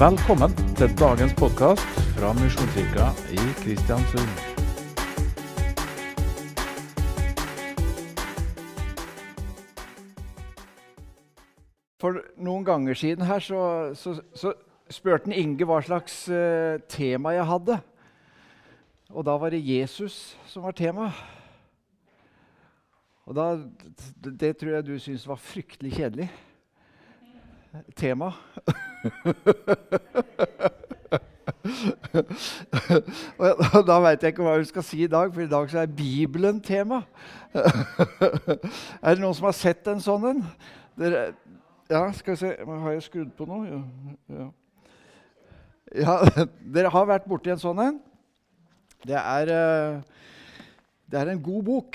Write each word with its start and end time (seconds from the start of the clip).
Velkommen 0.00 0.54
til 0.78 0.88
dagens 0.96 1.34
podkast 1.36 1.98
fra 2.16 2.30
Misjonskirka 2.32 3.10
i 3.36 3.42
Kristiansund. 3.58 4.30
For 12.00 12.16
noen 12.40 12.64
ganger 12.64 12.96
siden 12.96 13.28
her 13.28 13.44
så, 13.44 13.60
så, 13.92 14.14
så 14.32 14.54
spurte 14.88 15.36
Inge 15.36 15.68
hva 15.68 15.82
slags 15.84 16.16
uh, 16.32 16.80
tema 16.88 17.36
jeg 17.36 17.44
hadde. 17.52 17.76
Og 19.12 19.28
da 19.28 19.36
var 19.36 19.52
det 19.52 19.60
Jesus 19.60 20.38
som 20.48 20.64
var 20.64 20.80
tema. 20.80 21.10
Og 23.28 23.36
da, 23.36 23.50
det, 24.24 24.56
tror 24.56 24.78
jeg 24.78 24.88
du 24.88 24.96
syntes 24.96 25.28
var 25.28 25.44
fryktelig 25.44 25.92
kjedelig. 25.92 26.32
Tema. 28.00 28.32
Og 33.40 33.86
da, 33.86 33.96
veit 34.04 34.22
jeg 34.22 34.28
ikke 34.34 34.44
hva 34.44 34.58
vi 34.60 34.66
skal 34.68 34.84
si 34.86 34.98
i 35.04 35.10
dag, 35.10 35.32
for 35.32 35.40
i 35.44 35.50
dag 35.50 35.70
så 35.70 35.78
er 35.82 35.96
Bibelen 35.96 36.60
tema. 36.64 36.98
er 39.02 39.14
det 39.14 39.22
noen 39.22 39.36
som 39.36 39.46
har 39.48 39.56
sett 39.56 39.88
en 39.90 40.02
sånn 40.02 40.24
en? 40.32 40.40
Ja, 41.90 42.12
skal 42.14 42.34
vi 42.34 42.38
se 42.42 42.48
Har 42.68 42.92
jeg 42.94 43.06
skrudd 43.06 43.32
på 43.38 43.44
noe? 43.50 43.62
Ja. 43.66 43.80
ja. 44.36 44.46
ja 46.04 46.14
dere 46.76 46.92
har 46.92 47.10
vært 47.10 47.28
borti 47.30 47.48
en 47.52 47.62
sånn 47.62 47.80
en. 47.86 47.96
Det 49.06 49.16
er, 49.16 49.46
eh, 49.54 49.92
det 51.10 51.18
er 51.20 51.26
en 51.32 51.42
god 51.42 51.62
bok. 51.66 51.90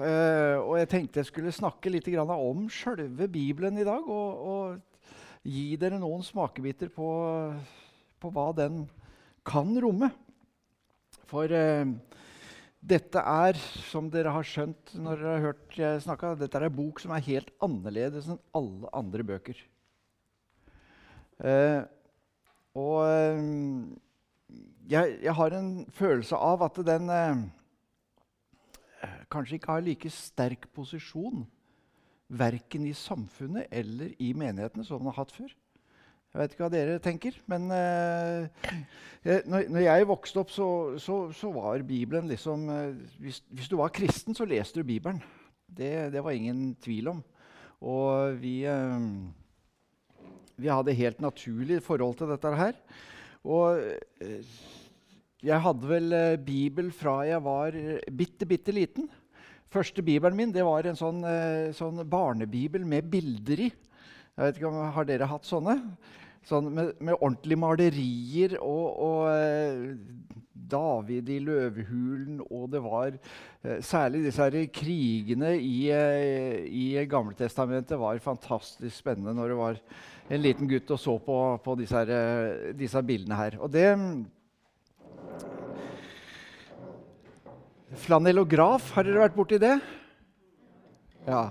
Eh, 0.00 0.56
og 0.58 0.78
jeg 0.80 0.88
tenkte 0.90 1.20
jeg 1.20 1.28
skulle 1.28 1.52
snakke 1.54 1.90
litt 1.92 2.08
om 2.18 2.68
sjølve 2.72 3.28
Bibelen 3.28 3.78
i 3.78 3.86
dag. 3.86 4.02
Og, 4.02 4.28
og 4.52 4.66
gi 5.46 5.76
dere 5.80 5.98
noen 6.00 6.22
smakebiter 6.24 6.90
på, 6.92 7.08
på, 8.20 8.32
hva 8.34 8.50
den 8.56 8.84
kan 9.46 9.72
romme. 9.80 10.10
For 11.30 11.50
eh, 11.54 11.86
dette 12.80 13.22
er, 13.22 13.58
som 13.90 14.10
dere 14.12 14.34
har 14.34 14.46
skjønt 14.46 14.94
når 14.96 15.20
dere 15.20 15.34
har 15.34 15.46
hørt 15.50 15.78
jeg 15.78 16.02
snakke, 16.04 16.34
dette 16.40 16.58
er 16.58 16.68
en 16.68 16.76
bok 16.76 17.00
som 17.02 17.14
er 17.14 17.26
helt 17.28 17.52
annerledes 17.64 18.28
enn 18.28 18.40
alle 18.56 18.92
andre 18.96 19.26
bøker. 19.32 19.62
Eh, 21.40 21.80
og 22.76 22.98
eh, 23.08 23.40
jeg, 24.92 25.16
jeg, 25.22 25.34
har 25.38 25.56
en 25.56 25.70
følelse 25.96 26.36
av 26.36 26.66
at 26.66 26.82
den 26.86 27.08
eh, 27.14 27.46
kanskje 29.32 29.56
ikke 29.56 29.72
har 29.72 29.86
like 29.86 30.12
sterk 30.12 30.68
posisjon 30.76 31.46
verken 32.30 32.86
i 32.86 32.94
samfunnet 32.94 33.66
eller 33.74 34.14
i 34.22 34.30
menighetene 34.36 34.86
som 34.86 35.02
den 35.02 35.10
har 35.10 35.18
hatt 35.22 35.34
før. 35.34 35.50
Jeg 36.30 36.38
vet 36.38 36.52
ikke 36.54 36.62
hva 36.62 36.70
dere 36.70 36.98
tenker, 37.02 37.38
men 37.50 37.64
eh, 37.74 38.68
når, 39.50 39.64
når, 39.66 39.80
jeg 39.82 40.06
vokste 40.06 40.38
opp, 40.44 40.52
så, 40.54 40.68
så, 41.02 41.16
så 41.34 41.50
var 41.50 41.82
Bibelen 41.82 42.30
liksom 42.30 42.68
uh, 42.70 42.92
hvis, 43.18 43.40
hvis, 43.50 43.66
du 43.66 43.74
var 43.80 43.90
kristen, 43.90 44.36
så 44.38 44.46
leste 44.46 44.78
du 44.78 44.86
Bibelen. 44.86 45.18
Det, 45.66 45.90
det 46.14 46.22
var 46.22 46.38
ingen 46.38 46.76
tvil 46.78 47.10
om. 47.16 47.24
Og 47.82 48.38
vi, 48.38 48.62
uh, 48.62 49.02
vi 50.54 50.70
hadde 50.70 50.94
helt 51.00 51.24
naturlig 51.24 51.82
forhold 51.82 52.20
til 52.20 52.30
dette 52.30 52.54
her. 52.62 52.78
Og 53.42 53.82
jeg 55.42 55.64
hadde 55.64 55.88
vel 55.90 56.14
Bibel 56.46 56.92
fra 56.94 57.24
jeg 57.26 57.42
var 57.42 57.74
bitte, 58.06 58.46
bitte 58.46 58.74
liten. 58.76 59.10
Første 59.70 60.02
bibelen 60.02 60.34
min 60.34 60.50
det 60.54 60.64
var 60.66 60.86
en 60.88 60.98
sånn, 60.98 61.20
eh, 61.22 61.70
sånn 61.76 62.02
barnebibel 62.10 62.82
med 62.82 63.06
bilder 63.10 63.68
i. 63.68 63.68
Jeg 63.70 64.42
vet 64.42 64.56
ikke 64.58 64.70
om, 64.70 64.80
Har 64.96 65.06
dere 65.06 65.28
hatt 65.30 65.46
sånne? 65.46 65.76
Sånn 66.42 66.72
med, 66.74 66.96
med 66.98 67.14
ordentlige 67.20 67.60
malerier 67.60 68.56
og, 68.58 68.86
og 68.98 69.28
eh, 69.30 69.84
David 70.70 71.30
i 71.30 71.38
løvehulen, 71.44 72.40
og 72.50 72.66
det 72.72 72.80
var 72.82 73.12
eh, 73.14 73.78
Særlig 73.84 74.24
disse 74.24 74.42
her 74.42 74.58
krigene 74.74 75.52
i, 75.54 75.86
i 76.66 77.06
Gamletestamentet 77.06 78.00
var 78.00 78.18
fantastisk 78.24 78.96
spennende 78.96 79.36
når 79.38 79.54
det 79.54 79.60
var 79.60 79.80
en 80.30 80.42
liten 80.42 80.70
gutt 80.70 80.90
og 80.90 80.98
så 80.98 81.14
på, 81.22 81.38
på 81.62 81.78
disse, 81.78 82.02
her, 82.02 82.74
disse 82.74 83.02
bildene 83.06 83.38
her. 83.38 83.58
Og 83.62 83.70
det 83.70 83.86
Flanellograf, 87.98 88.92
har 88.94 89.02
dere 89.02 89.24
vært 89.24 89.34
borti 89.34 89.56
det? 89.58 89.72
Ja. 91.26 91.48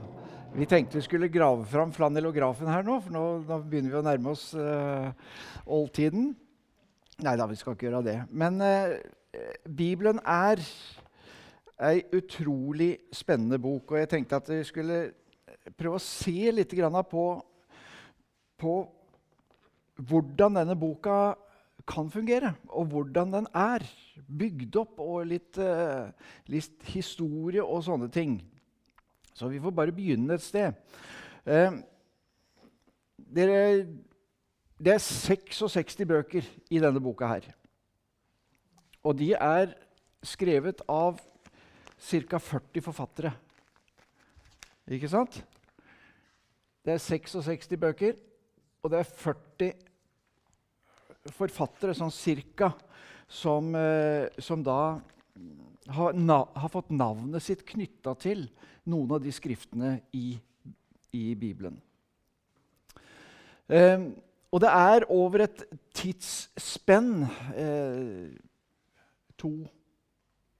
Vi 0.54 0.66
tenkte 0.66 0.98
vi 0.98 1.04
skulle 1.04 1.28
grave 1.30 1.66
fram 1.68 1.92
flanellografen 1.94 2.70
her 2.72 2.86
nå, 2.88 2.96
for 3.04 3.14
nå, 3.14 3.24
nå 3.44 3.58
begynner 3.68 3.92
vi 3.92 4.00
å 4.00 4.06
nærme 4.08 4.32
oss 4.32 4.46
uh, 4.56 5.12
oldtiden. 5.68 6.32
Nei 7.26 7.34
da, 7.38 7.46
vi 7.50 7.60
skal 7.60 7.76
ikke 7.76 7.90
gjøre 7.90 8.02
det. 8.08 8.16
Men 8.32 8.56
uh, 8.64 8.96
Bibelen 9.68 10.22
er 10.24 10.64
ei 11.90 12.06
utrolig 12.16 12.94
spennende 13.14 13.60
bok, 13.60 13.92
og 13.92 14.00
jeg 14.00 14.12
tenkte 14.16 14.40
at 14.40 14.50
vi 14.50 14.64
skulle 14.68 15.02
prøve 15.76 16.00
å 16.00 16.04
se 16.04 16.56
litt 16.56 16.74
på, 17.12 17.26
på 18.64 18.80
hvordan 20.08 20.62
denne 20.62 20.80
boka 20.80 21.20
kan 21.90 22.10
fungere, 22.14 22.54
og 22.70 22.92
hvordan 22.92 23.34
den 23.34 23.48
er 23.58 23.86
bygd 24.40 24.78
opp, 24.82 25.00
og 25.02 25.26
litt, 25.30 25.58
uh, 25.58 26.12
litt 26.52 26.86
historie 26.94 27.64
og 27.64 27.84
sånne 27.88 28.10
ting. 28.14 28.38
Så 29.34 29.50
vi 29.50 29.62
får 29.64 29.74
bare 29.76 29.96
begynne 29.96 30.38
et 30.38 30.46
sted. 30.46 30.78
Uh, 31.48 31.82
dere, 33.18 33.88
det 34.80 34.96
er 34.96 35.04
66 35.04 36.06
bøker 36.08 36.46
i 36.70 36.82
denne 36.82 37.02
boka 37.04 37.30
her. 37.34 37.50
Og 39.04 39.18
de 39.18 39.34
er 39.34 39.74
skrevet 40.26 40.84
av 40.90 41.20
ca. 42.00 42.40
40 42.40 42.84
forfattere. 42.84 43.34
Ikke 44.90 45.10
sant? 45.12 45.42
Det 46.86 46.96
er 46.96 47.04
66 47.04 47.78
bøker, 47.80 48.18
og 48.84 48.92
det 48.92 49.00
er 49.00 49.16
40 49.24 49.89
forfattere, 51.36 51.96
sånn 51.98 52.14
cirka, 52.14 52.72
som, 53.30 53.74
eh, 53.76 54.30
som 54.42 54.64
da 54.66 55.00
har, 55.90 56.14
har, 56.16 56.70
fått 56.70 56.90
navnet 56.90 57.44
sitt 57.44 57.66
knytta 57.68 58.16
til 58.20 58.48
noen 58.90 59.18
av 59.18 59.22
de 59.24 59.34
skriftene 59.34 60.00
i, 60.16 60.34
i 61.14 61.26
Bibelen. 61.38 61.78
Eh, 63.70 64.10
og 64.50 64.64
det 64.64 64.70
er 64.74 65.06
over 65.14 65.46
et 65.46 65.66
tidsspenn, 65.94 67.28
eh, 67.54 68.32
to 69.38 69.54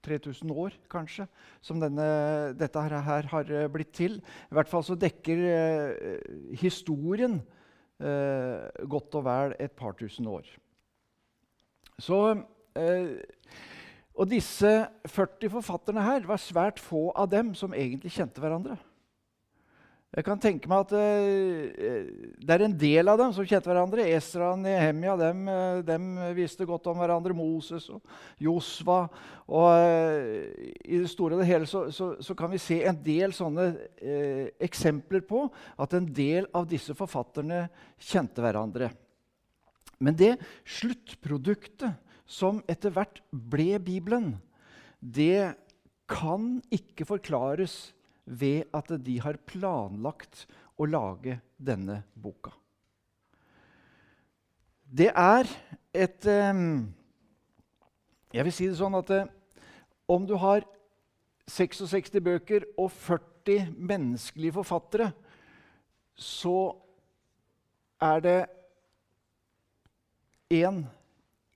3000 0.06 0.52
år 0.54 0.76
kanskje, 0.90 1.26
som 1.60 1.80
denne, 1.80 2.04
dette 2.56 2.80
her, 2.80 2.94
her, 3.04 3.28
har 3.32 3.50
eh, 3.52 3.68
blitt 3.72 3.92
til. 3.96 4.20
I 4.20 4.56
hvert 4.56 4.70
fall 4.70 4.84
så 4.86 4.96
dekker 4.98 5.42
eh, 5.50 6.28
historien 6.62 7.40
eh, 8.00 8.86
godt 8.88 9.14
og 9.20 9.26
vel 9.26 9.54
et 9.60 9.72
par 9.76 9.94
tusen 9.98 10.26
år. 10.30 10.48
Så 12.00 12.20
eh, 12.78 13.20
og 14.20 14.28
disse 14.28 14.68
40 15.08 15.48
forfatterne 15.54 16.02
her 16.04 16.26
var 16.28 16.40
svært 16.42 16.80
få 16.82 17.08
av 17.16 17.30
dem 17.32 17.54
som 17.56 17.72
egentlig 17.72 18.12
kjente 18.12 18.42
hverandre. 18.42 18.76
Jeg 20.10 20.26
kan 20.26 20.40
tenke 20.42 20.66
meg 20.66 20.88
at 20.88 20.92
uh, 20.98 22.06
Det 22.42 22.54
er 22.54 22.64
en 22.66 22.74
del 22.74 23.10
av 23.12 23.18
dem 23.20 23.34
som 23.34 23.46
kjente 23.46 23.70
hverandre. 23.70 24.08
Esra 24.10 24.48
og 24.56 24.58
Nehemia 24.58 25.14
dem, 25.20 25.44
uh, 25.46 25.82
dem 25.86 26.08
visste 26.34 26.66
godt 26.66 26.88
om 26.90 26.98
hverandre. 26.98 27.36
Moses 27.36 27.86
og 27.94 28.02
Josva. 28.42 29.04
Og 29.46 29.68
uh, 29.70 30.48
I 30.82 30.98
det 31.04 31.12
store 31.12 31.38
og 31.38 31.44
det 31.44 31.50
hele 31.52 31.68
så, 31.70 31.84
så, 31.94 32.16
så, 32.18 32.34
kan 32.34 32.50
vi 32.50 32.58
se 32.58 32.80
en 32.90 32.98
del 33.06 33.36
sånne 33.36 33.68
eksempler 34.58 35.22
på 35.28 35.44
at 35.78 35.94
en 35.94 36.10
del 36.10 36.50
av 36.58 36.66
disse 36.70 36.96
forfatterne 36.98 37.68
kjente 38.10 38.42
hverandre. 38.42 38.90
Men 40.02 40.18
det 40.18 40.32
sluttproduktet 40.64 41.94
som 42.30 42.58
etter 42.70 42.90
hvert 42.94 43.22
ble 43.30 43.76
Bibelen, 43.84 44.32
det 44.98 45.52
kan 46.10 46.56
ikke 46.74 47.06
forklares 47.06 47.92
ved 48.24 48.68
at 48.76 48.92
de 49.04 49.16
har 49.22 49.40
planlagt 49.46 50.46
å 50.80 50.86
lage 50.88 51.38
denne 51.58 52.02
boka. 52.14 52.52
Det 54.90 55.10
er 55.14 55.46
et 55.94 56.26
eh, 56.26 56.62
Jeg 58.34 58.46
vil 58.46 58.54
si 58.54 58.66
det 58.66 58.78
sånn 58.78 58.98
at 58.98 59.10
eh, 59.14 59.28
om 60.10 60.26
du 60.26 60.34
har 60.42 60.66
66 61.50 62.18
bøker 62.22 62.66
og 62.78 62.90
40 62.94 63.70
menneskelige 63.74 64.54
forfattere, 64.58 65.10
så 66.14 66.72
er 68.02 68.22
det 68.24 68.38
én 70.50 70.82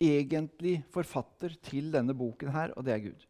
egentlig 0.03 0.81
forfatter 0.95 1.55
til 1.63 1.91
denne 1.95 2.15
boken 2.17 2.53
her, 2.55 2.75
og 2.75 2.87
det 2.87 2.95
er 2.95 3.05
Gud. 3.05 3.27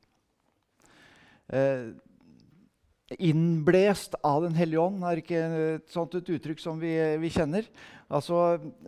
Innblest 3.20 4.14
av 4.24 4.46
Den 4.46 4.54
hellige 4.56 4.80
ånd, 4.80 5.02
er 5.04 5.20
ikke 5.20 5.40
et 5.74 5.90
sånt 5.92 6.14
et 6.16 6.30
uttrykk 6.36 6.62
som 6.62 6.78
vi, 6.80 6.94
vi 7.20 7.30
kjenner. 7.32 7.66
Altså, 8.08 8.38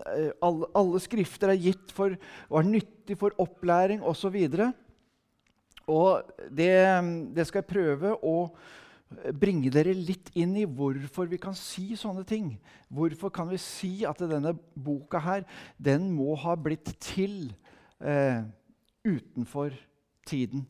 eh, 0.09 0.31
alle, 0.45 0.71
alle, 0.77 1.03
skrifter 1.05 1.53
er 1.53 1.61
gitt 1.61 1.93
for 1.93 2.17
og 2.49 2.59
er 2.63 2.71
nyttig 2.71 3.19
for 3.21 3.37
opplæring 3.43 4.01
osv. 4.01 4.39
Og, 4.57 4.73
og 5.93 6.49
det, 6.49 6.73
det 7.37 7.47
skal 7.49 7.61
jeg 7.61 7.73
prøve 7.75 8.17
å 8.25 8.39
bringe 9.39 9.71
dere 9.71 9.95
litt 9.95 10.33
inn 10.35 10.57
i 10.59 10.65
hvorfor 10.67 11.29
vi 11.31 11.39
kan 11.41 11.55
si 11.57 11.95
sånne 11.99 12.25
ting. 12.27 12.55
Hvorfor 12.89 13.31
kan 13.35 13.49
vi 13.51 13.61
si 13.63 13.93
at 14.09 14.21
denne 14.25 14.55
boka 14.75 15.21
her, 15.23 15.45
den 15.79 16.11
må 16.15 16.35
ha 16.43 16.57
blitt 16.59 16.91
til 17.03 17.53
eh, 18.01 18.43
utenfor 19.07 19.77
tiden 20.27 20.67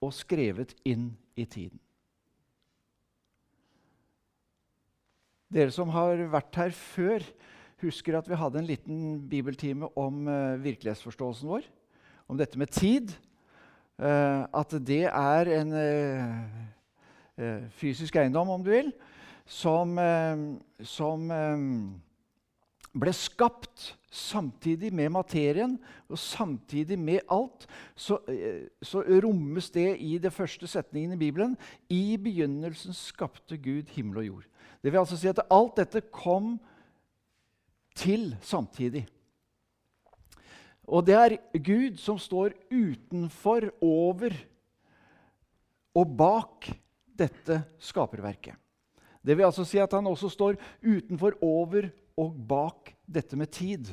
og 0.00 0.14
skrevet 0.16 0.74
inn 0.88 1.10
i 1.36 1.44
tiden. 1.44 1.82
Dere 5.48 5.72
som 5.72 5.88
har 5.94 6.20
vært 6.28 6.56
her 6.60 6.74
før, 6.76 7.24
husker 7.80 8.18
at 8.18 8.26
vi 8.28 8.36
hadde 8.36 8.60
en 8.60 8.66
liten 8.68 8.96
bibeltime 9.30 9.88
om 9.96 10.26
uh, 10.28 10.58
virkelighetsforståelsen 10.60 11.48
vår. 11.48 11.68
Om 12.28 12.36
dette 12.36 12.60
med 12.60 12.68
tid. 12.74 13.14
Uh, 13.96 14.44
at 14.52 14.74
det 14.84 15.06
er 15.08 15.50
en 15.56 15.72
uh, 15.72 17.62
fysisk 17.80 18.18
eiendom, 18.20 18.50
om 18.52 18.66
du 18.66 18.68
vil, 18.74 18.90
som, 19.48 19.94
som 20.84 21.30
ble 22.92 23.12
skapt 23.16 23.84
samtidig 24.12 24.90
med 24.92 25.14
materien 25.14 25.78
og 26.10 26.18
samtidig 26.20 26.98
med 27.00 27.22
alt, 27.32 27.64
så, 27.96 28.18
så, 28.82 29.00
rommes 29.22 29.70
det 29.72 29.94
i 30.02 30.18
det 30.18 30.34
første 30.34 30.66
setningen 30.68 31.14
i 31.14 31.20
Bibelen. 31.22 31.56
I 31.88 32.18
begynnelsen 32.20 32.92
skapte 32.92 33.56
Gud 33.56 33.94
himmel 33.94 34.20
og 34.20 34.26
jord. 34.26 34.50
Det 34.82 34.92
vil 34.92 35.00
altså 35.00 35.18
si 35.18 35.28
at 35.30 35.40
alt 35.50 35.78
dette 35.80 36.04
kom 36.14 36.56
til 37.98 38.30
samtidig. 38.44 39.04
Og 40.88 41.04
det 41.04 41.16
er 41.18 41.36
Gud 41.52 41.98
som 42.00 42.18
står 42.20 42.54
utenfor, 42.70 43.68
over 43.84 44.32
og 45.98 46.16
bak 46.16 46.68
dette 47.18 47.60
skaperverket. 47.82 48.54
Det 49.20 49.36
vil 49.36 49.48
altså 49.48 49.66
si 49.66 49.80
at 49.82 49.92
han 49.92 50.06
også 50.06 50.30
står 50.32 50.56
utenfor, 50.80 51.36
over 51.42 51.90
og 52.18 52.36
bak 52.48 52.94
dette 53.04 53.36
med 53.36 53.50
tid. 53.52 53.90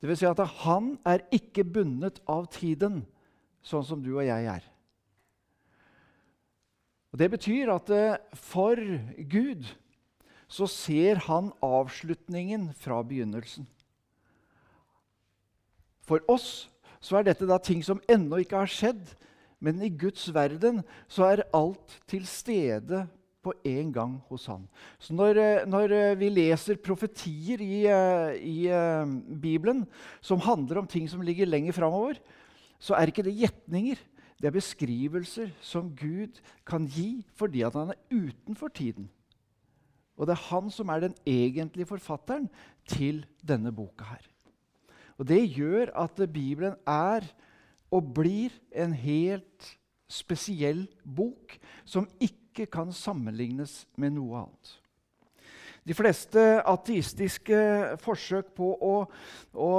Det 0.00 0.08
vil 0.08 0.18
si 0.18 0.28
at 0.28 0.40
han 0.64 0.94
er 1.04 1.26
ikke 1.34 1.66
bundet 1.66 2.22
av 2.28 2.46
tiden, 2.52 3.02
sånn 3.64 3.84
som 3.84 4.00
du 4.04 4.14
og 4.14 4.24
jeg 4.24 4.48
er. 4.48 4.64
Og 7.14 7.18
Det 7.22 7.28
betyr 7.30 7.70
at 7.70 7.90
eh, 7.94 8.16
for 8.34 8.74
Gud 9.30 9.68
så 10.50 10.66
ser 10.66 11.20
han 11.28 11.52
avslutningen 11.62 12.72
fra 12.74 12.96
begynnelsen. 13.06 13.68
For 16.02 16.18
oss 16.26 16.66
så 16.98 17.20
er 17.20 17.28
dette 17.28 17.46
da 17.46 17.60
ting 17.62 17.84
som 17.86 18.02
ennå 18.10 18.40
ikke 18.42 18.64
har 18.64 18.70
skjedd, 18.70 19.12
men 19.62 19.78
i 19.78 19.92
Guds 19.94 20.26
verden 20.34 20.82
så 21.06 21.28
er 21.28 21.44
alt 21.54 21.94
til 22.10 22.26
stede 22.26 23.04
på 23.46 23.54
en 23.62 23.92
gang 23.94 24.16
hos 24.26 24.48
han. 24.50 24.66
Så 24.98 25.14
når, 25.14 25.38
eh, 25.38 25.68
når 25.70 25.94
eh, 25.94 26.16
vi 26.18 26.32
leser 26.34 26.82
profetier 26.82 27.62
i, 27.62 27.84
i 28.42 28.58
Bibelen 29.38 29.86
som 30.18 30.42
handler 30.42 30.82
om 30.82 30.90
ting 30.90 31.06
som 31.06 31.22
ligger 31.22 31.46
lenger 31.46 31.78
framover, 31.78 32.18
så 32.82 32.98
er 32.98 33.14
ikke 33.14 33.22
det 33.22 33.38
gjetninger. 33.38 34.02
Det 34.40 34.50
er 34.50 34.56
beskrivelser 34.56 35.52
som 35.64 35.92
Gud 35.96 36.40
kan 36.66 36.86
gi 36.90 37.24
fordi 37.38 37.62
han 37.62 37.94
er 37.94 38.00
utenfor 38.10 38.68
tiden. 38.68 39.08
Og 40.16 40.26
det 40.26 40.34
er 40.36 40.46
han 40.50 40.70
som 40.70 40.88
er 40.88 41.00
den 41.06 41.14
egentlige 41.26 41.86
forfatteren 41.86 42.48
til 42.86 43.24
denne 43.42 43.72
boka. 43.72 44.04
her. 44.04 44.26
Og 45.18 45.28
Det 45.28 45.54
gjør 45.56 45.90
at 45.94 46.32
Bibelen 46.32 46.74
er 46.86 47.20
og 47.90 48.14
blir 48.14 48.50
en 48.72 48.92
helt 48.92 49.78
spesiell 50.08 50.88
bok 51.16 51.58
som 51.84 52.08
ikke 52.20 52.66
kan 52.66 52.92
sammenlignes 52.92 53.86
med 53.96 54.10
noe 54.10 54.44
annet. 54.44 54.80
De 55.84 55.94
fleste 55.94 56.40
ateistiske 56.64 57.56
forsøk 58.00 58.54
på 58.56 58.70
å, 58.80 58.94
å, 59.52 59.70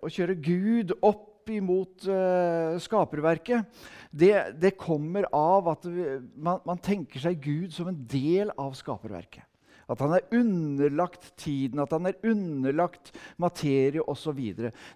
å 0.00 0.08
kjøre 0.08 0.38
Gud 0.40 0.94
opp 1.02 1.35
imot 1.54 2.06
uh, 2.10 2.76
skaperverket, 2.82 3.66
det, 4.10 4.32
det, 4.60 4.76
kommer 4.80 5.28
av 5.34 5.68
at 5.70 5.86
vi, 5.88 6.06
man, 6.34 6.62
man, 6.66 6.80
tenker 6.82 7.22
seg 7.22 7.38
Gud 7.42 7.74
som 7.74 7.90
en 7.90 8.00
del 8.10 8.50
av 8.58 8.74
skaperverket. 8.78 9.44
At 9.86 10.00
han 10.02 10.16
er 10.16 10.26
underlagt 10.34 11.28
tiden, 11.38 11.78
at 11.78 11.92
han 11.94 12.08
er 12.10 12.18
underlagt 12.26 13.12
materie 13.38 14.02
osv. 14.02 14.40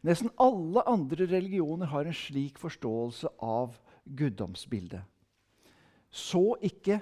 Nesten 0.02 0.32
alle 0.41 0.82
andre 0.91 1.29
religioner 1.31 1.93
har 1.93 2.08
en 2.11 2.17
slik 2.17 2.58
forståelse 2.58 3.31
av 3.38 3.79
guddomsbildet. 4.19 5.05
Så 6.11 6.56
ikke 6.67 6.99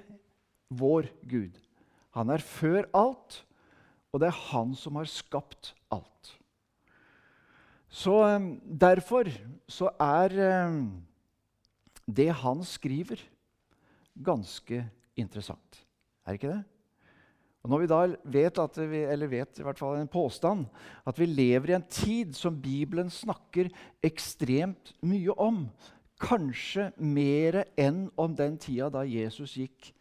vår 0.69 1.09
Gud. 1.25 1.57
Han 2.13 2.29
er 2.35 2.45
før 2.45 2.85
alt, 2.97 3.41
og 4.13 4.21
det 4.21 4.29
er 4.29 4.43
han 4.51 4.75
som 4.77 5.01
har 5.01 5.09
skapt 5.09 5.73
alt. 5.95 6.38
Så 7.89 8.15
um, 8.37 8.51
Derfor 8.65 9.31
så 9.69 9.91
er 10.01 10.35
um, 10.69 11.03
det 12.05 12.31
han 12.43 12.65
skriver, 12.65 13.21
ganske 14.25 14.83
interessant. 15.17 15.85
Er 16.27 16.37
ikke 16.37 16.53
det? 16.53 16.63
Og 17.63 17.71
Når 17.71 17.83
vi 17.83 17.91
da 17.91 18.01
vet, 18.25 18.59
at 18.63 18.79
vi, 18.91 19.03
eller 19.05 19.31
vet 19.31 19.59
i 19.59 19.65
hvert 19.67 19.79
fall 19.79 19.99
en 19.99 20.09
påstand, 20.09 20.67
at 21.07 21.19
vi 21.19 21.27
lever 21.27 21.73
i 21.73 21.77
en 21.77 21.89
tid 21.91 22.37
som 22.39 22.57
Bibelen 22.63 23.11
snakker 23.11 23.71
ekstremt 24.05 24.95
mye 25.03 25.35
om, 25.35 25.67
kanskje 26.19 26.89
mer 26.99 27.63
enn 27.79 28.07
om 28.19 28.35
den 28.35 28.57
tida 28.59 28.89
da 28.91 29.05
Jesus 29.07 29.57
gikk 29.59 29.93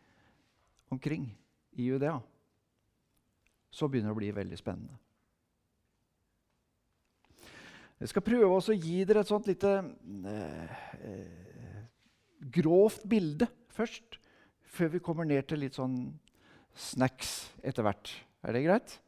omkring 0.93 1.27
i 1.77 1.89
Judea, 1.89 2.17
så 3.69 3.89
begynner 3.89 4.09
det 4.09 4.15
å 4.15 4.21
bli 4.21 4.31
veldig 4.33 4.57
spennende. 4.57 4.95
Jeg 7.97 8.11
skal 8.11 8.21
prøve 8.21 8.49
å 8.53 8.77
gi 8.77 8.99
dere 9.09 9.23
et 9.23 9.29
sånt 9.29 9.47
lite 9.49 9.71
eh, 10.29 11.29
grovt 12.53 13.07
bilde 13.09 13.47
først, 13.73 14.19
før 14.61 14.91
vi 14.93 15.01
kommer 15.01 15.25
ned 15.25 15.47
til 15.49 15.63
litt 15.63 15.77
sånn 15.79 15.95
snacks 16.77 17.49
etter 17.65 17.87
hvert. 17.87 18.11
Er 18.45 18.53
det 18.53 18.65
greit? 18.67 18.99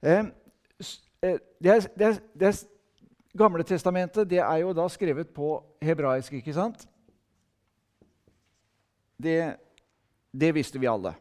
Eh, 0.00 0.30
eh 1.20 1.36
det, 1.60 1.74
er, 1.74 1.86
det, 1.92 2.08
er, 2.08 2.22
det 2.32 2.54
Gamle 3.36 3.64
testamentet 3.66 4.28
det 4.30 4.38
er 4.38 4.58
jo 4.62 4.72
da 4.76 4.86
skrevet 4.88 5.32
på 5.34 5.58
hebraisk, 5.82 6.36
ikke 6.38 6.54
sant? 6.54 6.86
Det, 9.20 9.56
det 10.30 10.54
visste 10.54 10.80
vi 10.80 10.88
alle. 10.88 11.16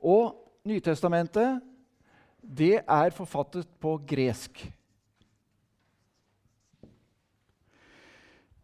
Og 0.00 0.36
Nytestamentet 0.68 1.62
det 2.44 2.82
er 2.84 3.14
forfattet 3.16 3.64
på 3.80 3.94
gresk. 4.04 4.60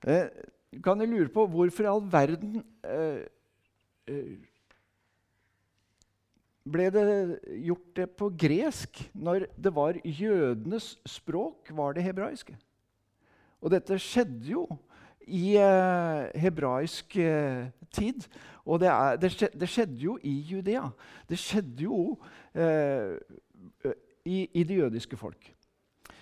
Eh, 0.07 0.29
kan 0.85 1.01
jeg 1.03 1.11
lure 1.11 1.33
på 1.35 1.47
hvorfor 1.51 1.83
i 1.83 1.91
all 1.91 2.05
verden 2.13 2.61
eh, 2.87 3.25
eh, 4.07 4.37
ble 6.67 6.87
det 6.95 7.07
gjort 7.67 7.89
det 7.97 8.07
på 8.19 8.29
gresk 8.39 9.01
når 9.15 9.49
det 9.59 9.73
var 9.75 9.99
jødenes 10.05 10.93
språk, 11.11 11.73
var 11.75 11.97
det 11.97 12.07
hebraiske? 12.07 12.55
Og 13.61 13.73
dette 13.75 13.99
skjedde 13.99 14.53
jo 14.53 14.67
i 15.27 15.57
eh, 15.59 16.31
hebraisk 16.39 17.19
eh, 17.19 17.67
tid. 17.91 18.29
Og 18.63 18.81
det, 18.81 18.89
er, 18.93 19.19
det, 19.19 19.33
skjedde, 19.35 19.59
det, 19.59 19.69
skjedde, 19.69 19.99
jo 19.99 20.19
i 20.23 20.39
Judea. 20.53 20.87
Det 21.29 21.39
skjedde 21.39 21.83
jo 21.83 22.15
eh, 22.55 23.19
i, 24.23 24.47
i 24.55 24.63
det 24.63 24.79
jødiske 24.85 25.19
folk. 25.19 25.56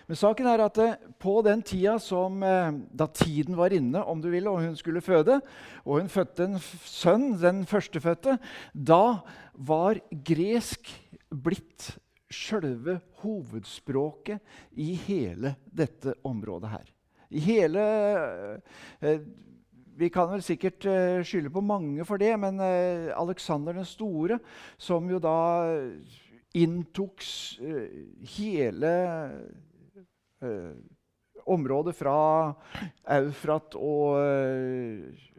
Men 0.05 0.19
saken 0.21 0.49
er 0.51 0.63
at 0.67 0.79
eh, 0.83 0.97
på 1.21 1.39
den 1.47 1.63
tida 1.65 1.97
som, 2.03 2.43
eh, 2.45 2.73
da 2.93 3.07
tiden 3.09 3.57
var 3.57 3.73
inne, 3.73 4.03
om 4.05 4.21
du 4.21 4.29
vil, 4.33 4.49
og 4.51 4.61
hun 4.61 4.77
skulle 4.77 5.05
føde, 5.05 5.39
og 5.85 6.03
hun 6.03 6.13
fødte 6.13 6.45
en 6.45 6.59
sønn, 6.85 7.31
den 7.41 7.65
førstefødte, 7.69 8.37
da 8.75 9.23
var 9.55 10.03
gresk 10.27 10.93
blitt 11.33 11.95
sjølve 12.35 12.99
hovedspråket 13.23 14.43
i 14.77 14.93
hele 15.07 15.55
dette 15.65 16.17
området 16.27 16.75
her. 16.75 16.93
I 17.35 17.41
hele 17.47 17.89
eh, 19.01 19.25
vi 19.95 20.11
kan 20.11 20.27
vel 20.27 20.43
sikkert 20.43 20.85
skylde 21.23 21.53
på 21.55 21.63
mange 21.63 22.03
for 22.05 22.19
det, 22.19 22.33
men 22.43 22.59
Aleksander 22.59 23.77
den 23.79 23.87
store, 23.87 24.41
som 24.75 25.07
jo 25.07 25.21
da 25.23 25.37
inntok 26.59 27.23
hele 28.35 28.91
området 31.45 31.95
fra 31.97 32.19
Eufrat 33.17 33.77
og, 33.77 34.19
eh, 34.21 35.31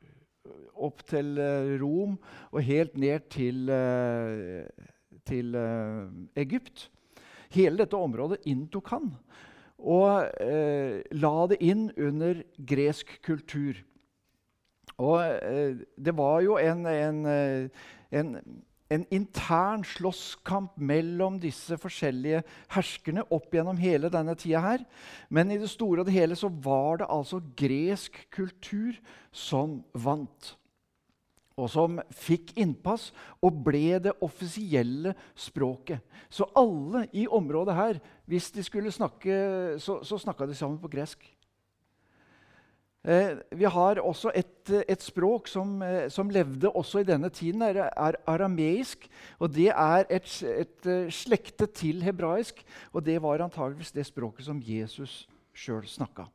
opp 0.76 1.06
til 1.10 1.38
eh, 1.42 1.76
Rom 1.82 2.18
og 2.52 2.62
helt 2.66 2.98
ned 3.00 3.30
til, 3.34 3.70
eh, 3.70 4.68
til 5.26 5.56
eh, 5.56 6.06
Egypt. 6.44 6.90
Hele 7.56 7.84
dette 7.84 7.98
området 7.98 8.44
inntok 8.50 8.92
han 8.94 9.14
og 9.86 10.40
eh, 10.42 11.02
la 11.20 11.36
det 11.52 11.60
inn 11.64 11.90
under 11.98 12.42
gresk 12.58 13.18
kultur. 13.26 13.82
Og 14.96 15.20
eh, 15.22 15.76
det 15.98 16.16
var 16.16 16.40
jo 16.46 16.58
en, 16.62 16.86
en, 16.88 17.20
eh, 17.28 17.86
en, 18.16 18.38
en, 18.94 19.06
intern 19.13 19.86
slåsskamp 19.88 20.75
mellom 20.77 21.39
disse 21.42 21.77
forskjellige 21.82 22.44
herskerne 22.75 23.25
opp 23.34 23.56
gjennom 23.56 23.80
hele 23.82 24.12
denne 24.13 24.36
tida 24.38 24.62
her. 24.63 24.84
Men 25.30 25.51
i 25.51 25.58
det 25.62 25.72
store 25.72 26.04
og 26.04 26.10
det 26.10 26.18
hele 26.18 26.38
så 26.38 26.50
var 26.50 27.01
det 27.01 27.10
altså 27.10 27.42
gresk 27.58 28.20
kultur 28.36 29.00
som 29.34 29.82
vant 29.94 30.56
og 31.56 31.70
som 31.72 32.00
fikk 32.12 32.51
innpass 32.60 33.12
og 33.44 33.62
ble 33.63 34.00
det 34.04 34.15
offisielle 34.25 35.13
språket. 35.39 36.04
Så 36.27 36.48
alle 36.58 37.06
i 37.15 37.24
området 37.32 37.75
her, 37.77 38.01
hvis 38.27 38.50
de 38.51 38.63
skulle 38.65 38.92
snakke, 38.92 39.80
så, 39.80 40.01
så 40.04 40.20
snakka 40.20 40.50
de 40.50 40.58
sammen 40.58 40.82
på 40.82 40.92
gresk. 40.92 41.24
Eh, 43.06 43.38
vi 43.52 43.68
har 43.70 44.00
også 44.02 44.32
et, 44.34 44.72
et 44.90 45.02
språk 45.02 45.48
som, 45.48 45.82
eh, 45.86 46.10
som, 46.10 46.30
levde 46.30 46.72
også 46.72 47.04
i 47.04 47.06
denne 47.06 47.30
tiden, 47.30 47.62
er, 47.62 47.78
er 47.86 48.18
arameisk. 48.26 49.08
og 49.40 49.54
Det 49.54 49.68
er 49.70 50.06
et, 50.10 50.44
et, 50.44 50.86
eh, 50.90 51.12
slekte 51.14 51.66
til 51.66 52.02
hebraisk, 52.04 52.66
og 52.94 53.06
det 53.06 53.22
var 53.22 53.44
antageligvis 53.46 53.92
det 53.92 54.06
språket 54.06 54.46
som 54.46 54.62
Jesus 54.62 55.28
sjøl 55.54 55.86
snakka. 55.88 56.26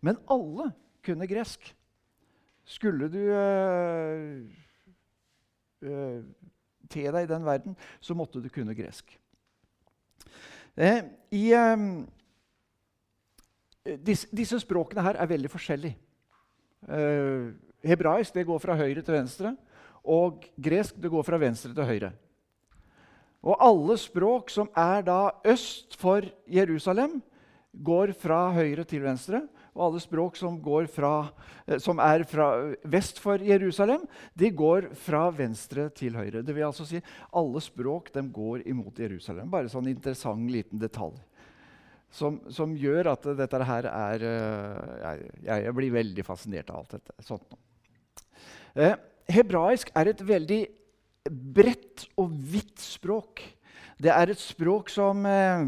Men 0.00 0.20
alle 0.28 0.72
kunne 1.04 1.26
gresk. 1.26 1.74
Skulle 2.64 3.08
du 3.12 3.20
uh, 5.84 6.24
te 6.88 7.02
deg 7.04 7.24
i 7.24 7.28
den 7.28 7.44
verden, 7.44 7.76
så 8.00 8.14
måtte 8.16 8.40
du 8.40 8.48
kunne 8.52 8.76
gresk. 8.76 9.18
Eh, 10.76 11.04
i, 11.30 11.54
um, 11.54 12.06
disse, 13.84 14.28
disse, 14.32 14.58
språkene 14.62 15.04
her 15.04 15.18
er 15.20 15.30
veldig 15.30 15.50
forskjellige. 15.52 15.96
Uh, 16.84 17.52
hebraisk 17.84 18.34
det 18.36 18.46
går 18.48 18.60
fra 18.60 18.76
høyre 18.76 19.02
til 19.04 19.16
venstre, 19.16 19.54
og 20.04 20.44
gresk 20.60 20.96
det 21.00 21.12
går 21.12 21.24
fra 21.24 21.40
venstre 21.40 21.72
til 21.76 21.88
høyre. 21.88 22.12
Og 23.44 23.60
alle 23.60 23.96
språk 24.00 24.48
som 24.52 24.70
er 24.76 25.04
da 25.04 25.20
øst 25.44 25.96
for 26.00 26.24
Jerusalem, 26.48 27.20
går 27.74 28.12
fra 28.14 28.52
høyre 28.54 28.84
til 28.86 29.02
venstre 29.02 29.42
og 29.74 29.88
alle 29.88 30.00
språk 30.02 30.36
som, 30.38 30.60
fra, 30.92 31.12
eh, 31.66 31.78
som, 31.82 31.98
er 31.98 32.24
fra 32.30 32.48
vest 32.86 33.18
for 33.18 33.42
Jerusalem, 33.42 34.06
de 34.34 34.50
går 34.50 34.92
fra 34.94 35.26
venstre 35.34 35.88
til 35.90 36.14
høyre. 36.14 36.42
Det 36.42 36.54
vil 36.54 36.68
altså 36.68 36.86
si 36.86 37.02
alle 37.32 37.60
språk 37.60 38.12
går 38.14 38.68
imot 38.68 38.98
Jerusalem. 38.98 39.50
Bare 39.50 39.68
sånn 39.68 39.90
interessant 39.90 40.50
liten 40.50 40.78
detalj. 40.78 41.18
Som, 42.14 42.38
som 42.54 42.76
gjør 42.78 43.10
at 43.10 43.26
dette 43.40 43.66
her 43.66 43.88
er 43.90 44.24
eh, 44.28 44.92
jeg, 45.02 45.24
jeg, 45.48 45.74
blir 45.74 45.94
veldig 45.96 46.24
fascinert 46.26 46.70
av 46.70 46.84
alt 46.84 46.94
dette. 46.94 47.16
sånt. 47.26 47.56
Eh, 48.78 48.94
hebraisk 49.34 49.90
er 49.98 50.12
et 50.12 50.22
veldig 50.22 50.60
bredt 51.56 52.06
og 52.20 52.30
vidt 52.54 52.78
språk. 52.84 53.42
Det 54.02 54.10
er 54.10 54.30
et 54.30 54.40
språk 54.40 54.90
som, 54.92 55.24
eh, 55.26 55.66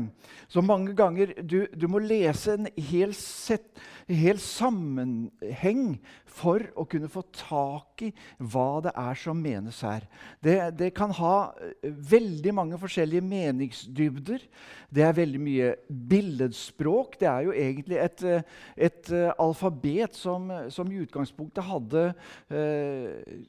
som 0.50 0.66
mange 0.66 0.94
ganger 0.96 1.34
du, 1.42 1.64
du, 1.70 1.86
må 1.90 2.00
lese 2.02 2.56
en 2.56 2.68
hel, 2.76 3.14
set, 3.14 3.78
hel, 4.08 4.40
sammenheng 4.42 5.96
for 6.26 6.64
å 6.76 6.84
kunne 6.90 7.10
få 7.12 7.22
tak 7.36 8.04
i 8.06 8.10
hva 8.38 8.82
det 8.84 8.92
er 8.98 9.20
som 9.20 9.38
menes 9.40 9.80
her. 9.86 10.06
Det, 10.42 10.56
det, 10.78 10.92
kan 10.96 11.14
ha 11.16 11.36
eh, 11.62 11.86
veldig 11.86 12.54
mange 12.56 12.80
forskjellige 12.82 13.24
meningsdybder. 13.24 14.46
Det 14.90 15.06
er 15.06 15.16
veldig 15.16 15.42
mye 15.42 15.72
billedspråk. 15.88 17.18
Det 17.22 17.30
er 17.30 17.48
jo 17.48 17.56
egentlig 17.56 18.00
et, 18.02 18.26
eh, 18.26 18.62
et 18.90 19.12
alfabet 19.38 20.18
som, 20.18 20.50
som, 20.72 20.90
i 20.90 21.04
utgangspunktet 21.06 21.66
hadde 21.66 22.08
eh, 22.50 23.46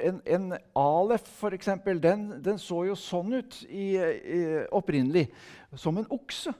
en, 0.00 0.20
en 0.26 0.54
alef, 0.78 1.26
f.eks., 1.26 1.70
den, 2.02 2.24
den 2.44 2.58
så 2.60 2.84
jo 2.88 2.96
sånn 2.98 3.40
ut 3.40 3.60
i, 3.68 3.90
i, 3.98 4.40
opprinnelig. 4.74 5.28
Som 5.76 6.00
en 6.00 6.08
okse. 6.14 6.54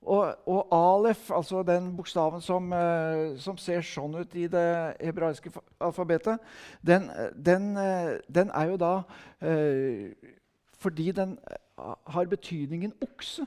Og, 0.00 0.32
og, 0.48 0.60
alef, 0.72 1.26
altså 1.36 1.60
den 1.66 1.90
bokstaven 1.96 2.40
som, 2.40 2.70
uh, 2.72 3.36
som, 3.40 3.58
ser 3.60 3.84
sånn 3.84 4.16
ut 4.22 4.36
i 4.40 4.46
det 4.48 4.68
hebraiske 4.96 5.52
alfabetet, 5.76 6.40
den, 6.80 7.10
den, 7.36 7.74
uh, 7.76 8.16
den 8.32 8.52
er 8.56 8.70
jo 8.72 8.78
da 8.80 8.94
uh, 9.44 10.32
Fordi 10.80 11.10
den 11.12 11.36
har 11.84 12.30
betydningen 12.30 12.94
okse, 13.04 13.44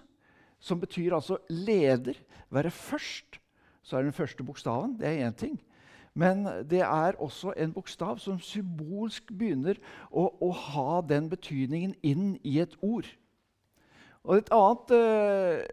som 0.62 0.79
betyr 0.79 1.15
altså 1.17 1.39
leder, 1.50 2.19
være 2.53 2.69
først, 2.69 3.39
så 3.81 3.97
er 3.97 4.05
den 4.05 4.13
første 4.13 4.45
bokstaven. 4.45 4.93
Det 5.00 5.09
er 5.09 5.25
én 5.25 5.33
ting. 5.35 5.57
Men 6.13 6.46
det 6.70 6.82
er 6.82 7.17
også 7.17 7.53
en 7.58 7.74
bokstav 7.74 8.20
som 8.22 8.39
symbolsk 8.39 9.32
begynner 9.34 9.79
å, 10.12 10.27
å 10.41 10.51
ha 10.51 11.01
den 11.10 11.29
betydningen 11.32 11.96
inn 12.05 12.36
i 12.46 12.60
et 12.62 12.75
ord. 12.82 13.08
Og 14.24 14.38
et 14.38 14.51
annet 14.53 14.93
eh, 14.96 15.63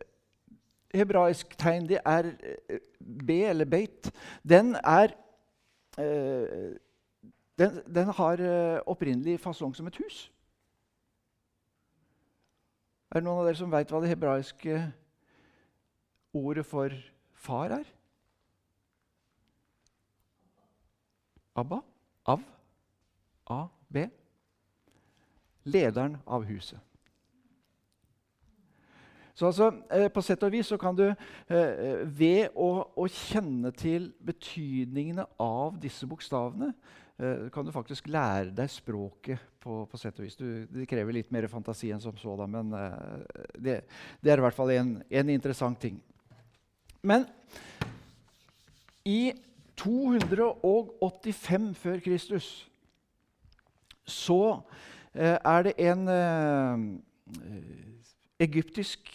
hebraisk 0.97 1.53
tegn 1.61 1.87
det 1.91 2.01
er 2.01 2.33
eh, 2.33 2.81
B, 3.01 3.43
eller 3.47 3.69
beit. 3.69 4.11
Den, 4.43 4.75
er, 4.81 5.13
eh, 6.01 6.73
den, 7.61 7.79
den 7.85 8.17
har 8.17 8.41
eh, 8.41 8.81
opprinnelig 8.87 9.39
fasong 9.45 9.77
som 9.77 9.87
et 9.87 10.01
hus. 10.01 10.25
Er 13.11 13.21
det 13.21 13.27
noen 13.27 13.43
av 13.43 13.49
dere 13.49 13.59
som 13.59 13.71
veit 13.73 13.91
hva 13.91 14.01
det 14.03 14.13
hebraiske 14.13 14.83
ordet 16.33 16.67
for 16.67 16.95
far 17.35 17.77
er? 17.81 17.89
Abba, 21.59 21.81
av, 22.31 22.43
A, 23.51 23.65
B. 23.89 24.07
Lederen 25.63 26.17
av 26.25 26.45
huset. 26.49 26.79
Så 29.35 29.47
altså, 29.47 29.71
eh, 29.91 30.09
På 30.13 30.23
sett 30.23 30.43
og 30.45 30.53
vis 30.53 30.69
så 30.69 30.77
kan 30.77 30.97
du 30.97 31.07
eh, 31.09 32.03
ved 32.05 32.53
å, 32.55 32.71
å, 32.93 33.07
kjenne 33.09 33.73
til 33.73 34.11
betydningene 34.21 35.25
av 35.41 35.79
disse 35.81 36.05
bokstavene 36.09 36.69
eh, 37.17 37.47
kan 37.53 37.65
du 37.65 37.73
faktisk 37.73 38.11
lære 38.13 38.53
deg 38.57 38.69
språket 38.69 39.41
på, 39.61 39.85
på 39.89 40.01
sett 40.01 40.19
og 40.21 40.27
vis. 40.27 40.37
Du, 40.37 40.67
det 40.69 40.89
krever 40.91 41.17
litt 41.17 41.33
mer 41.33 41.49
fantasi 41.49 41.89
enn 41.95 42.03
som 42.05 42.17
så, 42.21 42.37
da, 42.37 42.49
men 42.51 42.75
eh, 42.77 43.47
det, 43.57 43.79
det, 44.21 44.33
er 44.33 44.43
i 44.43 44.45
hvert 44.45 44.59
fall 44.59 44.75
en, 44.77 44.93
en 45.09 45.33
interessant 45.33 45.81
ting. 45.81 45.97
Men 47.01 47.25
i 49.09 49.33
285 49.81 51.71
før 51.81 52.01
Kristus 52.05 52.49
så 54.11 54.41
eh, 55.15 55.37
er 55.37 55.67
det 55.67 55.75
en 55.87 56.09
eh, 56.11 56.83
egyptisk 58.43 59.13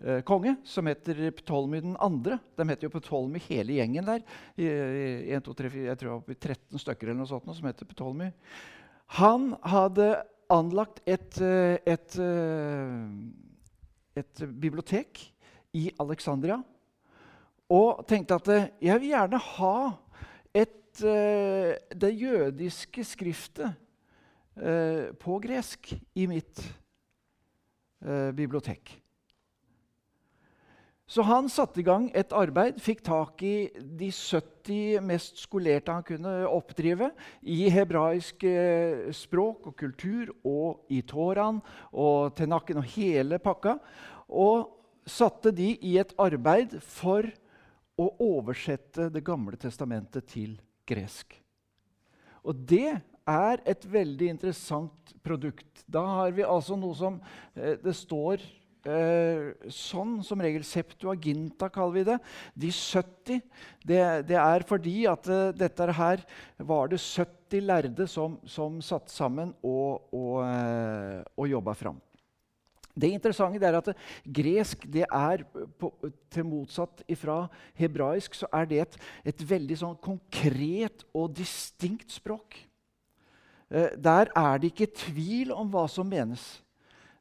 eh, 0.00 0.22
konge 0.26 0.56
som 0.64 0.88
heter 0.88 1.30
Ptolemy 1.36 1.82
2. 1.84 2.38
De 2.56 2.68
heter 2.72 2.88
jo 2.88 2.94
Ptolemy 2.96 3.42
hele 3.48 3.78
gjengen 3.78 4.08
der. 4.08 4.24
I, 4.56 4.66
i 4.66 5.36
1, 5.36 5.44
2, 5.46 5.56
3, 5.62 5.72
4, 5.76 5.86
jeg 5.90 6.00
tror 6.00 6.10
det 6.10 6.34
var 6.34 6.42
13 6.48 6.84
stykker 6.84 7.10
eller 7.10 7.22
noe 7.22 7.30
sånt 7.30 7.52
som 7.52 7.70
heter 7.70 7.88
Ptolemy. 7.92 8.30
Han 9.20 9.52
hadde 9.66 10.12
anlagt 10.50 10.98
et, 11.06 11.38
et, 11.86 12.16
et 14.18 14.42
bibliotek 14.62 15.20
i 15.78 15.84
Alexandria 16.02 16.58
og 17.70 18.02
tenkte 18.10 18.38
at 18.40 18.50
eh, 18.50 18.70
jeg 18.82 19.02
vil 19.02 19.12
gjerne 19.12 19.38
ha 19.38 19.76
et, 20.54 21.02
uh, 21.06 21.70
det 22.02 22.10
jødiske 22.18 23.04
skriftet 23.06 23.70
uh, 24.58 25.12
på 25.20 25.38
gresk 25.42 25.94
i 26.14 26.26
mitt 26.30 26.66
bibliotek. 28.00 28.94
Så 31.04 31.20
han 31.28 31.50
satte 31.52 31.82
i 31.82 31.84
gang 31.84 32.06
et 32.16 32.32
arbeid, 32.32 32.78
fikk 32.80 33.02
tak 33.04 33.42
i 33.44 33.68
de 33.76 34.08
70 34.08 35.04
mest 35.04 35.42
skolerte 35.42 35.92
han 35.92 36.06
kunne 36.08 36.32
oppdrive 36.48 37.10
i 37.44 37.68
hebraisk 37.68 38.46
språk 39.18 39.68
og 39.68 39.76
kultur 39.76 40.32
og 40.48 40.88
i 40.88 41.02
Toraen 41.04 41.60
og 41.92 42.32
Tenakken 42.40 42.80
og 42.80 42.88
hele 42.94 43.36
pakka. 43.44 43.76
Og 44.32 44.80
satte 45.04 45.52
de 45.52 45.74
i 45.76 45.98
et 46.00 46.16
arbeid 46.16 46.78
for 46.80 47.28
å 48.00 48.08
oversette 48.24 49.10
Det 49.12 49.22
gamle 49.24 49.58
testamentet 49.60 50.28
til 50.30 50.56
gresk. 50.88 51.34
Og 52.46 52.56
det 52.56 52.94
er 53.28 53.60
et 53.68 53.84
veldig 53.84 54.30
interessant 54.32 55.12
produkt. 55.24 55.84
Da 55.86 56.02
har 56.20 56.32
vi 56.34 56.46
altså 56.46 56.78
noe 56.78 56.96
som 56.96 57.20
eh, 57.54 57.76
det 57.82 57.92
står 57.96 58.40
eh, 58.88 59.50
sånn 59.68 60.18
som 60.26 60.40
regel. 60.42 60.64
Septuaginta 60.66 61.68
kaller 61.72 61.98
vi 61.98 62.06
det. 62.08 62.18
De 62.64 62.72
70. 62.72 63.42
Det, 63.84 64.02
det 64.28 64.38
er 64.40 64.66
fordi 64.68 64.96
at 65.10 65.28
uh, 65.30 65.50
dette 65.56 65.92
her 66.00 66.24
var 66.58 66.90
det 66.92 67.00
70 67.00 67.66
lærde 67.68 68.06
som, 68.10 68.38
som 68.48 68.80
satt 68.84 69.12
sammen 69.12 69.54
og, 69.60 70.08
og, 70.12 70.40
uh, 70.44 71.20
og 71.36 71.50
jobba 71.52 71.76
fram. 71.76 72.00
Det 73.00 73.12
interessante 73.16 73.66
er 73.66 73.78
at 73.78 73.92
gresk 74.24 74.84
det 74.92 75.06
er 75.06 75.44
på, 75.80 75.92
til 76.30 76.48
motsatt 76.48 77.04
fra 77.18 77.42
hebraisk 77.78 78.36
så 78.36 78.48
er 78.52 78.68
det 78.70 78.82
et, 78.84 78.98
et 79.32 79.46
veldig 79.52 79.78
sånn 79.80 80.00
konkret 80.02 81.06
og 81.16 81.32
distinkt 81.38 82.12
språk. 82.12 82.58
Eh, 83.70 83.94
der 83.96 84.32
er 84.36 84.58
det 84.58 84.72
ikke 84.72 84.90
tvil 84.94 85.54
om 85.54 85.70
hva 85.70 85.86
som 85.88 86.08
menes. 86.10 86.60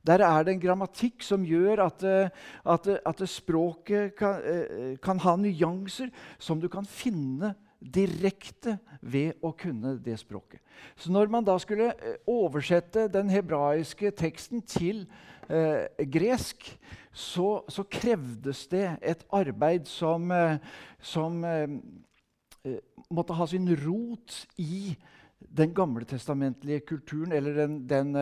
Der 0.06 0.24
er 0.24 0.44
det 0.44 0.56
en 0.56 0.62
grammatikk 0.62 1.24
som 1.24 1.44
gjør 1.46 1.84
at, 1.86 2.04
eh, 2.04 2.30
at, 2.66 2.88
at 3.06 3.24
språket 3.30 4.16
kan, 4.18 4.42
eh, 4.42 4.98
kan, 5.04 5.20
ha 5.20 5.36
nyanser 5.36 6.10
som 6.40 6.60
du 6.60 6.70
kan 6.70 6.86
finne 6.86 7.54
direkte 7.80 8.78
ved 9.02 9.38
å 9.44 9.52
kunne 9.56 9.98
det 10.04 10.18
språket. 10.20 10.60
Så 10.98 11.12
når 11.12 11.30
man 11.32 11.46
da 11.46 11.58
skulle 11.60 11.94
oversette 12.28 13.08
den 13.12 13.30
hebraiske 13.30 14.12
teksten 14.12 14.62
til 14.62 15.06
eh, 15.50 16.06
gresk, 16.06 16.66
så, 17.12 17.64
så, 17.70 17.84
krevdes 17.90 18.68
det 18.72 18.86
et 19.02 19.24
arbeid 19.34 19.88
som, 19.90 20.32
eh, 20.32 20.58
som 21.02 21.44
eh, 21.44 22.78
måtte 23.10 23.34
ha 23.34 23.48
sin 23.50 23.70
rot 23.82 24.46
i 24.58 24.96
den 25.40 25.74
gamletestamentlige 25.74 26.84
kulturen, 26.86 27.32
eller 27.32 27.56
den, 27.56 27.80
den 27.88 28.16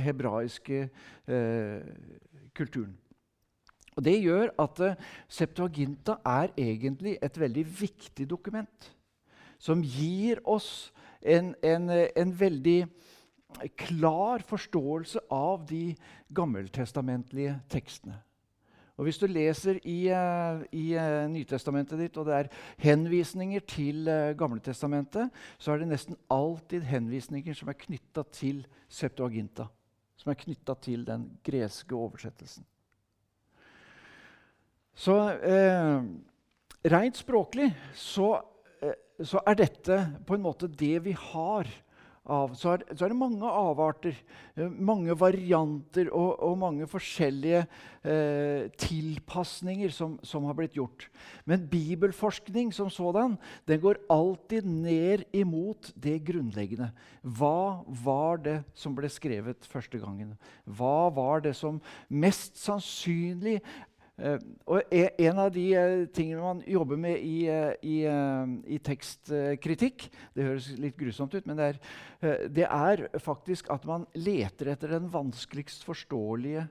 hebraiske 0.00 0.88
kulturen. 2.56 2.96
Og 3.92 4.04
Det 4.04 4.14
gjør 4.22 4.54
at 4.58 4.80
Septuaginta 5.28 6.16
er 6.24 6.48
egentlig 6.56 7.18
et 7.22 7.38
veldig 7.38 7.66
viktig 7.80 8.24
dokument. 8.30 8.88
Som 9.58 9.84
gir 9.84 10.40
oss 10.48 10.92
en, 11.20 11.54
en, 11.62 11.90
en 11.92 12.32
veldig 12.40 12.88
klar 13.78 14.44
forståelse 14.46 15.24
av 15.30 15.66
de 15.68 15.94
gammeltestamentlige 16.34 17.58
tekstene. 17.72 18.18
Og 18.96 19.06
Hvis 19.08 19.18
du 19.18 19.26
leser 19.26 19.78
i, 19.88 20.12
uh, 20.12 20.62
i 20.72 20.92
uh, 20.94 21.26
Nytestamentet 21.32 21.98
ditt, 21.98 22.16
og 22.20 22.28
det 22.28 22.34
er 22.36 22.50
henvisninger 22.84 23.64
til 23.66 24.08
uh, 24.08 24.34
Gamletestamentet, 24.38 25.30
så 25.58 25.72
er 25.72 25.80
det 25.80 25.88
nesten 25.90 26.18
alltid 26.30 26.84
henvisninger 26.86 27.56
som 27.56 27.72
er 27.72 27.80
knytta 27.80 28.22
til 28.30 28.60
Septuaginta. 28.92 29.66
Som 30.20 30.30
er 30.30 30.38
knytta 30.38 30.76
til 30.78 31.06
den 31.08 31.24
greske 31.42 31.96
oversettelsen. 31.96 32.66
Så 34.94 35.16
eh, 35.40 36.02
rent 36.92 37.16
språklig 37.16 37.70
så, 37.96 38.34
så, 39.16 39.40
er 39.46 39.56
dette 39.56 39.98
på 40.28 40.36
en 40.36 40.44
måte 40.44 40.68
det 40.68 40.98
vi 41.06 41.14
har 41.16 41.70
av, 42.22 42.52
så, 42.54 42.76
er, 42.76 42.84
så 42.94 43.04
er, 43.04 43.10
det 43.10 43.18
mange 43.18 43.48
avarter, 43.50 44.14
eh, 44.54 44.68
mange 44.70 45.14
varianter 45.18 46.06
og, 46.14 46.36
og 46.46 46.54
mange 46.60 46.86
forskjellige 46.86 47.64
eh, 48.06 48.68
tilpasninger 48.78 49.90
som, 49.90 50.14
som, 50.22 50.46
har 50.46 50.54
blitt 50.58 50.76
gjort. 50.78 51.08
Men 51.50 51.66
bibelforskning 51.70 52.70
som 52.74 52.90
sådan 52.94 53.34
den 53.66 53.82
går 53.82 53.98
alltid 54.12 54.68
ned 54.70 55.26
imot 55.34 55.90
det 55.98 56.20
grunnleggende. 56.28 56.92
Hva 57.26 57.82
var 58.04 58.38
det 58.44 58.58
som 58.78 58.94
ble 58.94 59.10
skrevet 59.10 59.66
første 59.66 59.98
gangen? 59.98 60.36
Hva 60.62 61.10
var 61.14 61.42
det 61.42 61.56
som 61.58 61.82
mest 62.06 62.54
sannsynlig 62.62 63.58
og 64.70 64.92
En 64.92 65.38
av 65.42 65.48
de 65.50 65.64
uh, 65.74 66.04
tingene 66.14 66.42
man 66.42 66.60
jobber 66.68 67.00
med 67.00 67.18
i, 67.26 67.48
uh, 67.50 67.72
i, 67.82 67.96
i 68.70 68.78
tekstkritikk 68.78 70.04
Det 70.36 70.46
høres 70.46 70.68
litt 70.78 70.98
grusomt 71.00 71.34
ut, 71.34 71.48
men 71.48 71.58
det 71.58 71.68
er, 71.72 71.80
det 72.46 72.66
er, 72.68 73.06
faktisk 73.18 73.70
at 73.74 73.86
man 73.88 74.06
leter 74.14 74.70
etter 74.72 74.94
den 74.94 75.10
vanskeligst 75.10 75.82
forståelige 75.88 76.68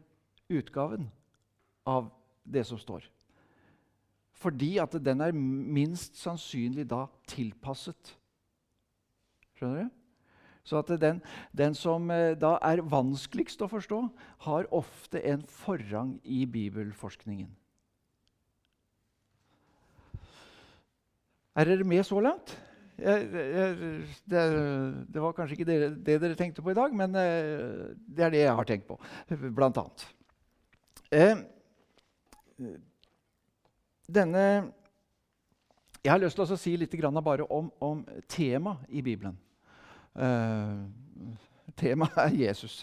utgaven 0.52 1.10
av 1.88 2.08
det 2.48 2.64
som 2.68 2.80
står. 2.80 3.04
Fordi 4.42 4.78
at 4.82 4.96
den 5.04 5.22
er 5.22 5.36
minst 5.36 6.18
sannsynlig 6.20 6.88
da 6.90 7.06
tilpasset. 7.30 8.16
Skjønner 9.60 9.84
du? 9.86 10.01
Så 10.64 10.78
at 10.78 10.92
den, 11.02 11.22
den, 11.58 11.76
som 11.76 12.12
eh, 12.14 12.36
da 12.38 12.56
er 12.62 12.84
vanskeligst 12.86 13.64
å 13.66 13.70
forstå, 13.72 14.02
har 14.46 14.70
ofte 14.72 15.22
en 15.26 15.42
forrang 15.50 16.20
i 16.24 16.44
bibelforskningen. 16.46 17.50
Er 21.58 21.68
dere 21.68 21.88
med 21.88 22.06
så 22.08 22.22
langt? 22.24 22.54
Jeg, 23.02 23.28
jeg, 23.34 23.78
det, 24.30 24.42
det, 25.10 25.22
var 25.24 25.34
kanskje 25.34 25.58
ikke 25.58 25.66
det, 25.66 25.78
det, 26.06 26.20
dere 26.22 26.38
tenkte 26.38 26.62
på 26.62 26.72
i 26.72 26.78
dag, 26.78 26.94
men 26.96 27.18
eh, 27.18 27.96
det 28.06 28.28
er 28.28 28.34
det 28.36 28.44
jeg 28.44 28.58
har 28.60 28.70
tenkt 28.70 28.88
på, 28.88 29.00
blant 29.58 29.80
annet. 29.82 30.06
Eh, 31.12 31.42
denne 34.12 34.44
Jeg 36.02 36.12
har 36.12 36.22
lyst 36.22 36.38
til 36.38 36.46
å 36.46 36.58
si 36.58 36.76
litt 36.78 36.94
bare 37.24 37.46
om, 37.50 37.72
om 37.80 38.06
temaet 38.28 38.86
i 38.90 39.02
Bibelen. 39.02 39.38
Uh, 40.16 40.90
Temaet 41.80 42.18
er 42.20 42.34
Jesus. 42.36 42.82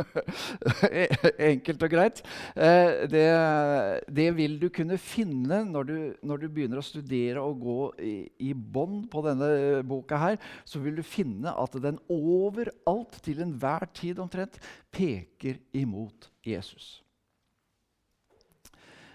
Enkelt 1.50 1.82
og 1.84 1.92
greit. 1.92 2.22
Uh, 2.56 3.04
det, 3.12 3.26
det, 4.08 4.28
vil 4.38 4.56
du 4.62 4.70
kunne 4.72 4.96
finne 4.98 5.60
når 5.68 5.88
du, 5.90 5.96
når 6.26 6.40
du, 6.40 6.46
begynner 6.48 6.80
å 6.80 6.86
studere 6.86 7.42
og 7.44 7.60
gå 7.60 7.76
i, 8.06 8.14
i 8.48 8.54
bånd 8.54 9.04
på 9.12 9.22
denne 9.26 9.82
boka. 9.86 10.18
her, 10.22 10.40
Så 10.64 10.80
vil 10.80 10.96
du 10.96 11.04
finne 11.04 11.52
at 11.52 11.76
den 11.82 12.00
overalt, 12.08 13.20
til 13.22 13.44
enhver 13.44 13.86
tid 13.94 14.18
omtrent, 14.18 14.56
peker 14.90 15.60
imot 15.76 16.30
Jesus. 16.46 17.02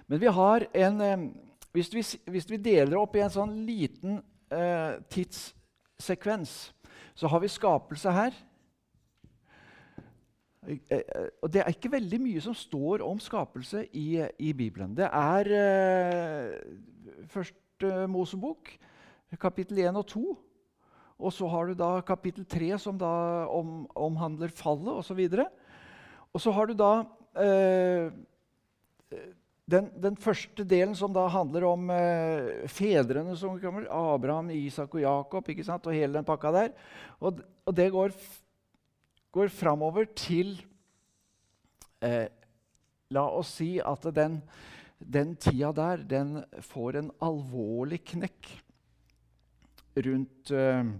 Men 0.06 0.22
vi 0.22 0.30
har 0.30 0.68
en 0.78 1.02
hvis, 1.74 1.90
vi, 1.92 2.06
hvis 2.32 2.46
vi, 2.48 2.62
deler 2.62 2.96
opp 3.02 3.18
i 3.18 3.24
en 3.26 3.34
sånn 3.34 3.56
liten 3.66 4.22
tidssekvens 5.12 6.54
så 7.16 7.30
har 7.32 7.40
vi 7.40 7.52
skapelse 7.52 8.12
her. 8.12 8.36
Eh, 10.68 10.80
eh, 10.92 11.28
og 11.42 11.54
Det 11.54 11.62
er 11.62 11.72
ikke 11.72 11.92
veldig 11.94 12.20
mye 12.22 12.42
som 12.42 12.56
står 12.58 13.04
om 13.06 13.20
skapelse 13.20 13.86
i, 13.94 14.26
i 14.40 14.54
Bibelen. 14.54 14.96
Det 14.98 15.08
er 15.08 15.52
eh, 15.60 16.58
første 17.32 18.08
Mosebok, 18.12 18.74
kapittel 19.40 19.80
1 19.86 19.96
og 19.96 20.08
2. 20.08 20.26
Og 21.16 21.32
så 21.32 21.48
har 21.48 21.70
du 21.70 21.78
da 21.80 22.02
kapittel 22.04 22.46
3, 22.46 22.78
som 22.80 22.98
da 23.00 23.48
om, 23.48 23.86
omhandler 23.96 24.52
fallet 24.52 24.92
osv. 24.92 25.22
Og, 25.32 25.46
og 26.34 26.42
så 26.42 26.52
har 26.52 26.68
du 26.68 26.76
da 26.76 26.92
eh, 27.40 28.12
den, 29.66 29.90
den, 29.98 30.16
første 30.22 30.64
delen 30.68 30.94
som 30.98 31.14
da 31.14 31.26
handler 31.34 31.66
om 31.72 31.90
eh, 31.90 32.66
fedrene 32.70 33.34
som 33.40 33.58
kommer, 33.62 33.88
Abraham, 33.90 34.52
Isak 34.54 34.94
og 34.94 35.02
Jakob 35.02 35.50
ikke 35.50 35.66
sant? 35.66 35.88
og 35.90 35.96
hele 35.98 36.14
den 36.20 36.28
pakka 36.28 36.52
der. 36.54 36.74
Og, 37.18 37.42
og 37.66 37.76
det 37.76 37.88
går, 37.94 38.14
går 39.34 39.50
framover 39.54 40.06
til 40.14 40.54
eh, 42.06 42.28
La 43.14 43.26
oss 43.30 43.56
si 43.60 43.76
at 43.82 44.06
den, 44.16 44.40
den 45.00 45.36
tida 45.38 45.72
der 45.78 46.06
den 46.10 46.40
får 46.66 46.98
en 47.02 47.12
alvorlig 47.26 48.02
knekk 48.14 48.50
rundt 50.06 50.52
eh, 50.52 50.94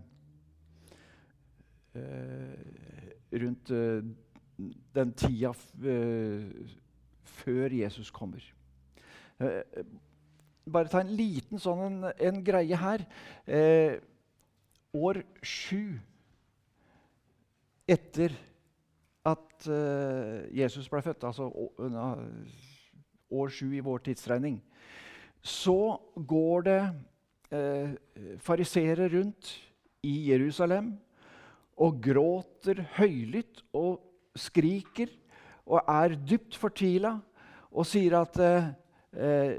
eh 2.02 2.74
Rundt 3.36 3.72
eh, 3.74 4.06
den 4.96 5.10
tida 5.18 5.50
eh, 5.84 6.76
før 7.26 7.74
Jesus 7.74 8.12
kommer. 8.14 8.44
Eh, 9.40 9.62
bare 10.66 10.90
ta 10.90 11.02
en 11.04 11.14
liten 11.14 11.62
sånn 11.62 11.84
en, 11.86 12.12
en 12.14 12.44
greie 12.46 12.80
her. 12.80 13.06
Eh, 13.46 13.98
år 14.96 15.22
sju 15.46 15.98
etter 17.86 18.34
at 19.26 19.68
eh, 19.70 20.46
Jesus 20.62 20.88
ble 20.90 21.02
født, 21.06 21.26
altså 21.28 21.50
år 23.36 23.54
sju 23.54 23.68
i 23.76 23.84
vår 23.86 24.06
tidsregning, 24.06 24.60
så 25.46 25.98
går 26.16 26.66
det 26.66 26.82
eh, 27.54 27.94
fariseere 28.42 29.10
rundt 29.14 29.52
i 30.06 30.16
Jerusalem 30.32 30.94
og 31.82 32.00
gråter 32.02 32.82
høylytt 32.98 33.62
og 33.76 34.00
skriker 34.40 35.12
og 35.66 35.82
er 35.90 36.16
dypt 36.28 36.58
fortvila 36.60 37.16
og 37.76 37.88
sier 37.90 38.18
at 38.20 38.38
eh, 38.44 38.68
eh, 39.18 39.56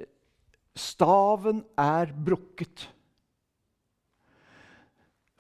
staven 0.77 1.62
er 1.81 2.12
brukket. 2.12 2.87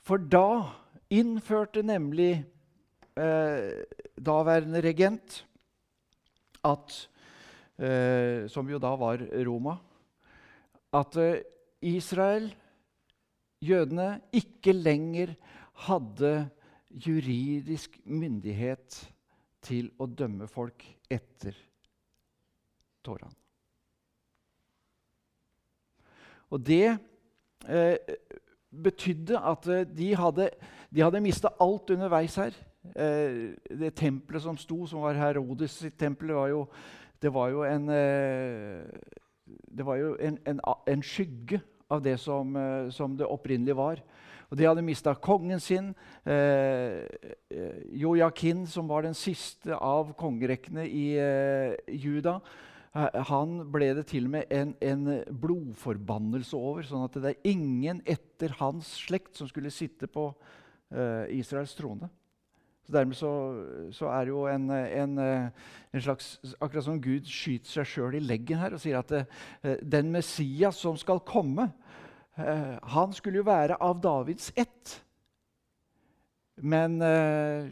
For 0.06 0.22
da 0.22 0.66
innførte 1.12 1.82
nemlig 1.86 2.32
eh, 3.16 3.84
daværende 4.16 4.82
regent 4.84 5.40
at 6.66 6.94
eh, 7.78 8.46
som 8.50 8.68
jo 8.70 8.80
da 8.82 8.92
var 8.98 9.22
Roma, 9.46 9.76
at 10.94 11.18
eh, 11.20 11.42
Israel, 11.86 12.48
jødene, 13.62 14.20
ikke 14.34 14.72
lenger 14.72 15.34
hadde 15.86 16.48
juridisk 16.90 17.98
myndighet 18.04 19.04
til 19.66 19.90
å 19.98 20.06
dømme 20.06 20.46
folk 20.50 20.84
etter 21.10 21.56
Toraen. 23.06 23.34
Og 26.54 26.62
det 26.62 26.94
eh, 27.66 28.14
betydde 28.70 29.40
at 29.40 29.66
eh, 29.72 29.86
de 29.90 30.12
hadde, 30.18 30.48
de 30.94 31.02
hadde 31.02 31.22
mista 31.24 31.50
alt 31.62 31.90
underveis 31.90 32.38
her. 32.38 32.54
Eh, 32.94 33.56
det 33.66 33.94
tempelet 33.98 34.44
som 34.44 34.58
sto, 34.60 34.84
som 34.86 35.02
var 35.02 35.18
Herodes 35.18 35.80
sitt 35.80 35.98
tempel, 35.98 36.34
var 36.36 36.52
jo, 36.52 36.66
det 37.22 37.32
var 37.34 37.50
jo 37.50 37.64
en 37.66 37.88
eh, 37.90 38.84
Det 39.46 39.84
var 39.86 39.96
jo 39.96 40.16
en, 40.18 40.38
en, 40.46 40.60
en, 40.90 41.02
skygge 41.02 41.60
av 41.90 42.00
det 42.02 42.16
som, 42.18 42.56
eh, 42.56 42.90
som 42.90 43.16
det 43.16 43.26
opprinnelig 43.26 43.76
var. 43.78 44.00
Og 44.50 44.58
De 44.58 44.66
hadde 44.66 44.84
mista 44.84 45.14
kongen 45.18 45.60
sin. 45.62 45.92
Eh, 46.26 47.02
eh, 47.50 47.80
Jojakin, 47.98 48.66
som 48.66 48.88
var 48.88 49.06
den 49.06 49.16
siste 49.18 49.74
av 49.74 50.12
kongerekkene 50.18 50.86
i 50.86 51.06
eh, 51.18 51.74
Juda, 51.90 52.38
eh, 52.94 53.22
han 53.30 53.58
ble 53.72 53.92
det 53.98 54.06
til 54.12 54.28
og 54.28 54.36
med 54.36 54.52
en, 54.54 54.74
en, 54.80 55.08
blodforbannelse 55.30 56.58
over. 56.58 56.86
sånn 56.86 57.08
at 57.08 57.18
det 57.18 57.34
er 57.34 57.50
ingen 57.50 58.04
etter 58.06 58.54
hans 58.60 58.92
slekt 59.06 59.34
som 59.38 59.50
skulle 59.50 59.74
sitte 59.74 60.06
på 60.06 60.30
eh, 60.94 61.26
Israels 61.40 61.74
trone. 61.74 62.10
Så 62.86 62.94
Dermed 62.94 63.18
så, 63.18 63.30
så 63.90 64.12
er 64.14 64.28
det 64.28 64.30
jo 64.30 64.44
en, 64.46 64.70
en, 64.70 65.18
en, 65.18 66.02
slags 66.04 66.36
Akkurat 66.62 66.84
som 66.86 67.00
Gud 67.02 67.26
skyter 67.26 67.80
seg 67.80 67.88
sjøl 67.90 68.14
i 68.14 68.22
leggen 68.22 68.60
her 68.60 68.76
og 68.76 68.78
sier 68.78 69.00
at 69.00 69.10
eh, 69.10 69.80
den 69.82 70.12
Messias 70.14 70.78
som 70.78 70.94
skal 70.94 71.18
komme, 71.26 71.66
Eh, 71.66 71.85
han 72.36 73.12
skulle 73.16 73.40
jo 73.40 73.46
være 73.48 73.78
av 73.80 74.00
Davids 74.04 74.50
ett. 74.56 74.96
Men 76.56 77.00
eh, 77.04 77.68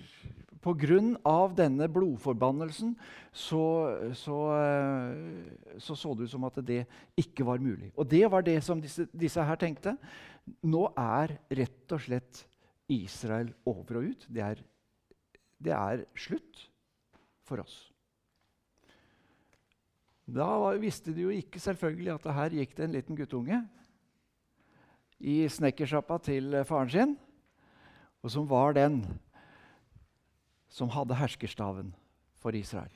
pga. 0.64 1.48
denne 1.56 1.88
blodforbannelsen 1.88 2.94
så 3.32 3.64
så, 4.14 4.38
eh, 4.56 5.78
så 5.78 5.96
så, 5.96 6.14
det 6.14 6.24
ut 6.24 6.30
som 6.30 6.44
at 6.44 6.60
det 6.64 6.84
ikke 7.16 7.44
var 7.44 7.58
mulig. 7.58 7.92
Og 7.96 8.06
det 8.08 8.30
var 8.30 8.42
det 8.42 8.62
som 8.64 8.80
disse, 8.80 9.06
disse, 9.12 9.42
her 9.42 9.56
tenkte. 9.56 9.96
Nå 10.62 10.92
er 10.96 11.38
rett 11.48 11.92
og 11.92 12.00
slett 12.00 12.44
Israel 12.88 13.52
over 13.64 13.96
og 13.96 14.12
ut. 14.12 14.26
Det 14.28 14.42
er, 14.42 14.62
det 15.58 15.72
er 15.72 16.04
slutt 16.14 16.68
for 17.44 17.60
oss. 17.64 17.90
Da 20.24 20.72
visste 20.80 21.12
de 21.12 21.26
jo 21.26 21.32
ikke 21.32 21.60
selvfølgelig 21.60 22.14
at 22.14 22.28
her 22.32 22.54
gikk 22.60 22.76
det 22.76 22.84
en 22.84 22.94
liten 22.94 23.16
guttunge 23.16 23.64
i 25.20 25.44
snekkersjappa 25.48 26.18
til 26.24 26.58
faren 26.68 26.90
sin, 26.90 27.14
og 28.24 28.32
som 28.32 28.48
var 28.48 28.74
den 28.76 29.02
som 30.74 30.90
hadde 30.90 31.16
herskerstaven 31.18 31.92
for 32.42 32.56
Israel. 32.58 32.92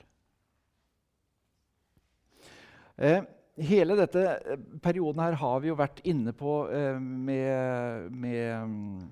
Eh, 2.99 3.23
hele 3.63 3.95
dette 3.99 4.25
eh, 4.27 4.59
perioden 4.83 5.23
her 5.23 5.37
har 5.39 5.61
vi 5.63 5.71
jo 5.71 5.79
vært 5.79 6.03
inne 6.09 6.35
på 6.35 6.65
eh, 6.75 6.99
med, 6.99 8.11
med 8.11 8.65
um, 8.65 9.09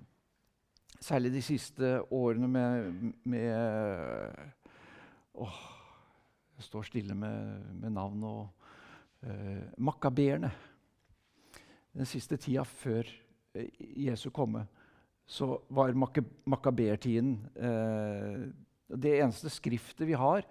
Særlig 0.96 1.28
de 1.34 1.42
siste 1.44 1.88
årene 2.10 2.48
med, 2.48 2.86
med 3.28 3.52
åh, 5.36 5.58
Jeg 6.56 6.64
står 6.66 6.86
stille 6.88 7.14
med, 7.14 7.60
med 7.82 7.92
navn 7.94 8.24
og 8.26 8.40
eh, 9.22 9.68
Makabeerne 9.78 10.50
den 11.96 12.08
siste 12.08 12.38
tida 12.40 12.64
før 12.68 13.08
eh, 13.56 13.70
Jesu 14.06 14.28
komme, 14.34 14.66
så 15.26 15.56
var 15.74 15.96
makabertiden 16.46 17.32
eh, 17.58 18.44
Det 18.86 19.16
eneste 19.18 19.50
skriftet 19.50 20.06
vi 20.06 20.14
har 20.14 20.44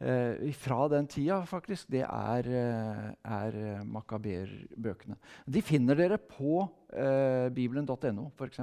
eh, 0.00 0.50
fra 0.52 0.88
den 0.92 1.08
tida, 1.08 1.40
faktisk, 1.48 1.88
det 1.88 2.02
er, 2.04 2.50
eh, 2.52 3.06
er 3.24 3.56
eh, 3.56 3.84
makaberbøkene. 3.86 5.16
De 5.46 5.62
finner 5.64 5.96
dere 5.96 6.18
på 6.20 6.66
eh, 6.92 7.48
bibelen.no, 7.54 8.28
f.eks 8.36 8.60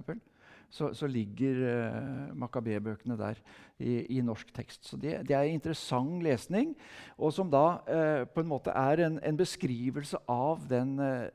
så, 0.69 0.89
så 0.93 1.07
ligger 1.07 1.59
uh, 1.63 2.35
Makkabé-bøkene 2.37 3.17
der 3.17 3.39
i, 3.79 4.01
i, 4.17 4.21
norsk 4.21 4.49
tekst. 4.55 4.85
Så 4.87 4.97
det, 4.97 5.21
det, 5.27 5.35
er 5.35 5.47
interessant 5.49 6.23
lesning, 6.23 6.73
og 7.17 7.33
som 7.33 7.51
da 7.51 7.65
uh, 7.87 8.23
på 8.33 8.43
en 8.43 8.49
måte 8.49 8.73
er 8.75 9.05
en, 9.05 9.19
en 9.23 9.37
beskrivelse 9.37 10.19
av 10.27 10.65
den, 10.69 10.97
uh, 10.99 11.29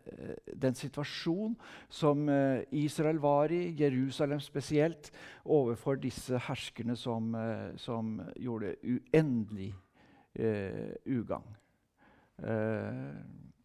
den 0.52 0.76
situasjon 0.76 1.56
som 1.88 2.28
Israel 2.70 3.18
var 3.22 3.52
i, 3.52 3.72
Jerusalem 3.78 4.40
spesielt, 4.40 5.10
overfor 5.44 5.96
disse 6.00 6.38
herskerne 6.38 6.96
som, 6.96 7.32
som 7.76 8.20
gjorde 8.36 8.76
uendelig 8.82 9.72
ugagn. 11.06 11.56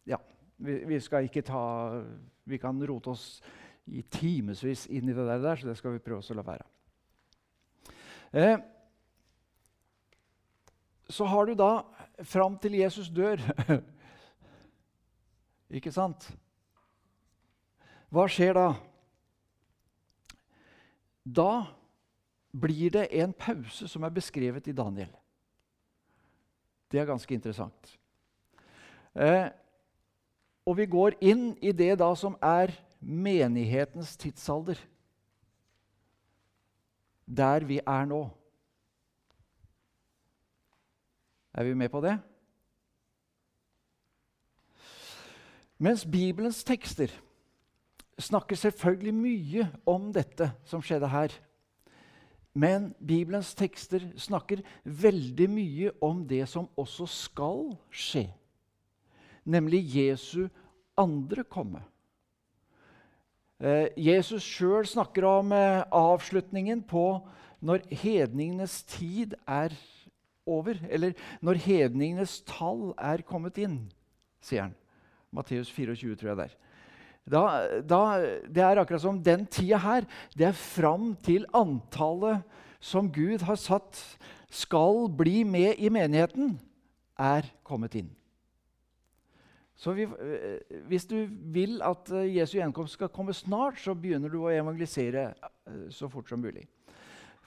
ja, 0.06 0.18
vi, 0.56 0.74
vi, 0.86 1.00
skal 1.00 1.24
ikke 1.24 1.42
ta 1.42 2.02
Vi 2.44 2.58
kan 2.60 2.82
rote 2.86 3.10
oss 3.10 3.40
i 3.88 4.02
timevis 4.12 4.86
inn 4.86 5.08
i 5.08 5.14
det 5.16 5.26
der, 5.28 5.56
så 5.56 5.68
det 5.68 5.76
skal 5.78 5.94
vi 5.96 6.02
prøve 6.02 6.22
å 6.22 6.36
la 6.36 6.44
være. 6.46 6.66
Eh, 8.32 8.58
så 11.08 11.24
har 11.24 11.48
du 11.48 11.54
da 11.56 11.70
fram 12.28 12.58
til 12.60 12.76
Jesus 12.76 13.08
dør 13.08 13.40
Ikke 15.78 15.92
sant? 15.92 16.24
Hva 18.08 18.24
skjer 18.32 18.54
da? 18.56 18.68
Da 21.28 21.52
blir 22.56 22.94
det 22.94 23.10
en 23.20 23.34
pause 23.36 23.88
som 23.90 24.06
er 24.06 24.14
beskrevet 24.16 24.70
i 24.70 24.76
Daniel. 24.76 25.10
Det 26.88 27.02
er 27.02 27.08
ganske 27.10 27.34
interessant. 27.36 27.98
Eh, 29.12 29.48
og 30.64 30.78
vi 30.78 30.86
går 30.88 31.18
inn 31.20 31.50
i 31.60 31.74
det 31.76 31.98
da 32.00 32.08
som 32.16 32.36
er 32.40 32.72
menighetens 33.00 34.16
tidsalder. 34.16 34.80
Der 37.26 37.64
vi 37.64 37.80
er 37.84 38.04
nå. 38.08 38.22
Er 41.54 41.64
vi 41.64 41.74
med 41.74 41.88
på 41.88 42.00
det? 42.00 42.18
Mens 45.78 46.04
Bibelens 46.06 46.64
tekster 46.64 47.12
snakker 48.18 48.56
selvfølgelig 48.56 49.14
mye 49.14 49.66
om 49.86 50.08
dette 50.14 50.50
som 50.66 50.82
skjedde 50.82 51.10
her. 51.10 51.34
Men 52.58 52.90
Bibelens 52.98 53.52
tekster 53.54 54.02
snakker 54.18 54.64
veldig 54.82 55.46
mye 55.50 55.92
om 56.02 56.24
det 56.26 56.42
som 56.50 56.66
også 56.78 57.06
skal 57.06 57.68
skje, 57.94 58.24
nemlig 59.46 59.84
Jesu 59.94 60.48
andre 60.98 61.44
komme. 61.46 61.84
Eh, 63.58 63.88
Jesus 63.98 64.44
sjøl 64.46 64.86
snakker 64.86 65.26
om 65.26 65.52
eh, 65.54 65.82
avslutningen 65.90 66.84
på 66.86 67.18
når 67.58 67.82
hedningenes 67.90 68.82
tid 68.86 69.34
er 69.46 69.74
over. 70.46 70.78
Eller 70.88 71.16
når 71.42 71.60
hedningenes 71.64 72.38
tall 72.46 72.92
er 72.94 73.24
kommet 73.26 73.58
inn, 73.58 73.80
sier 74.40 74.68
han. 74.68 74.76
Matteus 75.34 75.70
24, 75.74 76.14
tror 76.16 76.32
jeg 76.32 76.38
det 76.38 76.48
er. 76.48 76.56
Da, 77.28 77.42
da, 77.84 78.02
det 78.48 78.62
er 78.64 78.78
akkurat 78.80 79.02
som 79.02 79.18
den 79.20 79.44
tida 79.52 79.76
her, 79.82 80.06
det 80.32 80.46
er 80.48 80.56
fram 80.56 81.10
til 81.20 81.44
antallet 81.52 82.46
som 82.80 83.10
Gud 83.12 83.44
har 83.44 83.58
satt 83.60 83.98
skal 84.48 85.10
bli 85.12 85.42
med 85.44 85.76
i 85.76 85.90
menigheten, 85.92 86.54
er 87.18 87.50
kommet 87.66 87.98
inn. 87.98 88.08
Så 89.78 89.94
vi, 89.94 90.02
eh, 90.02 90.58
Hvis 90.90 91.06
du 91.06 91.28
vil 91.54 91.78
at 91.86 92.10
eh, 92.10 92.34
Jesu 92.36 92.56
gjenkomst 92.58 92.98
skal 92.98 93.12
komme 93.14 93.34
snart, 93.34 93.78
så 93.78 93.94
begynner 93.94 94.32
du 94.32 94.40
å 94.42 94.50
evangelisere 94.50 95.30
eh, 95.30 95.84
så 95.94 96.10
fort 96.10 96.28
som 96.28 96.42
mulig. 96.42 96.66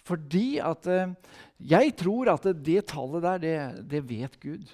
Fordi 0.01 0.57
at 0.63 0.87
Jeg 1.61 1.93
tror 1.93 2.31
at 2.31 2.47
det 2.65 2.87
tallet 2.89 3.21
der, 3.21 3.37
det, 3.37 3.57
det 3.91 4.01
vet 4.09 4.39
Gud. 4.39 4.71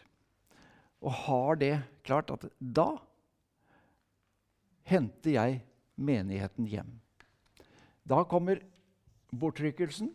Og 1.01 1.11
har 1.11 1.55
det 1.59 1.73
klart 2.05 2.31
at 2.31 2.45
da 2.59 2.93
henter 4.87 5.33
jeg 5.33 5.59
menigheten 5.97 6.69
hjem. 6.69 6.93
Da 8.07 8.23
kommer 8.23 8.61
bortrykkelsen, 9.35 10.13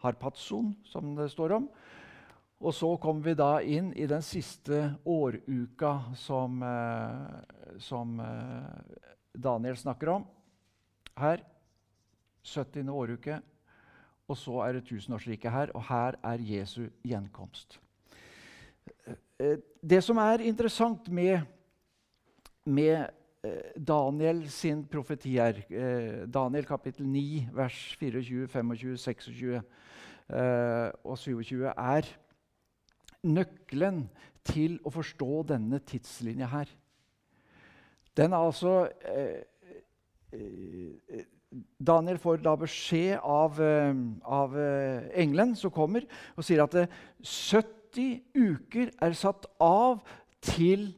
harpatson, 0.00 0.72
som 0.88 1.12
det 1.18 1.28
står 1.34 1.58
om. 1.58 1.68
Og 2.60 2.72
så 2.72 2.88
kommer 2.96 3.26
vi 3.28 3.34
da 3.36 3.58
inn 3.60 3.90
i 3.92 4.06
den 4.08 4.22
siste 4.24 4.94
åruka 5.04 6.14
som, 6.16 6.62
eh, 6.64 7.76
som 7.78 8.16
eh, 8.20 8.96
Daniel 9.32 9.76
snakker 9.76 10.08
om 10.14 10.24
her. 11.20 11.44
70. 12.46 12.88
åruke. 12.88 13.40
Og 14.28 14.38
så 14.38 14.62
er 14.64 14.72
det 14.72 14.86
tusenårsriket 14.88 15.52
her, 15.52 15.70
og 15.74 15.84
her 15.90 16.16
er 16.24 16.40
Jesu 16.40 16.88
gjenkomst. 17.04 17.78
Eh, 19.38 19.58
det 19.82 20.02
som 20.02 20.16
er 20.16 20.46
interessant 20.46 21.08
med, 21.08 21.40
med 22.64 23.06
Daniel 23.78 24.48
sin 24.50 24.80
profeti 24.90 25.36
her, 25.38 25.60
Daniel 26.26 26.64
kapittel 26.66 27.06
9, 27.06 27.48
vers 27.54 27.76
24, 28.00 28.48
25, 28.48 28.96
26 28.98 29.60
og 31.04 31.18
27, 31.18 31.68
er 31.70 32.08
nøkkelen 33.26 34.04
til 34.46 34.78
å 34.86 34.92
forstå 34.94 35.42
denne 35.52 35.80
tidslinja 35.82 36.48
her. 36.52 36.70
Den 38.16 38.32
er 38.32 38.46
altså 38.46 38.86
Daniel 41.76 42.18
får 42.20 42.40
da 42.44 42.54
beskjed 42.58 43.20
av, 43.22 43.58
av 43.60 44.56
engelen 45.16 45.54
som 45.58 45.72
kommer, 45.74 46.06
og 46.36 46.46
sier 46.46 46.64
at 46.64 46.76
70 46.76 47.76
70 47.96 48.20
uker 48.34 48.92
er 49.02 49.16
satt 49.16 49.46
av 49.62 50.02
til 50.44 50.90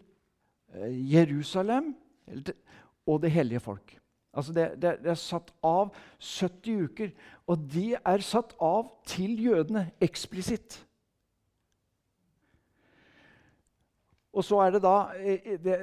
eh, 0.75 0.91
Jerusalem 1.15 1.95
og 3.07 3.23
det 3.23 3.31
hellige 3.33 3.61
folk. 3.61 3.95
Altså 4.35 4.53
det, 4.53 4.67
det, 4.83 4.99
det, 5.03 5.11
er 5.11 5.19
satt 5.19 5.51
av 5.65 5.95
70 6.21 6.85
uker, 6.85 7.15
og 7.47 7.65
de 7.73 7.95
er 7.97 8.23
satt 8.23 8.53
av 8.61 8.91
til 9.09 9.39
jødene 9.41 9.89
eksplisitt. 10.05 10.83
Og 14.39 14.45
så 14.47 14.61
er 14.63 14.77
det 14.77 14.85
da 14.85 14.99
det, 15.65 15.79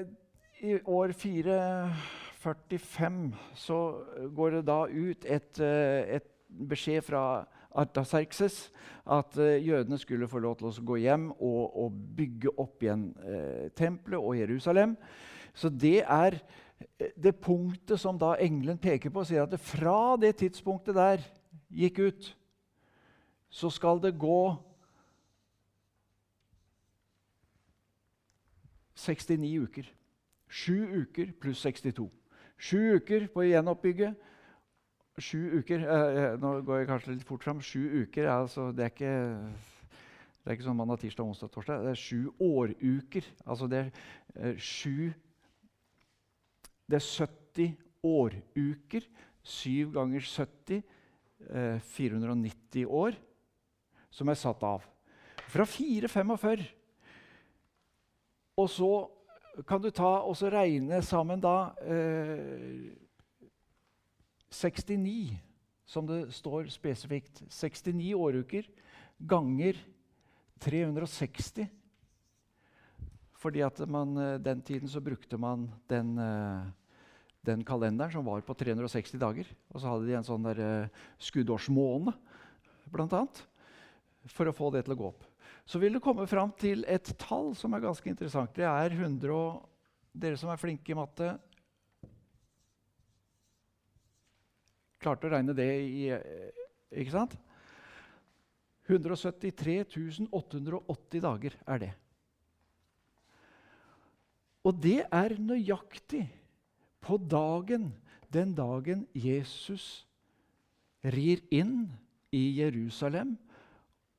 I 0.63 0.77
år 0.87 1.11
445 1.11 3.33
så 3.59 3.79
går 4.35 4.49
det 4.55 4.61
da 4.69 4.77
ut 4.87 5.25
et, 5.27 5.59
eh, 5.59 6.15
et 6.15 6.23
beskjed 6.47 7.01
fra 7.03 7.43
Artaserkses 7.75 8.71
at 9.11 9.35
uh, 9.35 9.67
jødene 9.67 9.99
skulle 9.99 10.31
få 10.31 10.39
lov 10.39 10.55
til 10.59 10.67
å 10.69 10.85
gå 10.87 10.95
hjem 11.03 11.31
og, 11.33 11.63
og 11.83 11.91
bygge 12.15 12.49
opp 12.61 12.83
igjen 12.83 13.15
eh, 13.27 13.67
tempelet 13.75 14.19
og 14.21 14.37
Jerusalem. 14.39 14.95
Så 15.51 15.69
det 15.69 16.01
er 16.01 16.33
eh, 16.39 17.11
det 17.19 17.35
punktet 17.43 17.99
som 17.99 18.17
da 18.19 18.35
engelen 18.39 18.77
peker 18.79 19.09
på, 19.11 19.19
og 19.19 19.27
sier 19.27 19.43
at 19.43 19.51
det 19.51 19.59
fra 19.59 20.15
det 20.21 20.35
tidspunktet 20.39 20.95
der 20.95 21.19
gikk 21.67 21.99
ut, 22.07 22.37
så 23.51 23.69
skal 23.71 23.99
det 24.03 24.19
gå 24.19 24.55
69 28.95 29.65
uker. 29.65 29.89
Sju 30.47 31.03
uker 31.03 31.33
pluss 31.41 31.63
62. 31.65 32.07
Sju 32.55 32.95
uker 32.95 33.27
på 33.33 33.43
å 33.43 33.49
gjenoppbygge 33.49 34.13
Sju 35.15 35.61
uker 35.61 35.79
eh, 35.79 36.17
eh, 36.19 36.33
Nå 36.39 36.57
går 36.67 36.81
jeg 36.81 36.89
kanskje 36.89 37.13
litt 37.13 37.27
fort 37.27 37.45
fram. 37.45 37.61
Sju 37.63 38.03
uker 38.03 38.27
altså, 38.27 38.67
det, 38.75 38.83
er 38.83 38.91
ikke, 38.91 39.13
det 40.43 40.49
er 40.49 40.57
ikke 40.57 40.67
sånn 40.67 40.79
mandag, 40.79 40.99
tirsdag, 41.03 41.29
onsdag, 41.29 41.51
torsdag. 41.53 41.85
Det 41.85 41.93
er 41.93 42.01
sju 42.01 42.19
åruker. 42.43 43.29
Altså 43.45 43.69
det 43.71 43.79
er 43.79 43.93
eh, 44.35 44.59
sju 44.59 45.13
Det 46.85 46.99
er 46.99 47.05
70 47.05 47.77
åruker. 48.03 49.07
Syv 49.45 49.93
ganger 49.95 50.25
70 50.25 50.81
eh, 50.81 51.79
490 51.95 52.91
år 52.91 53.15
som 54.11 54.31
er 54.31 54.39
satt 54.39 54.67
av. 54.67 54.83
Fra 55.47 55.63
445. 55.69 56.65
Og 58.55 58.69
så 58.71 58.91
kan 59.67 59.81
du 59.83 59.89
ta 59.91 60.21
og 60.23 60.39
regne 60.51 61.01
sammen 61.03 61.41
da 61.43 61.73
eh, 61.83 62.91
69, 64.51 65.35
som 65.85 66.07
det 66.07 66.21
står 66.35 66.71
spesifikt. 66.71 67.43
69 67.51 68.13
åruker 68.15 68.67
ganger 69.19 69.79
360. 70.63 71.67
Fordi 73.35 73.61
at 73.67 73.83
man, 73.91 74.15
eh, 74.17 74.39
den 74.39 74.63
tiden 74.63 74.89
så 74.89 75.03
brukte 75.03 75.37
man 75.37 75.67
den, 75.91 76.17
eh, 76.17 76.65
den, 77.43 77.63
kalenderen 77.63 78.11
som 78.11 78.25
var 78.25 78.41
på 78.41 78.55
360 78.55 79.19
dager. 79.19 79.51
Og 79.73 79.81
så 79.81 79.91
hadde 79.91 80.07
de 80.07 80.15
en 80.15 80.23
sånn 80.23 80.47
der 80.47 80.89
skuddårsmåned, 81.19 82.15
skuddårsmåne, 82.15 82.15
blant 82.91 83.13
annet, 83.13 83.43
for 84.31 84.47
å 84.47 84.55
få 84.55 84.71
det 84.71 84.85
til 84.85 84.95
å 84.95 85.01
gå 85.03 85.11
opp. 85.11 85.23
Så 85.65 85.81
vil 85.81 85.97
du 85.97 86.01
komme 86.03 86.27
fram 86.29 86.51
til 86.61 86.85
et 86.87 87.09
tall 87.21 87.55
som 87.57 87.73
er 87.73 87.83
ganske 87.83 88.09
interessant. 88.09 88.53
Det 88.53 88.67
er 88.69 88.93
100 88.93 89.33
og, 89.33 89.63
Dere 90.15 90.37
som 90.39 90.47
er 90.47 90.59
flinke 90.61 90.93
i 90.93 90.95
matte, 90.95 91.33
Klarte 95.05 95.27
å 95.27 95.33
regne 95.35 95.53
det 95.53 95.69
i 95.85 96.07
eh, 96.15 96.63
Ikke 96.97 97.13
sant? 97.13 97.35
173 98.85 99.83
880 100.29 101.21
dager 101.21 101.55
er 101.73 101.81
det. 101.81 101.91
Og 104.65 104.77
det 104.81 104.99
er 105.13 105.35
nøyaktig 105.41 106.23
på 107.05 107.17
dagen, 107.21 107.91
den 108.33 108.53
dagen 108.57 109.05
Jesus 109.13 110.05
rir 111.01 111.41
inn 111.53 111.87
i 112.33 112.43
Jerusalem 112.59 113.35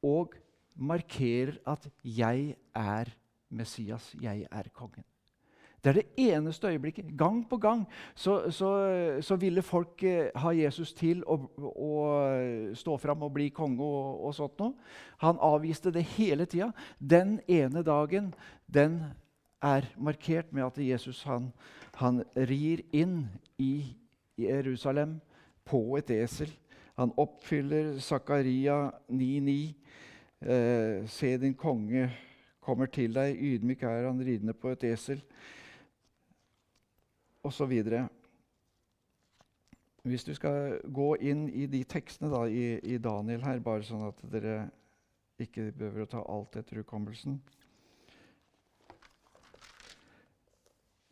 og 0.06 0.34
markerer 0.76 1.58
at 1.66 1.88
'jeg 2.04 2.56
er 2.74 3.04
Messias, 3.50 4.14
jeg 4.20 4.46
er 4.50 4.62
kongen'. 4.74 5.04
Det 5.84 5.90
er 5.90 6.02
det 6.02 6.32
eneste 6.32 6.66
øyeblikket. 6.66 7.18
Gang 7.18 7.48
på 7.48 7.56
gang 7.56 7.86
så, 8.14 8.50
så, 8.50 8.70
så 9.20 9.36
ville 9.36 9.62
folk 9.62 10.02
eh, 10.02 10.30
ha 10.34 10.50
Jesus 10.50 10.92
til 10.92 11.22
å, 11.26 11.36
å 11.62 11.92
stå 12.74 12.96
fram 12.96 13.22
og 13.22 13.32
bli 13.36 13.48
konge 13.54 13.84
og, 13.84 14.24
og 14.26 14.34
sånt 14.34 14.58
noe. 14.58 14.74
Han 15.22 15.38
avviste 15.38 15.92
det 15.94 16.02
hele 16.16 16.44
tida. 16.44 16.72
Den 16.98 17.38
ene 17.46 17.84
dagen 17.86 18.34
den 18.66 18.98
er 19.62 19.86
markert 19.96 20.50
med 20.52 20.66
at 20.66 20.82
Jesus 20.82 21.22
han, 21.22 21.52
han 22.02 22.24
rir 22.34 22.82
inn 22.90 23.28
i 23.58 23.94
Jerusalem 24.36 25.20
på 25.64 25.96
et 26.00 26.10
esel. 26.10 26.50
Han 26.98 27.14
oppfyller 27.16 27.98
Zakaria 28.00 28.90
9,9. 29.06 29.74
Eh, 30.40 31.06
se, 31.08 31.36
din 31.40 31.54
konge 31.54 32.10
kommer 32.60 32.86
til 32.92 33.14
deg. 33.16 33.38
Ydmyk 33.40 33.82
er 33.82 34.08
han 34.08 34.20
ridende 34.20 34.52
på 34.52 34.74
et 34.74 34.84
esel 34.84 35.22
osv. 37.46 37.72
Hvis 40.02 40.24
du 40.24 40.34
skal 40.34 40.80
gå 40.92 41.14
inn 41.24 41.46
i 41.48 41.66
de 41.66 41.82
tekstene 41.88 42.30
da, 42.30 42.44
i, 42.46 42.76
i, 42.84 42.98
Daniel 42.98 43.42
her, 43.46 43.62
bare 43.64 43.86
sånn 43.86 44.04
at 44.10 44.20
dere 44.30 44.66
ikke 45.40 45.70
behøver 45.72 46.04
å 46.04 46.10
ta 46.10 46.22
alt 46.32 46.56
etter 46.56 46.80
hukommelsen 46.80 47.40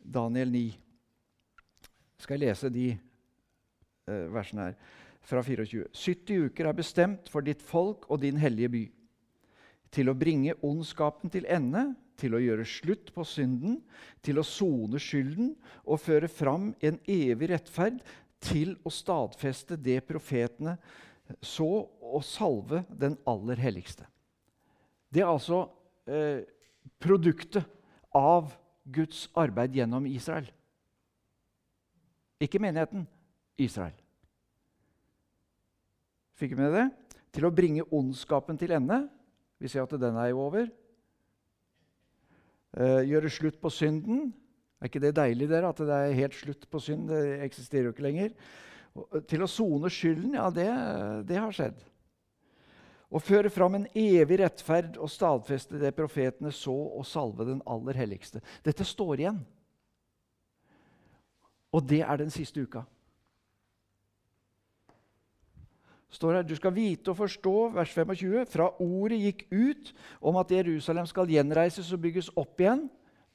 Daniel 0.05 0.51
9. 0.53 0.61
Skal 2.21 2.37
jeg 2.37 2.47
lese 2.47 2.71
de 2.73 2.85
eh, 2.93 4.27
versene 4.33 4.69
her 4.69 4.77
fra 5.25 5.41
24. 5.41 5.89
70 5.91 6.49
uker 6.49 6.69
er 6.69 6.77
bestemt 6.77 7.29
for 7.33 7.45
ditt 7.45 7.63
folk 7.65 8.05
og 8.13 8.21
din 8.21 8.37
hellige 8.37 8.69
by, 8.69 8.83
til 9.95 10.11
å 10.11 10.17
bringe 10.17 10.57
ondskapen 10.65 11.31
til 11.31 11.47
ende 11.47 11.93
til 12.19 12.35
å 12.35 12.41
gjøre 12.41 12.65
slutt 12.67 13.11
på 13.15 13.25
synden, 13.27 13.79
til 14.23 14.39
å 14.39 14.47
sone 14.47 14.99
skylden 15.01 15.53
og 15.83 16.01
føre 16.03 16.29
fram 16.31 16.71
en 16.83 16.99
evig 17.11 17.51
rettferd, 17.51 17.99
til 18.45 18.75
å 18.85 18.91
stadfeste 18.93 19.77
det 19.79 20.01
profetene 20.05 20.75
så 21.41 21.87
og 22.05 22.21
salve 22.27 22.83
den 22.93 23.15
aller 23.25 23.57
helligste. 23.57 24.05
Det 25.09 25.23
er 25.23 25.31
altså 25.31 25.63
eh, 26.05 26.43
produktet 27.01 27.65
av 28.15 28.51
Guds 28.85 29.25
arbeid 29.33 29.73
gjennom 29.73 30.05
Israel. 30.05 30.45
Ikke 32.37 32.61
menigheten 32.61 33.07
Israel. 33.57 33.95
Fikk 36.35 36.53
vi 36.53 36.61
med 36.61 36.75
det? 36.75 36.85
Til 37.33 37.47
å 37.47 37.53
bringe 37.55 37.87
ondskapen 37.95 38.59
til 38.59 38.75
ende. 38.75 39.05
Vi 39.65 39.71
ser 39.73 39.87
at 39.87 39.97
den 39.97 40.17
er 40.21 40.29
jo 40.29 40.43
over. 40.45 40.67
Uh, 42.75 43.01
gjøre 43.07 43.31
slutt 43.33 43.57
på 43.57 43.71
synden. 43.73 44.27
Er 44.77 44.91
ikke 44.91 45.01
det 45.01 45.15
deilig 45.17 45.47
dere, 45.49 45.71
at 45.71 45.81
det 45.81 45.95
er 45.95 46.19
helt 46.19 46.37
slutt 46.37 46.67
på 46.69 46.81
synd? 46.83 47.07
Det 47.09 47.39
eksisterer 47.47 47.87
jo 47.87 47.95
ikke 47.95 48.05
lenger. 48.05 48.35
Og, 48.93 49.17
til 49.25 49.41
å 49.41 49.49
sone 49.49 49.89
skylden, 49.89 50.35
ja, 50.37 50.51
det, 50.53 50.67
det 51.25 51.39
har 51.41 51.55
skjedd. 51.55 51.81
Å 53.09 53.21
føre 53.23 53.49
fram 53.53 53.79
en 53.79 53.87
evig 53.97 54.37
rettferd 54.43 54.99
og 55.01 55.09
stadfeste 55.09 55.79
det 55.81 55.95
profetene 55.97 56.51
så, 56.53 56.75
og 56.75 57.07
salve 57.09 57.47
den 57.47 57.63
aller 57.65 57.97
helligste. 57.97 58.43
Dette 58.65 58.85
står 58.85 59.23
igjen. 59.23 59.41
Og 61.73 61.89
det 61.89 62.03
er 62.05 62.21
den 62.21 62.33
siste 62.33 62.61
uka. 62.61 62.85
Står 66.15 66.39
her, 66.39 66.47
Du 66.47 66.55
skal 66.55 66.73
vite 66.75 67.11
og 67.11 67.19
forstå, 67.19 67.55
vers 67.75 67.91
25, 67.93 68.45
fra 68.49 68.69
ordet 68.81 69.19
gikk 69.21 69.45
ut 69.51 69.93
om 70.21 70.39
at 70.39 70.51
Jerusalem 70.51 71.07
skal 71.09 71.29
gjenreises 71.29 71.91
og 71.93 72.01
bygges 72.01 72.31
opp 72.35 72.61
igjen. 72.61 72.87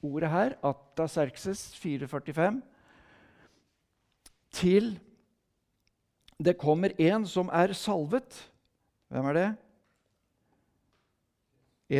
Ordet 0.02 0.30
her, 0.32 0.56
Ataserkses 0.64 1.74
445, 1.76 2.62
til 4.56 4.94
det 6.40 6.56
kommer 6.58 6.94
en 6.96 7.26
som 7.28 7.50
er 7.52 7.74
salvet. 7.76 8.38
Hvem 9.12 9.28
er 9.28 9.36
det? 9.36 9.48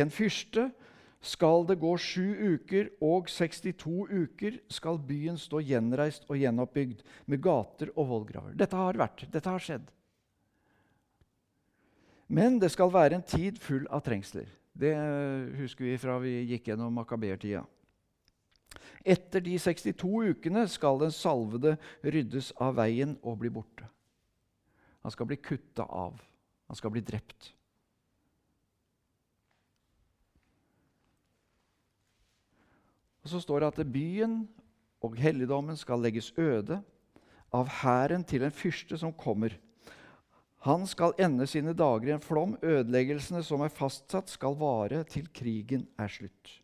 En 0.01 0.09
fyrste 0.09 0.71
skal 1.21 1.67
det 1.69 1.77
gå 1.77 1.91
sju 2.01 2.55
uker, 2.55 2.89
og 3.05 3.29
62 3.29 4.07
uker 4.09 4.57
skal 4.71 4.97
byen 5.05 5.37
stå 5.37 5.61
gjenreist 5.61 6.25
og 6.29 6.39
gjenoppbygd 6.41 7.03
med 7.29 7.43
gater 7.43 7.91
og 7.93 8.07
vollgraver. 8.15 8.55
Dette 8.57 8.79
har 8.79 8.97
vært, 8.97 9.27
dette 9.29 9.51
har 9.51 9.61
skjedd. 9.61 9.91
Men 12.31 12.59
det 12.61 12.71
skal 12.71 12.91
være 12.93 13.17
en 13.19 13.27
tid 13.27 13.59
full 13.59 13.83
av 13.91 14.05
trengsler. 14.05 14.47
Det 14.71 14.93
husker 15.59 15.83
vi 15.83 15.97
fra 15.99 16.15
vi 16.23 16.37
gikk 16.53 16.69
gjennom 16.71 16.93
makabertida. 16.95 17.65
Etter 19.03 19.43
de 19.43 19.57
62 19.59 20.11
ukene 20.31 20.63
skal 20.71 21.01
den 21.01 21.11
salvede 21.11 21.73
ryddes 22.05 22.53
av 22.61 22.77
veien 22.79 23.17
og 23.19 23.41
bli 23.41 23.51
borte. 23.51 23.87
Han 25.03 25.11
skal 25.11 25.27
bli 25.27 25.39
kutta 25.41 25.83
av. 25.83 26.21
Han 26.71 26.79
skal 26.79 26.93
bli 26.93 27.03
drept. 27.03 27.49
Og 33.21 33.29
Så 33.29 33.41
står 33.43 33.59
det 33.59 33.73
at 33.73 33.91
byen 33.91 34.45
og 35.01 35.17
helligdommen 35.19 35.77
skal 35.77 35.99
legges 36.01 36.31
øde 36.37 36.79
av 37.51 37.67
hæren 37.81 38.23
til 38.23 38.45
en 38.45 38.55
fyrste 38.55 38.97
som 38.97 39.11
kommer. 39.13 39.57
Han 40.61 40.85
skal 40.85 41.15
ende 41.17 41.47
sine 41.49 41.73
dager 41.73 42.11
i 42.11 42.15
en 42.15 42.21
flom. 42.21 42.53
Ødeleggelsene 42.61 43.41
som 43.45 43.63
er 43.65 43.73
fastsatt, 43.73 44.29
skal 44.29 44.57
vare 44.59 45.01
til 45.09 45.25
krigen 45.33 45.87
er 45.97 46.11
slutt. 46.11 46.57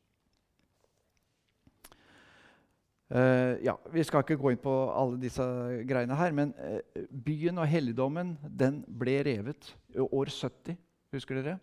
Uh, 3.07 3.55
ja, 3.63 3.73
Vi 3.93 4.03
skal 4.03 4.19
ikke 4.21 4.35
gå 4.35 4.51
inn 4.51 4.59
på 4.59 4.73
alle 4.91 5.15
disse 5.21 5.43
greiene 5.87 6.15
her, 6.19 6.33
men 6.35 6.51
uh, 6.59 7.05
byen 7.09 7.57
og 7.63 7.69
helligdommen 7.71 8.33
den 8.43 8.81
ble 8.99 9.21
revet 9.23 9.69
i 9.95 10.03
år 10.03 10.29
70. 10.29 10.75
Husker 11.15 11.39
dere? 11.39 11.55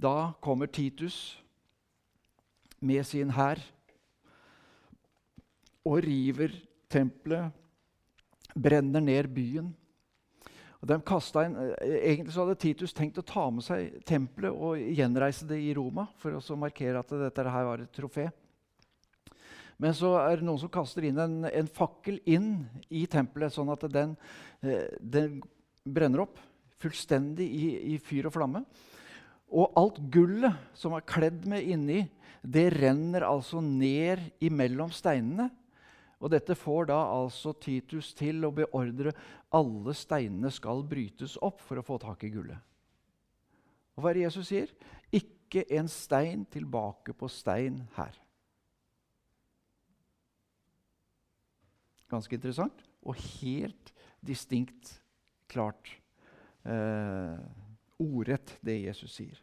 Da 0.00 0.32
kommer 0.40 0.70
Titus 0.70 1.42
med 2.80 3.02
sin 3.04 3.34
hær 3.34 3.60
og 5.84 5.98
river 6.06 6.54
tempelet, 6.88 7.50
brenner 8.54 9.02
ned 9.02 9.28
byen. 9.34 9.74
Og 10.80 10.88
de 10.88 10.96
inn, 11.44 11.56
eh, 11.60 11.96
egentlig 12.12 12.32
så 12.32 12.44
hadde 12.44 12.60
Titus 12.60 12.94
tenkt 12.96 13.18
å 13.20 13.26
ta 13.26 13.48
med 13.52 13.64
seg 13.64 13.98
tempelet 14.08 14.52
og 14.52 14.80
gjenreise 14.80 15.46
det 15.48 15.60
i 15.60 15.74
Roma 15.76 16.06
for 16.16 16.32
å 16.32 16.56
markere 16.56 17.02
at 17.02 17.08
dette 17.08 17.44
her 17.44 17.66
var 17.68 17.82
et 17.84 17.92
trofé. 17.92 18.30
Men 19.80 19.94
så 19.96 20.14
er 20.20 20.36
det 20.36 20.44
noen 20.44 20.60
som 20.60 20.72
kaster 20.72 21.04
inn 21.08 21.18
en, 21.20 21.44
en 21.48 21.68
fakkel 21.68 22.18
inn 22.28 22.66
i 22.92 23.06
tempelet, 23.08 23.52
sånn 23.52 23.72
at 23.72 23.86
den, 23.92 24.16
eh, 24.60 24.88
den 25.00 25.40
brenner 25.84 26.26
opp 26.26 26.40
fullstendig 26.80 27.46
i, 27.48 27.68
i, 27.94 27.98
fyr 28.00 28.28
og 28.28 28.34
flamme. 28.36 28.64
Og 29.50 29.72
alt 29.76 30.00
gullet 30.12 30.56
som 30.78 30.94
er 30.96 31.06
kledd 31.08 31.46
med 31.48 31.64
inni, 31.64 32.04
det 32.40 32.70
renner 32.76 33.26
altså 33.26 33.60
ned 33.64 34.22
imellom 34.40 34.92
steinene. 34.94 35.50
Og 36.20 36.28
dette 36.32 36.54
får 36.58 36.90
da 36.90 36.98
altså 37.14 37.54
Titus 37.56 38.12
til 38.16 38.44
å 38.44 38.52
beordre 38.52 39.14
alle 39.56 39.94
steinene 39.96 40.50
skal 40.52 40.84
brytes 40.88 41.38
opp 41.40 41.62
for 41.64 41.80
å 41.80 41.84
få 41.86 41.96
tak 42.02 42.26
i 42.28 42.32
gullet. 42.34 42.60
Og 43.96 44.04
hva 44.04 44.12
er 44.12 44.20
det 44.20 44.26
Jesus 44.28 44.50
sier? 44.52 44.74
Ikke 45.12 45.64
en 45.76 45.88
stein 45.90 46.44
tilbake 46.52 47.16
på 47.16 47.28
stein 47.32 47.80
her. 47.96 48.14
Ganske 52.10 52.36
interessant 52.36 52.84
og 53.00 53.16
helt 53.40 53.92
distinkt 54.20 54.92
klart 55.50 55.94
eh, 56.68 57.38
ordrett, 58.00 58.58
det 58.64 58.80
Jesus 58.82 59.14
sier. 59.16 59.38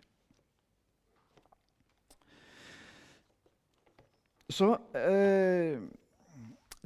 Så 4.47 4.71
eh, 4.95 5.81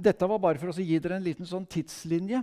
dette 0.04 0.28
var 0.28 0.42
bare 0.42 0.62
for 0.62 0.72
å 0.72 0.84
gi 0.84 1.00
dere 1.00 1.20
en 1.20 1.26
liten 1.26 1.48
sånn 1.48 1.68
tidslinje. 1.70 2.42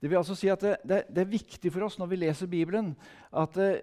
Det 0.00 0.10
vil 0.10 0.20
altså 0.20 0.36
si 0.36 0.50
at 0.52 0.62
det, 0.62 0.74
det, 0.84 1.04
det, 1.08 1.22
er 1.22 1.32
viktig 1.32 1.70
for 1.72 1.86
oss 1.86 1.96
når 2.00 2.10
vi 2.10 2.20
leser 2.24 2.50
Bibelen, 2.50 2.92
at 3.32 3.56
eh, 3.60 3.80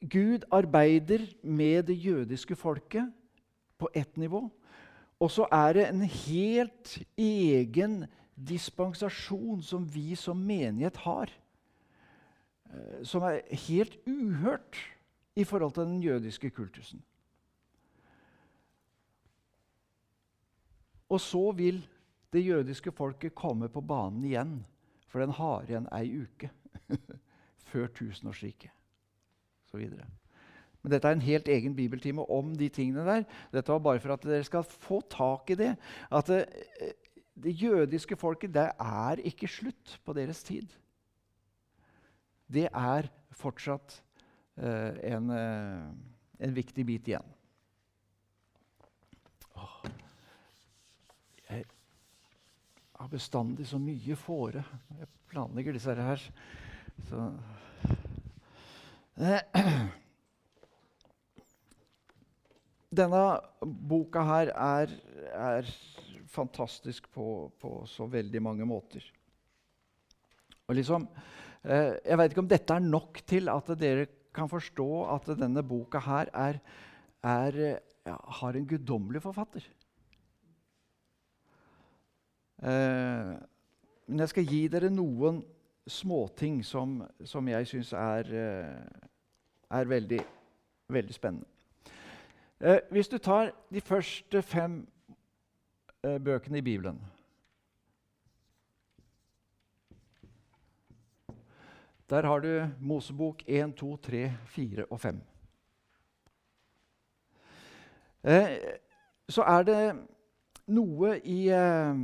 Gud 0.00 0.46
arbeider 0.52 1.26
med 1.42 1.86
det 1.90 1.98
jødiske 2.02 2.56
folket 2.58 3.10
på 3.78 3.90
ett 3.94 4.16
nivå. 4.18 4.46
Og 5.22 5.30
så 5.30 5.46
er 5.54 5.76
det 5.76 5.84
en 5.86 6.02
helt 6.02 6.96
egen 7.20 8.02
dispensasjon 8.34 9.62
som 9.62 9.86
vi 9.86 10.16
som 10.18 10.38
menighet 10.38 10.98
har. 11.04 11.30
Eh, 12.72 13.04
som 13.06 13.22
er 13.28 13.42
helt 13.68 13.98
uhørt 14.06 14.78
i 15.36 15.44
forhold 15.44 15.72
til 15.76 15.86
den 15.86 16.02
jødiske 16.02 16.50
kultusen. 16.50 17.02
Og 21.08 21.20
så 21.20 21.50
vil 21.52 21.82
det 22.32 22.44
jødiske 22.46 22.92
folket 22.96 23.34
kommer 23.34 23.68
på 23.68 23.80
banen 23.84 24.24
igjen, 24.24 24.56
for 25.08 25.20
den 25.20 25.34
har 25.36 25.68
igjen 25.68 25.88
ei 25.92 26.22
uke 26.24 26.50
før 27.70 27.90
tusenårsriket. 27.92 28.72
Så 29.68 29.80
videre. 29.80 30.06
Men 30.82 30.92
dette 30.92 31.08
er 31.08 31.16
en 31.16 31.24
helt 31.24 31.48
egen 31.48 31.76
bibeltime 31.76 32.24
om 32.30 32.54
de 32.58 32.68
tingene 32.72 33.04
der. 33.06 33.24
Dette 33.54 33.72
var 33.72 33.84
bare 33.84 34.02
for 34.02 34.16
at 34.16 34.24
dere 34.26 34.44
skal 34.44 34.64
få 34.66 35.00
tak 35.12 35.52
i 35.54 35.58
det. 35.60 35.70
At 36.10 36.30
det, 36.32 36.46
eh, 36.80 36.94
det 37.42 37.54
jødiske 37.62 38.16
folket, 38.16 38.54
det 38.54 38.70
er 38.80 39.22
ikke 39.24 39.48
slutt 39.48 40.00
på 40.04 40.12
deres 40.16 40.42
tid. 40.44 40.66
Det 42.52 42.66
er 42.68 43.08
fortsatt 43.32 43.94
uh, 44.60 44.92
en, 45.00 45.30
uh, 45.32 45.88
en 46.44 46.54
viktig 46.54 46.84
bit 46.86 47.08
igjen. 47.08 47.30
Har 53.02 53.10
bestandig 53.10 53.66
så 53.66 53.78
mye 53.82 54.14
fåre 54.18 54.62
jeg 54.94 55.08
planlegger 55.32 55.74
disse 55.74 55.94
her. 55.96 56.22
Så 57.08 57.18
Denne 62.92 63.22
boka 63.62 64.22
her 64.28 64.52
er, 64.52 64.92
er 65.32 65.68
fantastisk 66.32 67.08
på, 67.12 67.50
på, 67.60 67.86
så 67.88 68.06
veldig 68.12 68.42
mange 68.44 68.66
måter. 68.68 69.04
Og 70.68 70.76
liksom, 70.76 71.08
eh, 71.64 71.96
Jeg 72.04 72.18
vet 72.18 72.30
ikke 72.32 72.44
om 72.44 72.52
dette 72.52 72.74
er 72.76 72.84
nok 72.84 73.22
til 73.26 73.48
at 73.52 73.66
dere 73.80 74.06
kan 74.32 74.48
forstå 74.48 74.90
at 75.12 75.26
denne 75.40 75.62
boka 75.64 76.00
her 76.04 76.28
er, 76.32 76.60
er, 77.24 77.80
ja, 78.06 78.16
har 78.40 78.56
en 78.56 78.68
guddommelig 78.68 79.22
forfatter. 79.24 79.64
Eh, 82.62 83.32
men 84.06 84.22
jeg 84.22 84.28
skal 84.28 84.46
gi 84.46 84.60
dere 84.70 84.90
noen 84.90 85.40
småting 85.90 86.60
som, 86.64 87.00
som 87.26 87.48
jeg 87.48 87.66
syns 87.66 87.92
er, 87.98 88.28
eh, 88.30 89.08
er 89.70 89.88
veldig, 89.90 90.20
veldig, 90.88 91.14
spennende. 91.14 91.46
Eh, 92.60 92.78
hvis 92.90 93.08
du 93.08 93.18
tar 93.18 93.50
de 93.72 93.80
første 93.80 94.42
fem 94.42 94.86
eh, 96.04 96.18
bøkene 96.18 96.58
i 96.58 96.66
Bibelen 96.66 97.00
Der 102.12 102.26
har 102.26 102.38
du 102.40 102.68
Mosebok 102.80 103.42
1, 103.46 103.74
2, 103.74 103.96
3, 103.96 104.32
4 104.46 104.84
og 104.90 105.00
5. 105.00 105.20
Eh, 108.24 108.58
så 109.28 109.42
er 109.42 109.62
det 109.62 109.94
noe 110.66 111.14
i 111.24 111.48
eh, 111.48 112.02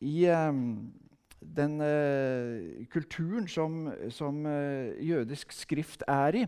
i 0.00 0.26
um, 0.30 0.92
den 1.40 1.78
uh, 1.80 2.86
kulturen 2.90 3.48
som, 3.48 3.92
som 4.10 4.44
uh, 4.46 4.94
jødisk 5.04 5.52
skrift 5.52 6.04
er 6.08 6.40
i, 6.40 6.44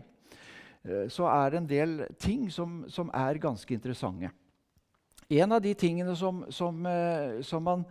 uh, 0.87 1.05
så 1.09 1.29
er 1.29 1.53
det 1.53 1.61
en 1.61 1.69
del 1.69 1.95
ting 2.19 2.51
som, 2.51 2.83
som, 2.89 3.11
er 3.13 3.41
ganske 3.41 3.73
interessante. 3.73 4.31
En 5.29 5.51
av 5.51 5.61
de 5.61 5.73
tingene 5.75 6.15
som, 6.15 6.45
som, 6.49 6.85
som 7.43 7.63
man 7.63 7.81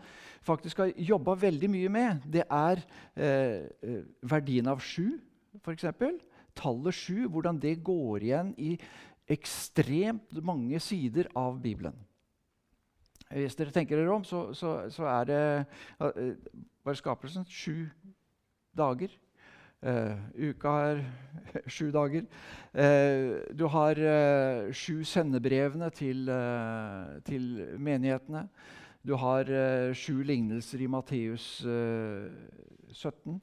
faktisk 0.41 0.79
har 0.81 0.95
jobba 0.97 1.35
veldig 1.37 1.69
mye 1.69 1.91
med, 1.93 2.23
det 2.33 2.47
er 2.49 2.81
verdien 4.25 4.71
av 4.73 4.81
sju, 4.81 5.19
f.eks. 5.61 5.85
Tallet 6.57 6.97
sju, 6.97 7.27
hvordan 7.29 7.61
det 7.61 7.75
går 7.85 8.25
igjen 8.25 8.55
i 8.57 8.71
ekstremt 9.29 10.41
mange 10.41 10.81
sider 10.81 11.29
av 11.37 11.61
Bibelen. 11.61 12.06
Hvis 13.31 13.57
dere 13.59 13.75
tenker 13.75 13.99
dere 13.99 14.13
om, 14.15 14.25
så, 14.25 14.53
så, 14.55 14.77
så 14.93 15.07
er 15.11 15.25
det 15.27 15.43
uh, 15.99 16.35
bare 16.85 16.99
skapelsen 16.99 17.47
sju 17.51 17.89
dager. 18.77 19.11
Uh, 19.83 20.17
uka 20.51 20.73
er 20.91 21.01
sju 21.75 21.91
dager. 21.95 22.25
Uh, 22.71 23.43
du 23.59 23.67
har 23.71 23.99
uh, 23.99 24.73
sju 24.73 25.05
sendebrevene 25.05 25.91
til, 25.91 26.31
til, 27.27 27.51
menighetene. 27.79 28.47
Du 29.07 29.15
har 29.15 29.47
sju 29.95 30.23
lignelser 30.27 30.81
i 30.83 30.89
Matteus 30.91 31.61
17, 31.63 33.37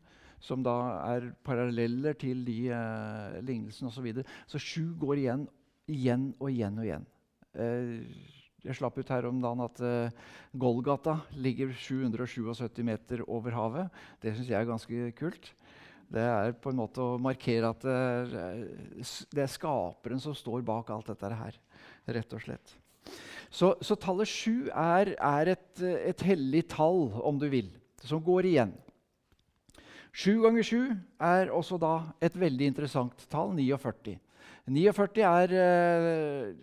som 0.43 0.63
da 0.65 0.73
er 1.13 1.29
paralleller 1.43 2.17
til 2.19 2.41
de 2.43 2.67
lignelsene 3.47 3.87
osv. 3.87 4.09
Så, 4.11 4.25
så 4.47 4.59
sju 4.59 4.89
går 4.99 5.21
igjen 5.21 5.47
igjen 5.87 6.33
og 6.39 6.51
igjen 6.51 6.79
og 6.79 6.87
ign. 6.87 7.07
Eh, 8.63 8.69
jeg 8.69 8.79
slapp 8.79 8.97
ut 8.97 9.09
her 9.11 9.27
om 9.27 9.41
dagen 9.43 9.63
at 9.63 9.81
uh, 9.83 10.31
Golgata 10.55 11.19
ligger 11.35 11.73
777 11.75 12.83
meter 12.83 13.23
over 13.27 13.51
havet. 13.51 13.89
Det 14.21 14.35
syns 14.35 14.49
jeg 14.49 14.59
er 14.59 14.69
ganske 14.69 15.11
kult. 15.19 15.51
Det 16.13 16.21
er 16.21 16.53
på 16.53 16.69
en 16.69 16.77
måte 16.77 17.01
å 17.01 17.17
markere 17.21 17.71
at 17.73 17.83
uh, 17.83 18.63
det 19.33 19.43
er 19.43 19.51
skaperen 19.51 20.21
som 20.21 20.35
står 20.35 20.63
bak 20.63 20.89
alt 20.93 21.11
dette 21.11 21.33
her. 21.33 21.59
Rett 22.07 22.33
og 22.33 22.43
slett. 22.43 22.75
Så, 23.53 23.75
så 23.83 23.95
tallet 23.99 24.29
sju 24.29 24.69
er, 24.69 25.13
er 25.19 25.53
et, 25.53 25.83
et 25.83 26.21
hellig 26.25 26.63
tall, 26.71 27.11
om 27.21 27.37
du 27.37 27.49
vil, 27.51 27.69
som 28.01 28.23
går 28.23 28.47
igjen. 28.49 28.71
Sju 30.13 30.39
ganger 30.43 30.65
sju 30.65 30.81
er 31.21 31.51
også 31.53 31.77
da 31.81 31.95
et 32.23 32.35
veldig 32.37 32.69
interessant 32.69 33.25
tall, 33.33 33.51
49. 33.57 34.15
49 34.67 35.23
er 35.27 35.53
eh, 35.59 36.53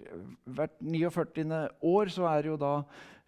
Hvert 0.46 0.76
49. 0.80 1.68
år 1.82 2.12
så 2.12 2.26
er 2.30 2.48
jo 2.48 2.56
da 2.60 2.74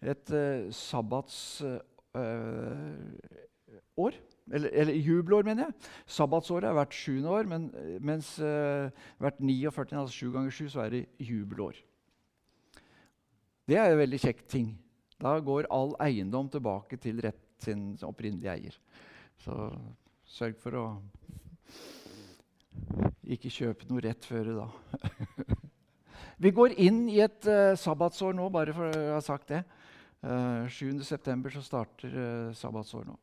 et 0.01 0.33
eh, 0.33 0.71
sabbatsår. 0.73 1.81
Eh, 2.17 4.11
eller, 4.51 4.69
eller, 4.73 4.93
jubelår, 4.93 5.43
mener 5.47 5.67
jeg. 5.67 5.73
Sabbatsåret 6.05 6.67
er 6.67 6.73
hvert 6.75 6.93
sjuende 6.93 7.29
år, 7.31 7.47
men, 7.47 7.69
mens 8.03 8.35
hvert 8.35 9.39
49, 9.39 9.93
altså 10.01 10.11
sju 10.17 10.33
ganger 10.33 10.51
sju, 10.51 10.65
så 10.67 10.81
er 10.83 10.89
det 10.97 11.03
jubelår. 11.15 11.77
Det 13.69 13.77
er 13.79 13.93
en 13.93 14.01
veldig 14.01 14.19
kjekk 14.19 14.43
ting. 14.51 14.73
Da 15.21 15.37
går 15.39 15.69
all 15.71 15.93
eiendom 16.03 16.49
tilbake 16.51 16.99
til 16.99 17.21
rett 17.23 17.39
sin 17.63 17.93
opprinnelige 18.03 18.51
eier. 18.51 18.75
Så 19.39 19.55
sørg 20.27 20.59
for 20.59 20.75
å 20.75 20.85
ikke 23.35 23.51
kjøp 23.53 23.85
noe 23.89 24.03
rett 24.03 24.25
før 24.27 24.51
da. 24.57 24.67
Vi 26.43 26.51
går 26.51 26.75
inn 26.81 27.05
i 27.11 27.19
et 27.23 27.47
uh, 27.47 27.73
sabbatsår 27.79 28.35
nå, 28.35 28.49
bare 28.51 28.75
for 28.75 28.89
å 28.89 29.13
ha 29.15 29.21
sagt 29.23 29.53
det. 29.53 29.63
Uh, 30.23 30.63
eh, 30.65 30.71
7.9. 30.71 31.61
starter 31.63 32.13
uh, 32.15 32.53
sabbatsår 32.57 33.05
nå. 33.07 33.17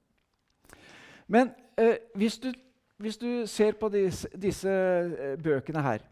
Men 1.31 1.53
uh, 1.81 1.97
hvis, 2.19 2.39
du, 2.43 2.51
hvis, 3.01 3.19
du, 3.21 3.47
ser 3.51 3.77
på 3.81 3.91
disse, 3.93 4.29
disse 4.37 4.73
bøkene 5.43 5.85
her 5.85 6.05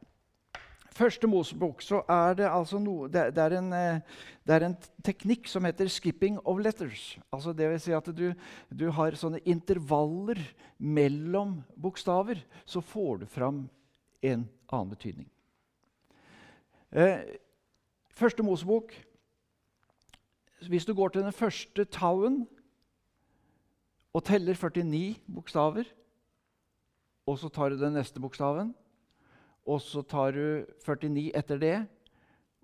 Første 0.97 1.29
Mosebok 1.31 1.83
så 1.85 2.01
er 2.11 2.37
det 2.39 2.47
altså 2.49 2.79
noe 2.81 3.09
det, 3.13 3.29
det, 3.37 3.43
er 3.45 3.57
en, 3.59 3.71
det, 3.71 4.55
er 4.55 4.65
en, 4.67 4.77
teknikk 5.05 5.49
som 5.51 5.67
heter 5.69 5.89
'skipping 5.89 6.39
of 6.45 6.59
letters'. 6.59 7.19
Altså 7.33 7.53
det 7.53 7.69
vil 7.71 7.81
si 7.81 7.93
at 7.93 8.09
du, 8.17 8.33
du 8.73 8.91
har 8.91 9.15
sånne 9.15 9.43
intervaller 9.45 10.41
mellom 10.79 11.63
bokstaver. 11.77 12.41
Så 12.65 12.81
får 12.81 13.23
du 13.23 13.27
fram 13.27 13.69
en 14.23 14.49
annen 14.73 14.91
betydning. 14.91 15.29
Eh, 16.93 17.37
første 18.11 18.43
Mosebok 18.43 18.95
Hvis 20.69 20.85
du 20.85 20.95
går 20.95 21.09
til 21.09 21.23
den 21.23 21.33
første 21.33 21.85
tauen 21.85 22.49
og 24.13 24.25
teller 24.25 24.55
49 24.55 25.21
bokstaver, 25.35 25.85
og 27.27 27.39
så 27.39 27.49
tar 27.49 27.71
du 27.71 27.79
den 27.79 27.95
neste 27.95 28.19
bokstaven, 28.21 28.73
og 29.69 29.81
så 29.85 30.03
tar 30.03 30.33
du 30.33 30.65
49 30.87 31.31
etter 31.37 31.61
det, 31.61 31.77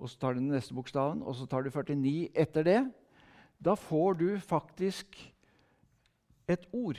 og 0.01 0.11
så 0.11 0.21
tar 0.21 0.35
du 0.35 0.41
den 0.41 0.55
neste 0.55 0.75
bokstaven, 0.75 1.23
og 1.23 1.37
så 1.37 1.47
tar 1.47 1.65
du 1.65 1.71
49 1.71 2.31
etter 2.35 2.67
det, 2.67 2.81
da 3.65 3.77
får 3.79 4.19
du 4.21 4.29
faktisk 4.41 5.19
et 6.49 6.67
ord. 6.73 6.99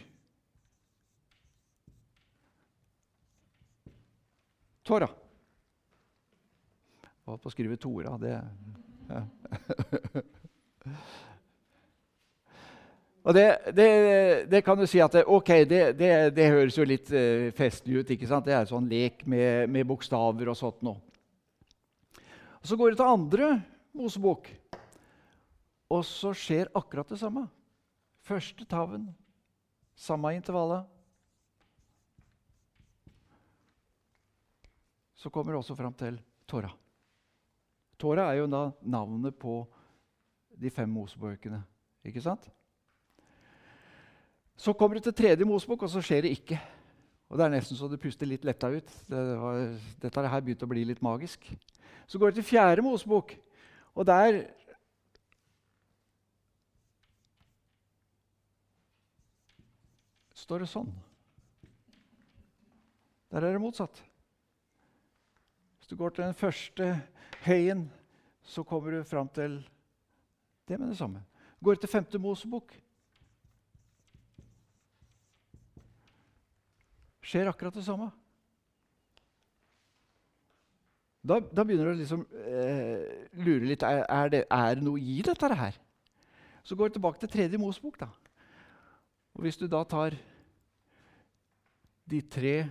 Tora. 4.85 5.09
Jeg 7.01 7.31
holdt 7.31 7.41
på 7.41 7.49
å 7.49 7.53
skrive 7.53 7.77
Tora. 7.81 8.17
Det 8.21 8.35
ja. 9.09 9.25
Og 13.25 13.33
det, 13.33 13.45
det, 13.73 13.89
det, 14.51 14.61
kan 14.61 14.77
du 14.77 14.85
si 14.85 14.99
at 15.01 15.15
ok, 15.25 15.49
det, 15.65 15.81
det 15.97 16.49
høres 16.53 16.75
jo 16.77 16.85
litt 16.85 17.09
uh, 17.09 17.49
festlig 17.57 18.03
ut. 18.03 18.11
ikke 18.13 18.29
sant? 18.29 18.45
Det 18.45 18.53
er 18.53 18.67
sånn 18.69 18.85
lek 18.89 19.23
med, 19.25 19.71
med 19.73 19.87
bokstaver 19.89 20.51
og 20.51 20.57
sånt 20.59 20.83
noe. 20.85 21.01
Og 22.61 22.69
Så 22.69 22.77
går 22.77 22.93
det 22.93 22.99
til 22.99 23.09
andre 23.09 23.47
Mosebok, 23.95 24.49
og 25.89 26.01
så 26.05 26.33
skjer 26.37 26.69
akkurat 26.77 27.09
det 27.09 27.17
samme. 27.21 27.47
Første 28.25 28.65
taven, 28.69 29.07
samme 29.97 30.33
intervallet. 30.35 30.85
Så 35.15 35.31
kommer 35.33 35.53
det 35.55 35.61
også 35.63 35.77
fram 35.77 35.93
til 35.97 36.19
Tora. 36.45 36.69
Tora 37.97 38.27
er 38.29 38.43
jo 38.43 38.49
da 38.51 38.67
navnet 38.81 39.37
på 39.39 39.63
de 40.53 40.69
fem 40.69 40.91
Mosebøkene. 40.93 41.63
Ikke 42.05 42.21
sant? 42.21 42.49
Så 44.55 44.73
kommer 44.73 44.95
du 44.95 45.03
til 45.03 45.13
tredje 45.13 45.45
Mosebok, 45.45 45.83
og 45.83 45.91
så 45.91 46.01
skjer 46.03 46.25
det 46.25 46.35
ikke. 46.37 46.59
Og 47.29 47.37
Det 47.37 47.45
er 47.45 47.55
nesten 47.55 47.77
så 47.77 47.89
du 47.89 47.97
puster 47.99 48.29
litt 48.29 48.45
letta 48.45 48.69
ut. 48.71 48.91
Det 49.09 49.23
var, 49.41 49.63
dette 50.01 50.27
har 50.31 50.43
begynt 50.45 50.63
å 50.63 50.69
bli 50.69 50.85
litt 50.87 51.01
magisk. 51.03 51.47
Så 52.07 52.19
går 52.21 52.31
det 52.31 52.39
til 52.39 52.51
fjerde 52.53 52.85
Mosebok, 52.85 53.33
og 53.95 54.05
der 54.07 54.43
står 60.45 60.63
det 60.63 60.69
sånn. 60.69 60.91
Der 63.33 63.43
er 63.43 63.55
det 63.55 63.63
motsatt. 63.63 63.97
Hvis 65.79 65.89
du 65.89 65.97
går 65.99 66.13
til 66.13 66.27
den 66.27 66.37
første 66.37 66.91
høyen, 67.43 67.87
så 68.45 68.63
kommer 68.63 68.93
du 68.93 69.03
fram 69.03 69.27
til 69.33 69.57
det 70.69 70.79
med 70.79 70.93
det 70.93 70.97
samme. 70.97 71.23
Går 71.63 71.75
du 71.75 71.83
til 71.83 71.91
femte 71.91 72.21
Mosebok, 72.21 72.71
skjer 77.25 77.49
akkurat 77.49 77.75
det 77.75 77.85
samme. 77.85 78.11
Da, 81.25 81.39
da 81.41 81.63
begynner 81.65 81.89
du 81.89 81.95
å 81.95 81.97
liksom, 81.97 82.21
eh, 82.37 83.05
lure 83.41 83.65
litt 83.65 83.83
er, 83.85 84.29
det, 84.29 84.43
er, 84.45 84.75
det, 84.77 84.85
noe 84.85 85.01
i 85.01 85.21
dette 85.25 85.49
her. 85.57 85.79
Så 86.65 86.77
går 86.77 86.89
du 86.91 86.97
tilbake 86.97 87.21
til 87.21 87.31
tredje 87.33 87.57
Mosbok. 87.61 87.97
da. 87.99 88.11
Og 89.33 89.45
Hvis 89.45 89.57
du 89.57 89.65
da 89.67 89.83
tar 89.83 90.15
de 92.05 92.21
tre 92.21 92.69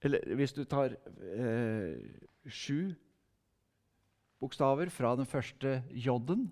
Eller 0.00 0.34
hvis 0.36 0.52
du 0.52 0.62
tar 0.64 0.92
eh, 0.92 1.96
sju 2.46 2.94
bokstaver 4.40 4.90
fra 4.92 5.14
den 5.16 5.26
første 5.26 5.82
J-en, 5.90 6.44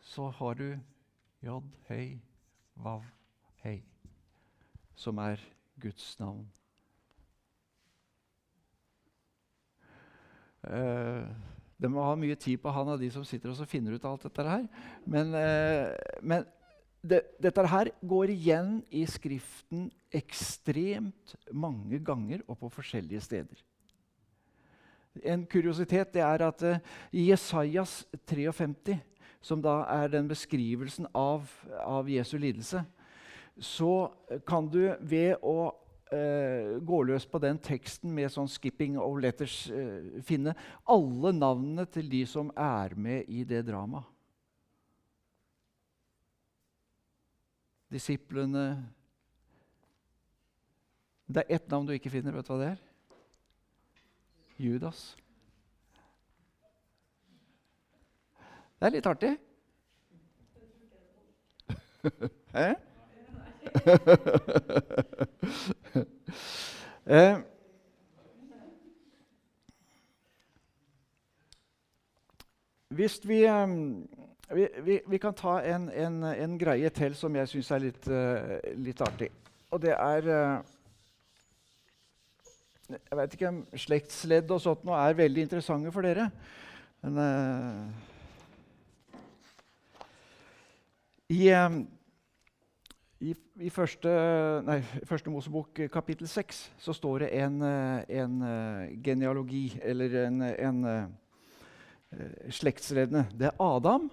så 0.00 0.28
har 0.28 0.54
du 0.54 0.78
J, 1.44 1.60
hei, 1.88 2.20
vav, 2.74 3.04
hei, 3.62 3.82
som 4.96 5.18
er 5.18 5.38
Guds 5.80 6.18
navn. 6.20 6.44
Uh, 10.62 11.26
det 11.82 11.90
må 11.90 12.02
ha 12.06 12.14
mye 12.14 12.38
tid 12.38 12.60
på 12.62 12.70
han 12.70 12.92
av 12.92 13.00
de 13.00 13.08
som 13.10 13.24
sitter 13.26 13.50
og 13.50 13.66
finner 13.66 13.96
ut 13.96 14.04
alt 14.06 14.28
dette 14.28 14.46
her. 14.46 14.66
Men, 15.10 15.34
uh, 15.34 15.90
men 16.22 16.46
det, 17.02 17.24
dette 17.42 17.66
her 17.66 17.90
går 18.06 18.30
igjen 18.36 18.76
i 18.94 19.02
Skriften 19.10 19.88
ekstremt 20.14 21.34
mange 21.50 21.98
ganger 22.04 22.44
og 22.46 22.60
på 22.60 22.70
forskjellige 22.78 23.24
steder. 23.26 23.64
En 25.28 25.42
kuriositet 25.44 26.14
det 26.14 26.22
er 26.24 26.46
at 26.46 26.62
uh, 26.62 26.78
i 27.10 27.26
Jesajas 27.32 28.04
53, 28.30 29.00
som 29.42 29.58
da 29.58 29.80
er 29.90 30.12
den 30.12 30.30
beskrivelsen 30.30 31.10
av, 31.18 31.50
av 31.82 32.06
Jesu 32.06 32.36
lidelse, 32.38 32.84
så 33.60 34.12
kan 34.46 34.68
du 34.70 34.94
ved 35.00 35.36
å 35.44 35.72
eh, 36.12 36.78
gå 36.80 37.02
løs 37.08 37.26
på 37.28 37.40
den 37.42 37.58
teksten 37.62 38.12
med 38.14 38.32
sånn 38.32 38.48
'skipping 38.48 38.98
of 39.00 39.18
letters' 39.20 39.70
eh, 39.72 40.22
finne 40.22 40.54
alle 40.84 41.32
navnene 41.32 41.86
til 41.86 42.08
de 42.08 42.24
som 42.26 42.52
er 42.56 42.94
med 42.96 43.28
i 43.28 43.44
det 43.44 43.64
dramaet. 43.66 44.08
Disiplene 47.92 48.88
Det 51.32 51.44
er 51.44 51.54
ett 51.54 51.68
navn 51.70 51.86
du 51.86 51.92
ikke 51.94 52.10
finner. 52.12 52.32
Vet 52.32 52.44
du 52.44 52.52
hva 52.52 52.58
det 52.60 52.70
er? 52.74 52.80
Judas. 54.60 55.16
Det 58.78 58.88
er 58.88 58.92
litt 58.92 59.06
artig. 59.06 59.30
Hæ? 62.56 62.74
Eh, 67.06 67.36
hvis 72.88 73.20
vi, 73.24 73.46
um, 73.48 74.08
vi, 74.52 74.68
vi, 74.84 75.00
vi, 75.06 75.18
kan 75.18 75.34
ta 75.34 75.60
en, 75.64 75.88
en, 75.90 76.24
en, 76.24 76.58
greie 76.58 76.90
til 76.90 77.14
som 77.16 77.36
jeg 77.36 77.48
syns 77.48 77.70
er 77.70 77.78
litt, 77.86 78.08
uh, 78.08 78.58
litt, 78.76 79.00
artig. 79.00 79.30
Og 79.72 79.82
det 79.82 79.94
er 79.96 80.22
uh, 80.28 80.60
jeg 82.92 83.18
vet 83.18 83.34
ikke 83.36 83.48
om 83.48 83.60
slektsledd 83.78 84.50
og 84.52 84.60
sånt 84.60 84.84
nå 84.84 84.92
er 84.96 85.16
veldig 85.16 85.42
interessante 85.46 85.92
for 85.94 86.04
dere. 86.04 86.28
Men 87.02 87.18
eh, 87.18 87.86
i, 91.34 91.48
eh, 91.50 91.78
i, 93.22 93.32
i, 93.62 93.70
første, 93.70 94.10
nei, 94.66 94.80
første 95.06 95.30
Mosebok 95.30 95.78
eh, 95.84 95.90
kapittel 95.92 96.26
6 96.26 96.62
så 96.82 96.94
står 96.96 97.22
det 97.22 97.28
en, 97.38 97.60
eh, 97.62 98.18
en 98.18 98.40
uh, 98.42 98.88
genealogi, 99.04 99.68
eller 99.82 100.16
en, 100.24 100.42
en 100.42 100.80
slektsleddene. 102.52 103.28
Det 103.38 103.48
er 103.48 103.62
Adam. 103.62 104.10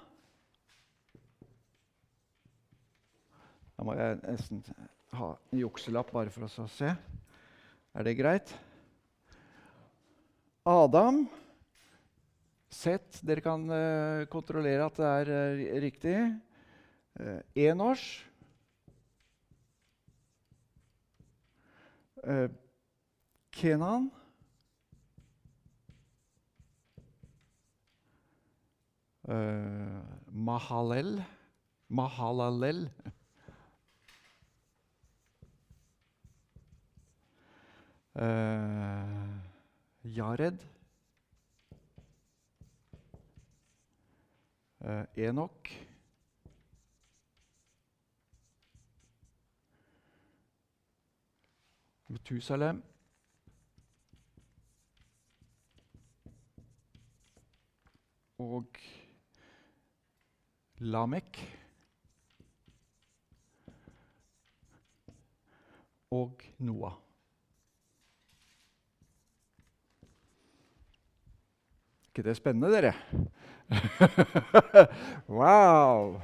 Da 3.76 3.88
må 3.88 3.98
jeg 3.98 4.22
nesten 4.22 4.62
ha 5.18 5.34
en 5.34 5.64
jukselapp 5.64 6.14
bare 6.14 6.32
for 6.32 6.46
å 6.46 6.70
se. 6.72 6.94
Er 7.98 8.08
det 8.08 8.16
greit? 8.20 8.54
Adam 10.70 11.26
Sett. 12.70 13.24
Dere 13.26 13.42
kan 13.42 13.66
kontrollere 14.30 14.86
at 14.86 15.00
det 15.02 15.08
er 15.10 15.80
riktig. 15.82 16.18
Uh, 17.18 17.40
Uh, 22.30 22.48
Kenan. 23.52 24.12
eh, 29.28 30.02
Mahalel. 30.32 31.26
Mahalalel. 31.90 32.92
Eh, 38.16 39.06
Jared. 40.04 40.60
Uh, 44.82 45.06
Enok. 45.16 45.89
Metusalem. 52.10 52.84
Og 58.38 58.66
Lamek. 60.80 61.44
Og 66.12 66.42
Noah. 66.58 67.10
ikke 72.20 72.30
det 72.30 72.38
spennende, 72.38 72.72
dere? 72.72 72.94
wow! 75.40 76.22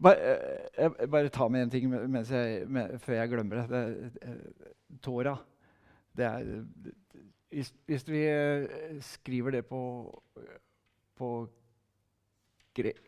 Bare, 0.00 0.36
jeg, 0.78 1.08
bare 1.10 1.28
ta 1.28 1.48
med 1.52 1.66
én 1.66 1.70
ting 1.70 1.92
jeg, 1.92 2.68
med, 2.68 2.98
før 2.98 3.18
jeg 3.18 3.28
glemmer 3.28 3.60
det. 3.60 3.82
det 4.22 5.00
tåra. 5.02 5.36
Det 6.16 6.24
er, 6.24 6.64
hvis, 7.52 7.74
hvis, 7.86 8.08
vi 8.08 8.22
skriver 9.00 9.50
det 9.50 9.66
på, 9.66 9.82
på, 11.16 11.48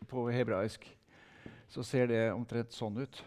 på 0.07 0.29
hebraisk, 0.29 0.85
så 1.67 1.83
ser 1.83 2.07
det 2.07 2.21
omtrent 2.33 2.73
sånn 2.73 3.01
ut. 3.01 3.23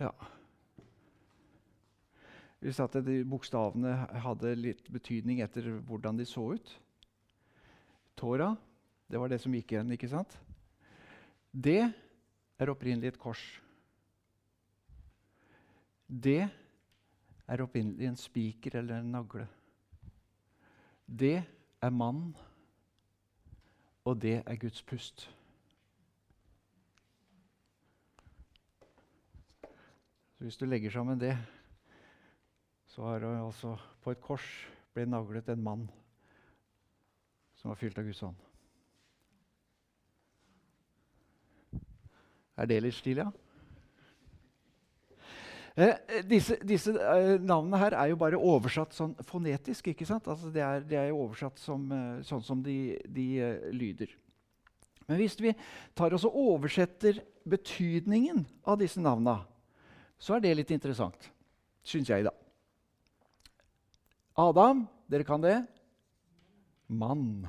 Ja. 0.00 0.10
Hvis 2.64 2.80
at 2.80 2.96
de 3.04 3.20
bokstavene 3.28 3.92
hadde 4.24 4.54
litt 4.56 4.86
betydning 4.92 5.42
etter 5.44 5.66
hvordan 5.84 6.18
de 6.18 6.26
så 6.26 6.46
ut. 6.54 6.78
Tora, 8.16 8.54
det 9.10 9.20
var 9.20 9.28
det 9.28 9.40
som 9.42 9.54
gikk 9.54 9.74
igjen, 9.74 9.92
ikke 9.94 10.10
sant? 10.10 10.36
Det 11.50 11.82
er 12.58 12.70
opprinnelig 12.70 13.12
et 13.12 13.20
kors. 13.20 13.42
Det 16.06 16.42
er 16.44 17.62
opprinnelig 17.64 18.08
en 18.08 18.18
spiker 18.18 18.78
eller 18.80 19.00
en 19.00 19.12
nagle. 19.14 19.46
Det 21.06 21.36
er 21.82 21.90
mann, 21.90 22.30
og 24.04 24.20
det 24.22 24.38
er 24.40 24.60
Guds 24.60 24.82
pust. 24.82 25.26
Så 30.34 30.46
hvis 30.46 30.56
du 30.60 30.66
legger 30.66 30.90
sammen 30.90 31.20
det 31.20 31.36
så 32.94 33.02
har 33.02 33.18
det 33.18 33.30
altså 33.34 33.74
på 34.04 34.12
et 34.14 34.20
kors 34.22 34.46
ble 34.94 35.02
naglet 35.10 35.48
en 35.50 35.62
mann 35.66 35.86
som 37.64 37.70
var 37.72 37.78
fylt 37.80 37.96
av 37.96 38.04
Guds 38.04 38.18
ånd. 38.20 38.40
Er 42.60 42.68
det 42.68 42.76
litt 42.84 42.92
stilig, 42.92 43.24
ja? 43.24 43.30
Eh, 45.80 46.20
disse, 46.28 46.58
disse 46.60 46.92
eh, 46.92 47.30
navnene 47.40 47.80
her 47.80 47.96
er 47.96 48.10
jo 48.12 48.18
bare 48.20 48.36
oversatt 48.36 48.92
sånn 48.92 49.16
fonetisk. 49.24 49.88
ikke 49.94 50.04
sant? 50.04 50.28
Altså 50.28 50.52
det, 50.52 50.60
er, 50.60 50.84
det 50.84 50.98
er 51.00 51.08
jo 51.08 51.22
oversatt 51.24 51.56
som, 51.62 51.88
eh, 51.88 52.20
sånn 52.28 52.44
som 52.44 52.60
de, 52.62 52.98
de 53.08 53.26
uh, 53.40 53.64
lyder. 53.72 54.12
Men 55.08 55.22
hvis 55.22 55.40
vi 55.40 55.56
tar 55.96 56.12
og 56.20 56.28
oversetter 56.28 57.24
betydningen 57.48 58.44
av 58.68 58.76
disse 58.84 59.00
navnene, 59.00 59.40
så 60.20 60.36
er 60.36 60.44
det 60.44 60.58
litt 60.60 60.76
interessant, 60.76 61.32
syns 61.80 62.12
jeg, 62.12 62.28
da. 62.28 62.36
Adam, 64.36 64.84
dere 65.08 65.24
kan 65.24 65.40
det? 65.40 65.62
Mann. 66.88 67.46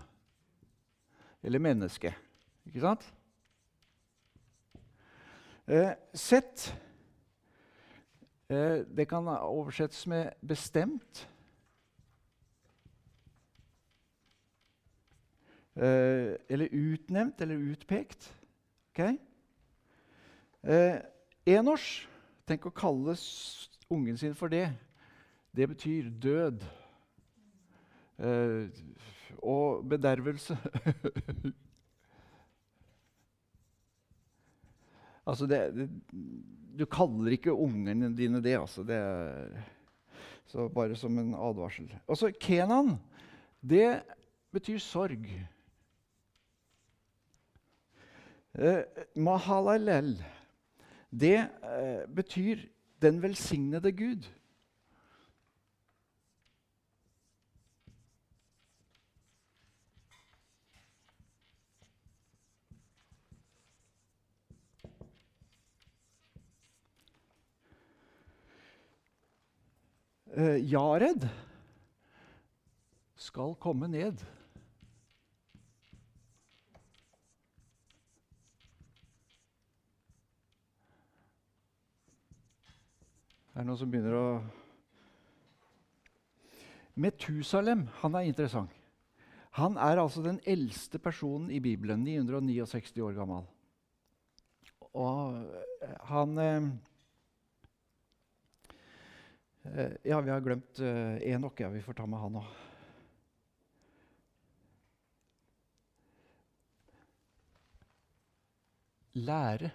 Eller 1.43 1.59
menneske. 1.59 2.15
Ikke 2.65 2.81
sant? 2.81 3.13
Eh, 5.67 5.91
sett. 6.13 6.69
Eh, 8.49 8.85
det 8.97 9.07
kan 9.09 9.27
oversettes 9.27 10.07
med 10.07 10.31
'bestemt'. 10.41 11.27
Eh, 15.75 16.35
eller 16.49 16.67
utnevnt 16.71 17.41
eller 17.41 17.55
utpekt. 17.55 18.35
Okay? 18.93 19.17
Eh, 20.63 21.01
enårs 21.45 22.07
Tenk 22.45 22.67
å 22.69 22.73
kalle 22.77 23.15
ungen 23.89 24.17
sin 24.21 24.35
for 24.37 24.53
det. 24.53 24.67
Det 25.55 25.65
betyr 25.71 26.11
død 26.21 26.61
og 28.17 29.89
bedervelse. 29.89 30.55
altså 35.29 35.47
det, 35.49 35.59
det, 35.75 35.89
Du 36.79 36.85
kaller 36.85 37.31
ikke 37.31 37.53
ungene 37.53 38.17
dine 38.17 38.43
det, 38.43 38.59
altså. 38.59 38.83
Det 38.83 38.95
er, 38.95 39.47
så 40.45 40.69
bare 40.69 40.95
som 40.95 41.19
en 41.19 41.35
advarsel. 41.35 41.99
Og 42.07 42.17
så 42.17 42.31
Kenan, 42.39 42.95
det 43.61 44.03
betyr 44.51 44.79
sorg. 44.79 45.47
Eh, 48.55 48.83
Mahalalel, 49.15 50.23
det 51.11 51.37
eh, 51.43 52.15
betyr 52.15 52.57
den 53.01 53.21
velsignede 53.21 53.91
Gud. 53.91 54.23
Jared 70.35 71.29
skal 73.15 73.53
komme 73.55 73.87
ned. 73.87 74.19
Det 83.53 83.61
er 83.61 83.67
noen 83.69 83.79
som 83.79 83.91
begynner 83.91 84.17
å 84.19 84.27
Metusalem 86.99 87.85
han 88.01 88.15
er 88.15 88.27
interessant. 88.27 88.71
Han 89.55 89.79
er 89.79 89.99
altså 89.99 90.23
den 90.23 90.41
eldste 90.47 90.99
personen 90.99 91.47
i 91.51 91.61
Bibelen. 91.63 92.03
969 92.03 93.03
år 93.03 93.15
gammel. 93.15 93.47
Og 94.95 95.39
eh, 95.39 95.95
han 96.11 96.39
eh, 96.39 96.67
Eh, 96.67 96.94
ja, 100.03 100.21
vi 100.21 100.29
har 100.29 100.43
glemt 100.45 100.79
uh, 100.79 101.17
Enok. 101.25 101.59
Ja, 101.59 101.69
vi 101.73 101.81
får 101.81 101.97
ta 101.97 102.05
med 102.05 102.21
han 102.21 102.37
òg. 102.41 102.53
Lære. 109.15 109.71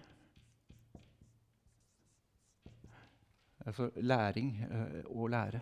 Altså 3.67 3.91
læring 3.97 4.67
eh, 4.71 5.05
og 5.05 5.31
lære. 5.31 5.61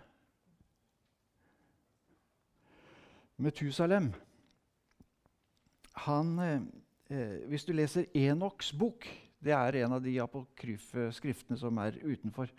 Metusalem 3.37 4.13
han, 5.95 6.39
eh, 6.39 6.61
eh, 7.09 7.47
Hvis 7.47 7.65
du 7.65 7.73
leser 7.73 8.05
Enoks 8.13 8.73
bok, 8.73 9.05
det 9.43 9.51
er 9.51 9.85
en 9.85 9.93
av 9.93 10.03
de 10.03 10.21
apokryfe 10.21 11.11
skriftene 11.11 11.57
som 11.57 11.77
er 11.77 11.99
utenfor, 12.03 12.49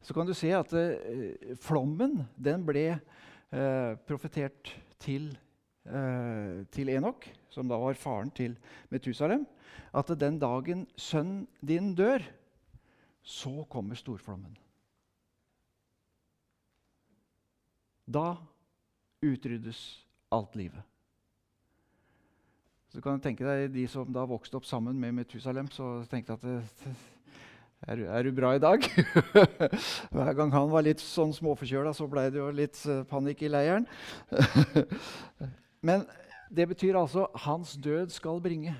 så 0.00 0.14
kan 0.16 0.26
du 0.26 0.34
se 0.36 0.50
at 0.56 0.72
eh, 0.76 1.54
flommen 1.60 2.22
den 2.40 2.64
ble 2.66 2.86
eh, 2.94 3.92
profetert 4.08 4.72
til, 5.00 5.28
eh, 5.84 6.62
til 6.72 6.92
Enok, 6.92 7.28
som 7.52 7.68
da 7.68 7.78
var 7.80 7.98
faren 8.00 8.32
til 8.32 8.56
Metusalem, 8.92 9.44
at 9.92 10.12
den 10.20 10.38
dagen 10.40 10.86
sønnen 10.96 11.46
din 11.60 11.92
dør, 11.94 12.24
så 13.22 13.66
kommer 13.68 13.98
storflommen. 13.98 14.56
Da 18.10 18.38
utryddes 19.22 20.00
alt 20.32 20.56
livet. 20.56 20.82
Så 22.90 23.02
kan 23.04 23.18
du 23.18 23.22
tenke 23.22 23.46
deg 23.46 23.68
De 23.70 23.84
som 23.86 24.08
da 24.10 24.24
vokste 24.26 24.56
opp 24.58 24.66
sammen 24.66 24.98
med 24.98 25.14
Metusalem, 25.14 25.68
så 25.70 26.00
tenkte 26.10 26.34
at 26.34 26.46
det, 26.46 26.94
er, 27.88 28.02
er, 28.04 28.22
du 28.22 28.32
bra 28.36 28.52
i 28.54 28.60
dag? 28.60 28.84
Hver 30.12 30.34
gang 30.36 30.52
han 30.52 30.68
var 30.72 30.84
litt 30.84 31.00
sånn 31.00 31.32
småforkjøla, 31.32 31.94
så 31.96 32.08
ble 32.10 32.26
det 32.28 32.40
jo 32.40 32.50
litt 32.52 32.76
uh, 32.84 33.00
panikk 33.08 33.40
i 33.46 33.52
leiren. 33.52 33.86
Men 35.86 36.04
det 36.52 36.68
betyr 36.68 36.98
altså 37.00 37.28
'hans 37.34 37.76
død 37.80 38.12
skal 38.12 38.42
bringe'. 38.44 38.76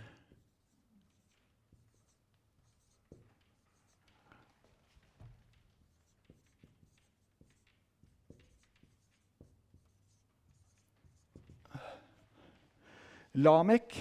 Lamek, 13.33 13.95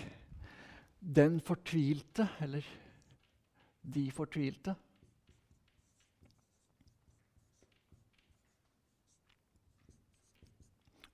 den 1.00 1.39
fortvilte, 1.39 2.28
eller 2.41 2.66
de 3.93 4.12
fortvilte. 4.12 4.74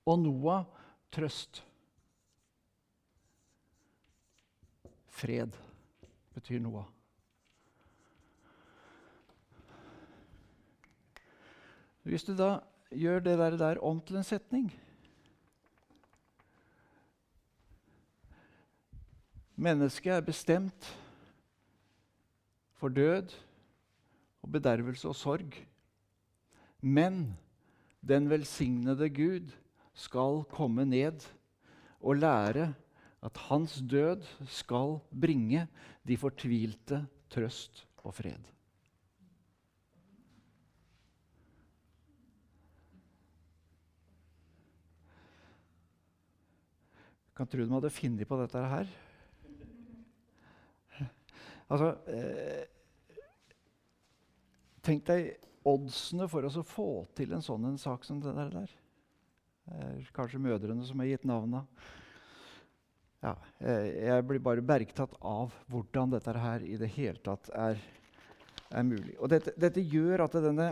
Og 0.06 0.20
Noah 0.22 0.64
trøst. 1.12 1.64
Fred 5.16 5.56
betyr 6.36 6.60
Noah. 6.60 6.86
Hvis 12.06 12.22
du 12.22 12.36
da 12.38 12.60
gjør 12.94 13.24
det 13.24 13.38
der, 13.38 13.56
der 13.58 13.80
om 13.82 14.00
til 14.00 14.20
en 14.20 14.26
setning 14.26 14.68
Mennesket 19.56 20.12
er 20.12 20.20
bestemt 20.20 20.86
for 22.76 22.92
død 22.92 23.32
og 24.44 24.52
bedervelse 24.52 25.08
og 25.08 25.16
sorg. 25.16 25.54
Men 26.80 27.38
den 28.04 28.28
velsignede 28.30 29.08
Gud 29.10 29.48
skal 29.96 30.44
komme 30.52 30.84
ned 30.88 31.24
og 32.04 32.20
lære 32.20 32.68
at 33.24 33.40
hans 33.48 33.78
død 33.80 34.26
skal 34.46 34.98
bringe 35.10 35.64
de 36.06 36.18
fortvilte 36.20 37.00
trøst 37.32 37.86
og 38.04 38.14
fred. 38.14 38.52
Kan 47.36 47.48
tro 47.52 47.64
de 47.64 47.74
hadde 47.74 47.92
funnet 47.92 48.28
på 48.28 48.38
dette 48.40 48.62
her. 48.70 48.94
Altså 51.66 51.90
eh, 52.08 52.64
Tenk 54.86 55.02
deg 55.08 55.32
oddsene 55.66 56.28
for 56.30 56.46
å 56.46 56.62
få 56.62 56.90
til 57.18 57.32
en 57.34 57.42
sånn 57.42 57.64
en 57.66 57.80
sak 57.80 58.06
som 58.06 58.20
det 58.22 58.32
der. 58.38 58.70
Er 59.66 60.02
kanskje 60.14 60.38
mødrene 60.38 60.84
som 60.86 61.00
har 61.02 61.08
gitt 61.10 61.24
navna. 61.26 61.64
Ja, 63.24 63.32
eh, 63.58 63.86
jeg 64.06 64.26
blir 64.28 64.42
bare 64.44 64.62
bergtatt 64.62 65.16
av 65.24 65.54
hvordan 65.72 66.12
dette 66.12 66.34
her 66.38 66.62
i 66.62 66.76
det 66.78 66.90
hele 66.94 67.18
tatt 67.24 67.48
er, 67.50 67.80
er 68.70 68.86
mulig. 68.86 69.16
Og 69.18 69.32
dette, 69.32 69.54
dette, 69.58 69.82
gjør 69.82 70.26
at 70.28 70.36
denne, 70.44 70.68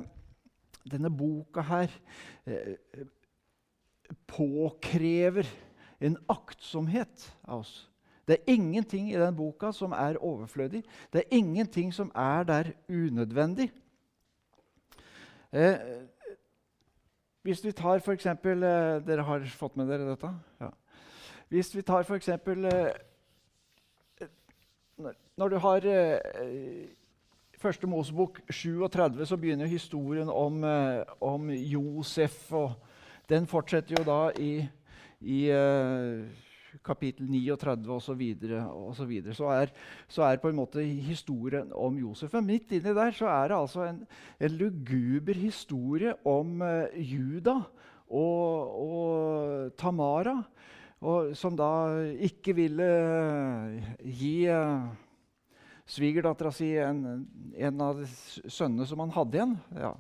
denne 0.87 1.11
boka 1.11 1.65
her 1.67 1.91
eh, 2.47 2.77
påkrever 4.31 5.49
en 6.05 6.19
aktsomhet 6.31 7.27
av 7.49 7.65
oss. 7.65 7.75
Det 8.25 8.39
er 8.39 8.55
ingenting 8.55 9.11
i 9.11 9.19
den 9.21 9.35
boka 9.37 9.73
som 9.75 9.93
er 9.97 10.21
overflødig. 10.23 10.85
Det 11.13 11.25
er 11.25 11.37
ingenting 11.37 11.91
som 11.93 12.13
er 12.15 12.47
der 12.49 12.71
unødvendig. 12.89 13.73
Eh, 15.51 16.07
hvis 17.45 17.61
vi 17.65 17.73
tar 17.77 18.01
f.eks. 18.01 18.27
Eh, 18.27 18.37
dere 19.05 19.23
har 19.29 19.43
fått 19.53 19.77
med 19.77 19.91
dere 19.93 20.09
dette? 20.09 20.31
Ja. 20.63 20.71
Hvis 21.53 21.75
vi 21.77 21.83
tar 21.85 22.07
f.eks. 22.09 22.29
Eh, 22.29 22.95
når 25.37 25.49
du 25.53 25.59
har 25.61 25.85
eh, 25.85 26.19
Første 27.65 27.87
Mosebok 27.87 28.41
37, 28.51 29.27
så 29.27 29.37
begynner 29.37 29.67
historien 29.67 30.29
om, 30.29 30.65
eh, 30.65 31.05
om 31.21 31.51
Josef. 31.51 32.53
og 32.53 32.73
Den 33.29 33.47
fortsetter 33.47 33.97
jo 33.99 34.05
da 34.05 34.33
i, 34.41 34.69
i 35.21 35.51
eh, 35.51 36.25
kapittel 36.85 37.29
39 37.31 37.93
osv. 37.95 38.23
Så, 38.41 38.61
og 38.71 38.97
så, 38.97 39.07
videre. 39.09 39.35
så, 39.35 39.51
er, 39.53 39.73
så 40.09 40.27
er 40.27 40.41
på 40.43 40.51
en 40.51 40.59
måte 40.59 40.83
historien 40.83 41.71
om 41.75 41.99
Josef. 41.99 42.33
Men 42.35 42.47
midt 42.47 42.73
inni 42.73 42.95
der 42.97 43.15
så 43.15 43.29
er 43.31 43.53
det 43.53 43.59
altså 43.59 43.87
en, 43.89 44.03
en 44.41 44.59
luguber 44.59 45.39
historie 45.39 46.15
om 46.25 46.61
uh, 46.63 46.91
Juda 46.97 47.61
og, 48.09 48.75
og 48.81 49.77
Tamara, 49.81 50.37
og, 51.05 51.35
som 51.37 51.57
da 51.57 51.71
ikke 52.25 52.55
ville 52.57 52.85
uh, 52.85 53.95
gi 54.05 54.37
uh, 54.49 54.89
svigerdattera 55.87 56.53
si 56.55 56.73
en, 56.81 57.05
en, 57.57 57.81
av 57.85 58.03
sønnene 58.09 58.87
som 58.89 59.03
han 59.05 59.15
hadde 59.15 59.41
igjen. 59.41 59.57
Ja, 59.77 59.95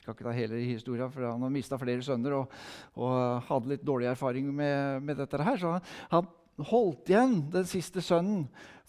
skal 0.00 0.14
ikke 0.14 0.26
ta 0.26 0.34
hele 0.34 0.60
historien, 0.64 1.10
for 1.12 1.26
han 1.26 1.44
har 1.44 1.54
mista 1.54 1.78
flere 1.80 2.04
sønner 2.04 2.36
og, 2.38 2.58
og, 2.96 3.14
hadde 3.48 3.72
litt 3.74 3.86
dårlig 3.86 4.10
erfaring 4.10 4.50
med, 4.54 5.00
med 5.06 5.20
dette 5.20 5.40
her. 5.44 5.60
Så 5.60 5.74
han, 5.76 5.88
han, 6.12 6.30
holdt 6.70 7.08
igjen 7.08 7.38
den 7.48 7.64
siste 7.64 8.02
sønnen 8.04 8.42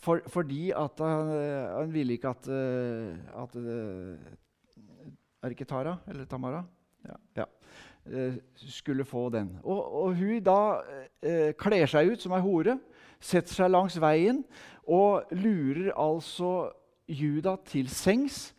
for, 0.03 0.19
fordi 0.27 0.73
at 0.75 0.99
han, 0.99 1.29
han, 1.71 1.91
ville 1.93 2.17
ikke 2.17 2.33
at, 2.33 2.49
eh, 2.51 3.13
at 3.43 3.55
eh, 3.61 4.31
Er 5.39 5.47
det 5.47 5.55
ikke 5.55 5.69
Tara 5.69 5.93
eller 6.11 6.27
Tamara? 6.27 6.65
Ja. 7.07 7.15
ja. 7.37 7.45
Eh, 8.05 8.33
skulle 8.55 9.05
få 9.05 9.29
den. 9.29 9.59
Og, 9.63 9.93
og 10.03 10.15
hun 10.17 10.43
da 10.43 10.81
eh, 11.21 11.53
kler 11.57 11.85
seg 11.89 12.11
ut 12.11 12.23
som 12.23 12.33
ei 12.33 12.41
hore, 12.43 12.75
setter 13.21 13.53
seg 13.53 13.71
langs 13.71 13.97
veien 14.01 14.41
og 14.89 15.29
lurer 15.37 15.91
altså 15.93 16.71
Juda 17.05 17.55
til 17.69 17.89
sengs 17.93 18.49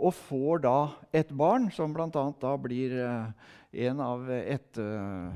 og 0.00 0.14
får 0.16 0.62
da 0.64 0.76
et 1.12 1.30
barn, 1.36 1.68
som 1.72 1.92
bl.a. 1.92 2.08
da 2.40 2.54
blir 2.60 2.94
eh, 3.04 3.48
en 3.86 4.00
av, 4.00 4.24
et, 4.32 4.78
eh, 4.80 5.28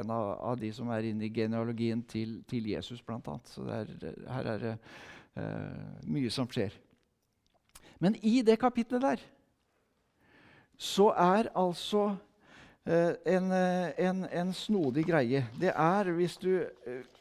en 0.00 0.10
av, 0.10 0.56
de 0.58 0.72
som 0.74 0.90
er 0.90 1.10
inne 1.12 1.28
i 1.28 1.34
genealogien 1.34 2.02
til, 2.08 2.40
til 2.50 2.66
Jesus, 2.72 3.02
bl.a. 3.06 3.36
Så 3.46 3.66
er, 3.70 3.92
her 4.26 4.50
er 4.54 4.66
det 4.66 4.74
uh, 5.38 6.02
mye 6.10 6.32
som 6.34 6.50
skjer. 6.50 6.74
Men 8.02 8.18
i 8.26 8.40
det 8.42 8.58
kapitlet 8.60 9.02
der 9.04 9.22
så 10.82 11.12
er 11.14 11.46
altså 11.54 12.16
en, 12.82 13.52
en, 13.54 14.24
en, 14.26 14.48
snodig 14.52 15.04
greie. 15.06 15.44
Det 15.54 15.70
er, 15.70 16.10
hvis 16.16 16.34
du, 16.42 16.64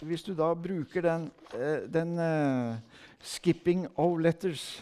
hvis 0.02 0.24
du 0.26 0.32
da 0.34 0.48
bruker 0.58 1.06
den, 1.06 1.28
den 1.94 2.16
'skipping 3.22 3.86
of 3.94 4.18
letters' 4.18 4.82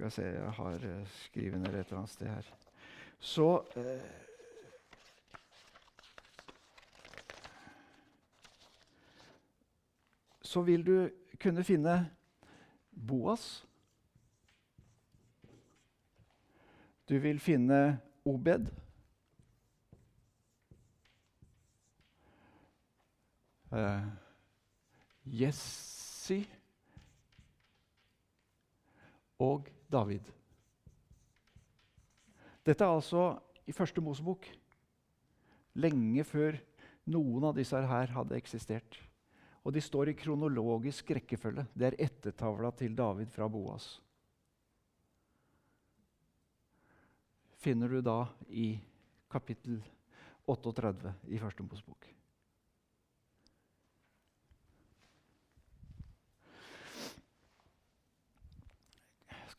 Skal 0.00 0.06
jeg 0.06 0.12
se, 0.12 0.22
jeg 0.22 0.52
har 0.52 0.74
uh, 0.74 1.08
skrevet 1.08 1.60
ned 1.60 1.74
et 1.74 1.78
eller 1.86 1.96
annet 1.96 2.10
sted 2.10 2.26
her. 2.26 2.42
Så 3.18 3.64
eh, 3.76 4.00
Så 10.42 10.62
vil 10.62 10.86
du 10.86 11.10
kunne 11.40 11.64
finne 11.64 12.10
Boas. 13.08 13.66
Du 17.08 17.18
vil 17.18 17.40
finne 17.40 18.00
Obed. 18.24 18.66
Uh, 23.70 24.08
Jesse 25.24 26.46
og 29.38 29.68
David. 29.90 30.26
Dette 32.66 32.84
er 32.84 32.92
altså 32.94 33.24
i 33.66 33.74
første 33.74 34.02
Mosebok. 34.04 34.46
Lenge 35.80 36.24
før 36.26 36.58
noen 37.10 37.48
av 37.48 37.56
disse 37.56 37.78
her 37.92 38.12
hadde 38.14 38.38
eksistert. 38.38 38.98
Og 39.64 39.74
de 39.74 39.82
står 39.84 40.12
i 40.12 40.16
kronologisk 40.16 41.10
rekkefølge. 41.16 41.66
Det 41.74 41.90
er 41.90 41.98
ettertavla 42.06 42.70
til 42.76 42.94
David 42.96 43.32
fra 43.34 43.48
Boas. 43.50 43.92
Finner 47.60 47.92
du 47.92 48.00
da 48.00 48.22
i 48.48 48.72
kapittel 49.30 49.82
38 50.48 51.12
i 51.28 51.38
Første 51.42 51.66
Mosebok. 51.66 52.08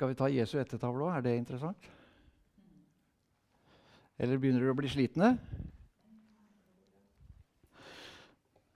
Skal 0.02 0.10
vi 0.10 0.16
ta 0.18 0.28
Jesu 0.34 0.56
ettertavle 0.58 1.04
òg? 1.06 1.12
Er 1.14 1.22
det 1.22 1.32
interessant? 1.38 1.84
Eller 4.18 4.40
begynner 4.42 4.64
dere 4.64 4.74
å 4.74 4.78
bli 4.80 4.90
slitne? 4.90 5.28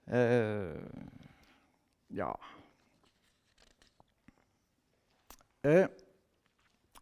Eh, 0.06 0.78
ja 2.14 2.30
eh, 5.66 5.90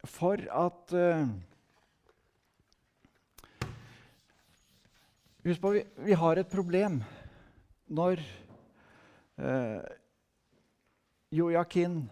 For 0.08 0.48
at 0.64 0.96
eh, 0.96 1.28
Husk 5.44 5.68
på, 5.68 5.76
vi, 5.76 5.88
vi 6.08 6.22
har 6.24 6.40
et 6.40 6.56
problem 6.56 7.02
når 7.92 8.24
eh, 9.36 9.82
Joakim 11.44 12.06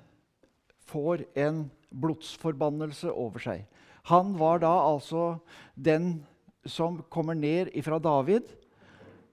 får 0.93 1.31
en 1.49 1.71
blodsforbannelse 1.93 3.13
over 3.13 3.43
seg. 3.43 3.67
Han 4.11 4.35
var 4.39 4.63
da 4.63 4.73
altså 4.83 5.37
den 5.75 6.25
som 6.67 7.03
kommer 7.11 7.35
ned 7.35 7.71
fra 7.85 7.99
David 8.03 8.49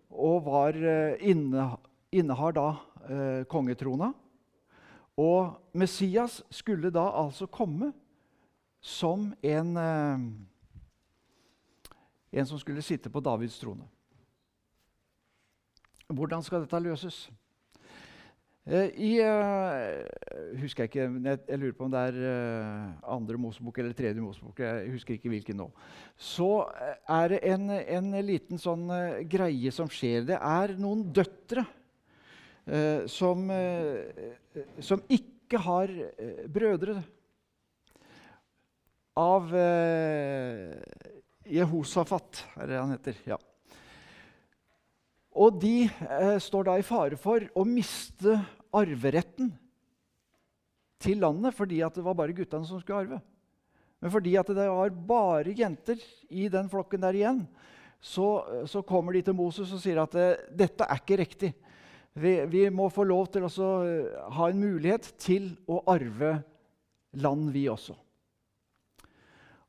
og 0.10 0.46
var, 0.46 0.74
eh, 0.74 1.18
inne, 1.22 1.78
innehar 2.12 2.54
da 2.54 2.68
eh, 3.10 3.46
kongetrona. 3.50 4.14
Og 5.18 5.60
Messias 5.74 6.44
skulle 6.50 6.92
da 6.92 7.10
altså 7.12 7.46
komme 7.46 7.94
som 8.82 9.34
en, 9.44 9.78
eh, 9.78 10.20
en 12.32 12.46
som 12.46 12.60
skulle 12.60 12.82
sitte 12.82 13.10
på 13.10 13.20
Davids 13.20 13.60
trone. 13.60 13.88
Hvordan 16.10 16.44
skal 16.44 16.62
dette 16.62 16.80
løses? 16.80 17.30
Eh, 18.70 18.92
I 19.02 19.12
uh, 19.26 20.06
husker 20.62 20.86
jeg 20.86 20.92
ikke, 20.92 21.06
jeg, 21.26 21.40
jeg, 21.48 21.58
lurer 21.58 21.74
på 21.74 21.88
om 21.88 21.94
det 21.94 22.02
er 22.12 22.18
uh, 22.22 23.14
andre 23.16 23.40
Mosebok 23.42 23.80
eller 23.82 23.96
tredje 23.98 24.22
Mosebok. 24.22 24.62
Jeg 24.62 24.92
husker 24.94 25.16
ikke 25.16 25.32
hvilken 25.34 25.58
nå. 25.58 25.66
Så 26.14 26.68
er 27.10 27.34
det 27.34 27.40
en, 27.50 27.66
en 27.74 28.12
liten 28.28 28.62
sånn 28.62 28.86
greie 29.32 29.74
som 29.74 29.90
skjer. 29.90 30.28
Det 30.30 30.38
er 30.38 30.76
noen 30.78 31.02
døtre 31.10 31.66
som, 33.10 33.48
som, 34.86 35.02
ikke 35.10 35.58
har 35.66 35.90
brødre. 36.54 37.00
Av 39.18 39.50
Jehosafat, 41.50 42.46
er 42.62 42.70
det 42.70 42.78
han 42.78 42.94
heter. 42.94 43.24
ja. 43.34 43.40
Og 45.40 45.60
de 45.62 45.86
eh, 45.86 46.38
står 46.42 46.68
da 46.68 46.78
i 46.80 46.86
fare 46.86 47.18
for 47.20 47.44
å 47.56 47.66
miste 47.68 48.38
arveretten 48.76 49.52
til 51.00 51.22
landet 51.24 51.56
fordi 51.56 51.82
det 51.82 52.04
var 52.06 52.18
bare 52.18 52.36
guttene 52.36 52.68
som 52.68 52.82
skulle 52.82 53.06
arve. 53.06 53.22
Men 54.00 54.12
fordi 54.14 54.36
det 54.36 54.68
var 54.70 54.92
bare 55.08 55.56
jenter 55.56 56.00
i 56.30 56.48
den 56.52 56.70
flokken 56.72 57.02
der 57.04 57.16
igjen, 57.16 57.42
så, 58.00 58.64
så 58.68 58.82
kommer 58.82 59.14
de 59.14 59.24
til 59.28 59.36
Moses 59.36 59.72
og 59.76 59.82
sier 59.84 60.00
at 60.00 60.14
eh, 60.16 60.46
dette 60.56 60.86
er 60.88 61.02
ikke 61.02 61.18
riktig. 61.20 61.50
Vi, 62.16 62.32
vi 62.48 62.62
må 62.72 62.88
få 62.92 63.04
lov 63.08 63.28
til 63.34 63.44
å 63.46 63.50
eh, 63.84 64.22
ha 64.38 64.48
en 64.48 64.62
mulighet 64.62 65.12
til 65.20 65.52
å 65.68 65.82
arve 65.92 66.38
land, 67.20 67.50
vi 67.52 67.68
også. 67.72 67.98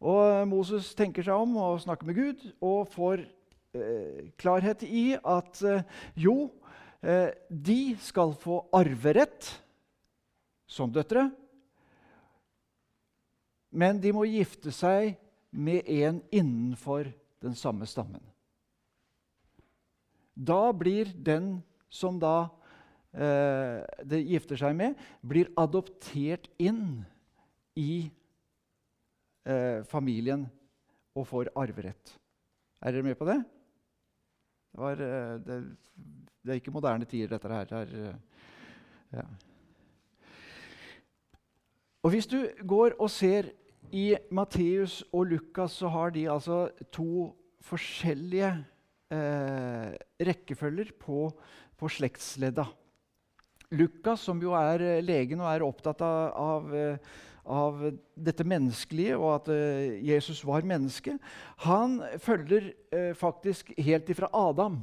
Og 0.01 0.49
Moses 0.49 0.95
tenker 0.97 1.27
seg 1.27 1.43
om 1.43 1.59
og 1.61 1.83
snakker 1.83 2.09
med 2.09 2.17
Gud 2.17 2.47
og 2.65 2.89
får 2.95 3.27
eh, 3.77 4.31
klarhet 4.41 4.87
i 4.87 5.13
at 5.19 5.61
eh, 5.67 5.85
jo, 6.17 6.49
de 7.01 7.81
skal 8.05 8.35
få 8.37 8.59
arverett 8.77 9.47
som 10.69 10.93
døtre. 10.93 11.31
Men 13.71 14.01
de 14.03 14.13
må 14.15 14.27
gifte 14.29 14.73
seg 14.75 15.15
med 15.51 15.87
en 15.89 16.21
innenfor 16.35 17.11
den 17.43 17.57
samme 17.59 17.87
stammen. 17.89 18.23
Da 20.35 20.71
blir 20.73 21.11
den 21.15 21.59
som 21.91 22.19
da 22.23 22.51
eh, 23.13 23.83
det 24.07 24.23
gifter 24.25 24.61
seg 24.61 24.77
med, 24.79 24.99
blir 25.27 25.51
adoptert 25.59 26.49
inn 26.63 27.03
i 27.79 28.07
eh, 29.45 29.83
familien 29.91 30.47
og 31.19 31.27
får 31.29 31.53
arverett. 31.59 32.15
Er 32.81 32.95
dere 32.95 33.07
med 33.11 33.19
på 33.19 33.29
det? 33.29 33.41
Det, 34.71 34.81
var, 34.81 35.03
eh, 35.05 35.35
det 35.45 35.61
det 36.41 36.55
er 36.55 36.61
ikke 36.61 36.73
moderne 36.73 37.05
tider, 37.09 37.35
dette 37.35 37.53
her. 37.53 37.69
Det 37.69 38.01
eh, 38.01 38.15
ja. 39.13 39.25
Og 42.01 42.15
Hvis 42.15 42.27
du 42.27 42.39
går 42.65 42.97
og 42.97 43.11
ser 43.13 43.51
i 43.93 44.15
Matteus 44.33 45.03
og 45.13 45.27
Lukas, 45.29 45.77
så 45.83 45.91
har 45.93 46.15
de 46.15 46.31
altså 46.33 46.71
to 46.93 47.35
forskjellige 47.61 48.51
eh, 49.13 49.97
rekkefølger 50.31 50.95
på, 51.01 51.27
på 51.77 51.91
slektsledda. 51.93 52.65
Lukas, 53.77 54.25
som 54.25 54.41
jo 54.41 54.55
er 54.57 54.87
eh, 54.87 55.03
legen 55.05 55.43
og 55.45 55.51
er 55.51 55.67
opptatt 55.67 56.01
av, 56.07 56.33
av, 56.41 56.73
eh, 56.73 57.99
dette 58.17 58.47
menneskelige, 58.49 59.19
og 59.19 59.35
at 59.35 59.53
Jesus 60.07 60.41
var 60.47 60.65
menneske, 60.65 61.19
han 61.67 62.01
følger 62.23 62.73
eh, 62.95 63.13
faktisk 63.19 63.75
helt 63.77 64.09
ifra 64.09 64.33
Adam. 64.33 64.81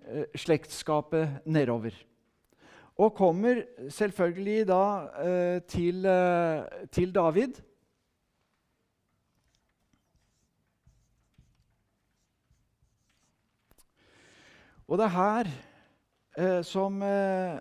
slektskapet 0.35 1.45
nedover. 1.45 1.95
Og 3.01 3.13
kommer 3.15 3.63
selvfølgelig 3.89 4.67
da 4.69 4.83
eh, 5.23 5.61
til, 5.65 6.05
eh, 6.05 6.87
til, 6.91 7.13
David. 7.15 7.61
Og 14.87 14.99
det 14.99 15.07
er 15.07 15.15
her 15.15 15.49
eh, 16.37 16.61
som 16.67 17.01
eh, 17.01 17.57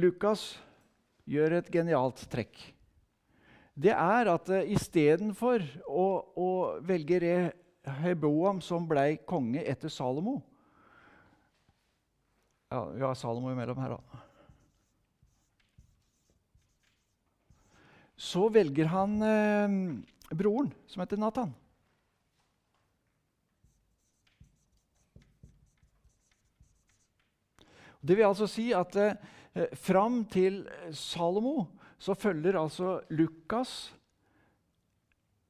Lukas 0.00 0.58
gjør 1.28 1.60
et 1.60 1.70
genialt 1.70 2.24
trekk. 2.32 2.56
Det 3.76 3.92
er 3.92 4.32
at 4.32 4.48
eh, 4.48 4.72
istedenfor 4.74 5.62
å, 5.86 6.06
å 6.34 6.50
velge 6.88 7.20
re 7.20 7.36
Heboam, 7.84 8.60
som 8.60 8.84
ble 8.88 9.16
konge 9.28 9.62
etter 9.64 9.88
Salomo 9.92 10.40
Ja, 12.70 12.84
vi 12.84 13.02
har 13.02 13.16
Salomo 13.18 13.50
imellom 13.50 13.78
her, 13.82 13.96
da. 13.96 14.20
Så 18.20 18.44
velger 18.52 18.90
han 18.92 19.16
eh, 19.24 19.72
broren, 20.36 20.68
som 20.86 21.00
heter 21.00 21.18
Nathan. 21.18 21.54
Det 28.00 28.16
vil 28.16 28.28
altså 28.28 28.46
si 28.48 28.70
at 28.76 28.96
eh, 29.00 29.72
fram 29.76 30.22
til 30.30 30.62
Salomo 30.96 31.66
så 32.00 32.14
følger 32.16 32.60
altså 32.60 33.00
Lukas 33.12 33.90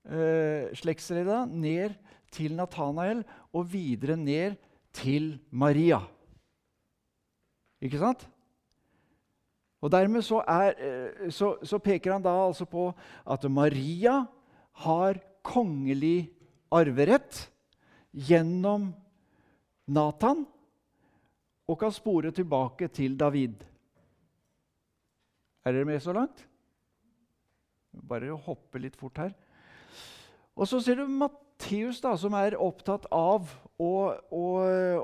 eh, 0.08 0.70
slektsreda 0.74 1.44
ned 1.46 1.94
til 2.32 2.56
Natanael 2.58 3.22
og 3.52 3.72
videre 3.72 4.16
ned 4.16 4.58
til 4.92 5.38
Maria. 5.50 6.00
Ikke 7.80 8.00
sant? 8.00 8.26
Og 9.80 9.92
Dermed 9.92 10.22
så, 10.22 10.42
er, 10.44 10.74
eh, 10.76 11.30
så, 11.32 11.54
så 11.64 11.78
peker 11.80 12.12
han 12.12 12.24
da 12.24 12.34
altså 12.46 12.66
på 12.68 12.90
at 13.24 13.46
Maria 13.50 14.20
har 14.84 15.20
kongelig 15.42 16.28
arverett 16.70 17.46
gjennom 18.12 18.90
Natan 19.88 20.44
og 21.70 21.78
kan 21.80 21.92
spore 21.94 22.32
tilbake 22.34 22.90
til 22.92 23.16
David. 23.18 23.62
Er 25.64 25.72
dere 25.72 25.88
med 25.88 26.00
så 26.00 26.12
langt? 26.12 26.46
Bare 28.08 28.36
hoppe 28.36 28.80
litt 28.82 28.96
fort 28.98 29.18
her. 29.18 29.32
Og 30.56 30.68
så 30.68 30.80
ser 30.82 31.00
du 31.00 31.06
Matteus, 31.60 31.98
da, 32.00 32.14
som 32.16 32.32
er 32.38 32.54
opptatt 32.56 33.04
av 33.12 33.44
å, 33.76 33.92
å, 34.32 34.44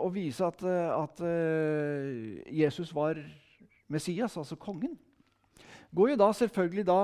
å 0.00 0.06
vise 0.08 0.40
at, 0.40 0.62
at, 0.64 1.18
eh, 1.20 2.38
Jesus 2.48 2.94
var 2.96 3.18
Messias, 3.92 4.38
altså 4.40 4.56
kongen. 4.56 4.94
Går 5.92 6.14
jo 6.14 6.16
da 6.16 6.30
selvfølgelig 6.32 6.84
da 6.88 6.96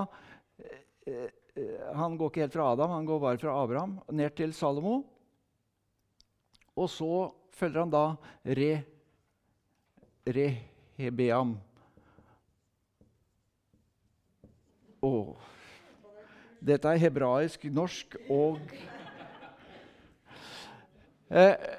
eh, 0.57 1.29
eh, 1.53 1.91
Han 1.99 2.17
går 2.17 2.33
ikke 2.33 2.43
helt 2.47 2.57
fra 2.57 2.71
Adam, 2.73 2.95
han 2.97 3.11
går 3.11 3.21
bare 3.21 3.41
fra 3.43 3.59
Abraham 3.61 3.99
ned 4.09 4.33
til 4.41 4.55
Salomo. 4.57 5.03
Og 6.73 6.89
så 6.89 7.29
følger 7.53 7.85
han 7.85 7.93
da 7.93 8.07
Re, 8.57 8.71
Rehebeam. 10.33 11.59
Oh. 15.05 15.37
Dette 16.63 16.89
er 16.89 17.05
hebraisk, 17.05 17.69
norsk 17.69 18.17
og 18.31 18.65
eh, 21.33 21.79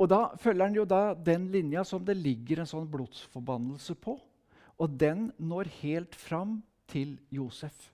Og 0.00 0.08
da 0.08 0.20
følger 0.40 0.64
han 0.64 0.76
jo 0.76 0.86
da 0.88 1.14
den 1.14 1.50
linja 1.52 1.84
som 1.84 2.04
det 2.04 2.16
ligger 2.16 2.62
en 2.62 2.68
sånn 2.70 2.88
blodsforbannelse 2.90 3.94
på. 4.00 4.16
Og 4.80 4.98
den 5.00 5.28
når 5.36 5.68
helt 5.82 6.16
fram 6.16 6.62
til 6.88 7.18
Josef. 7.30 7.90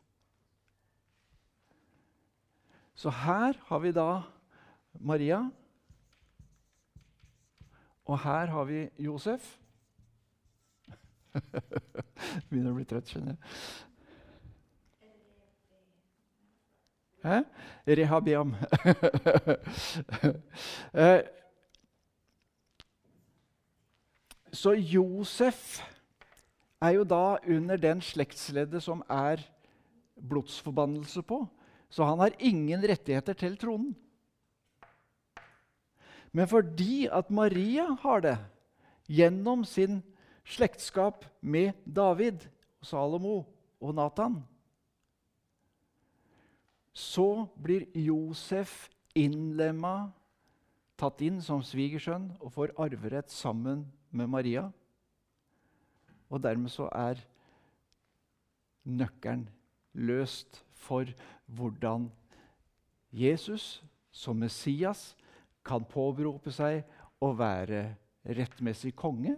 Så 2.97 3.11
her 3.11 3.59
har 3.69 3.81
vi 3.83 3.93
da 3.93 4.23
Maria. 5.01 5.43
Og 8.07 8.19
her 8.23 8.55
har 8.55 8.65
vi 8.71 8.87
Josef. 9.03 9.59
Begynner 12.49 12.71
å 12.71 12.79
bli 12.79 12.87
trøtt, 12.89 13.11
skjønner 13.11 13.35
jeg. 13.35 13.51
Hæ? 17.27 17.43
Rehabiam. 17.87 18.55
Eh, 20.97 21.21
så 24.53 24.73
Josef 24.73 25.83
er 26.81 26.95
jo 26.97 27.05
da 27.05 27.37
under 27.45 27.77
den 27.77 28.01
slektsleddet 28.01 28.83
som 28.83 29.03
er 29.11 29.43
blodsforbannelse 30.17 31.23
på. 31.23 31.43
Så 31.91 32.05
han 32.05 32.19
har 32.19 32.33
ingen 32.39 32.81
rettigheter 32.89 33.37
til 33.37 33.57
tronen. 33.61 33.95
Men 36.33 36.49
fordi 36.49 37.09
at 37.13 37.31
Maria 37.31 37.97
har 38.01 38.21
det, 38.21 38.39
gjennom 39.09 39.65
sin 39.65 40.03
slektskap 40.45 41.25
med 41.41 41.73
David, 41.85 42.49
Salomo 42.83 43.45
og 43.81 43.95
Natan, 43.95 44.43
så 46.97 47.45
blir 47.61 47.85
Josef 47.93 48.87
innlemma, 49.13 50.09
tatt 50.97 51.21
inn 51.21 51.43
som 51.45 51.61
svigersønn 51.61 52.31
og 52.41 52.55
får 52.55 52.73
arverett 52.81 53.33
sammen 53.33 53.83
med 54.17 54.31
Maria. 54.33 54.71
Og 56.33 56.41
dermed 56.41 56.73
så 56.73 56.89
er 56.97 57.21
nøkkelen 58.89 59.45
løst 59.93 60.63
for 60.73 61.11
hvordan 61.45 62.09
Jesus 63.13 63.83
som 64.09 64.41
Messias 64.41 65.11
kan 65.67 65.85
påberope 65.85 66.53
seg 66.55 66.81
å 67.21 67.35
være 67.37 67.91
rettmessig 68.25 68.95
konge, 68.97 69.37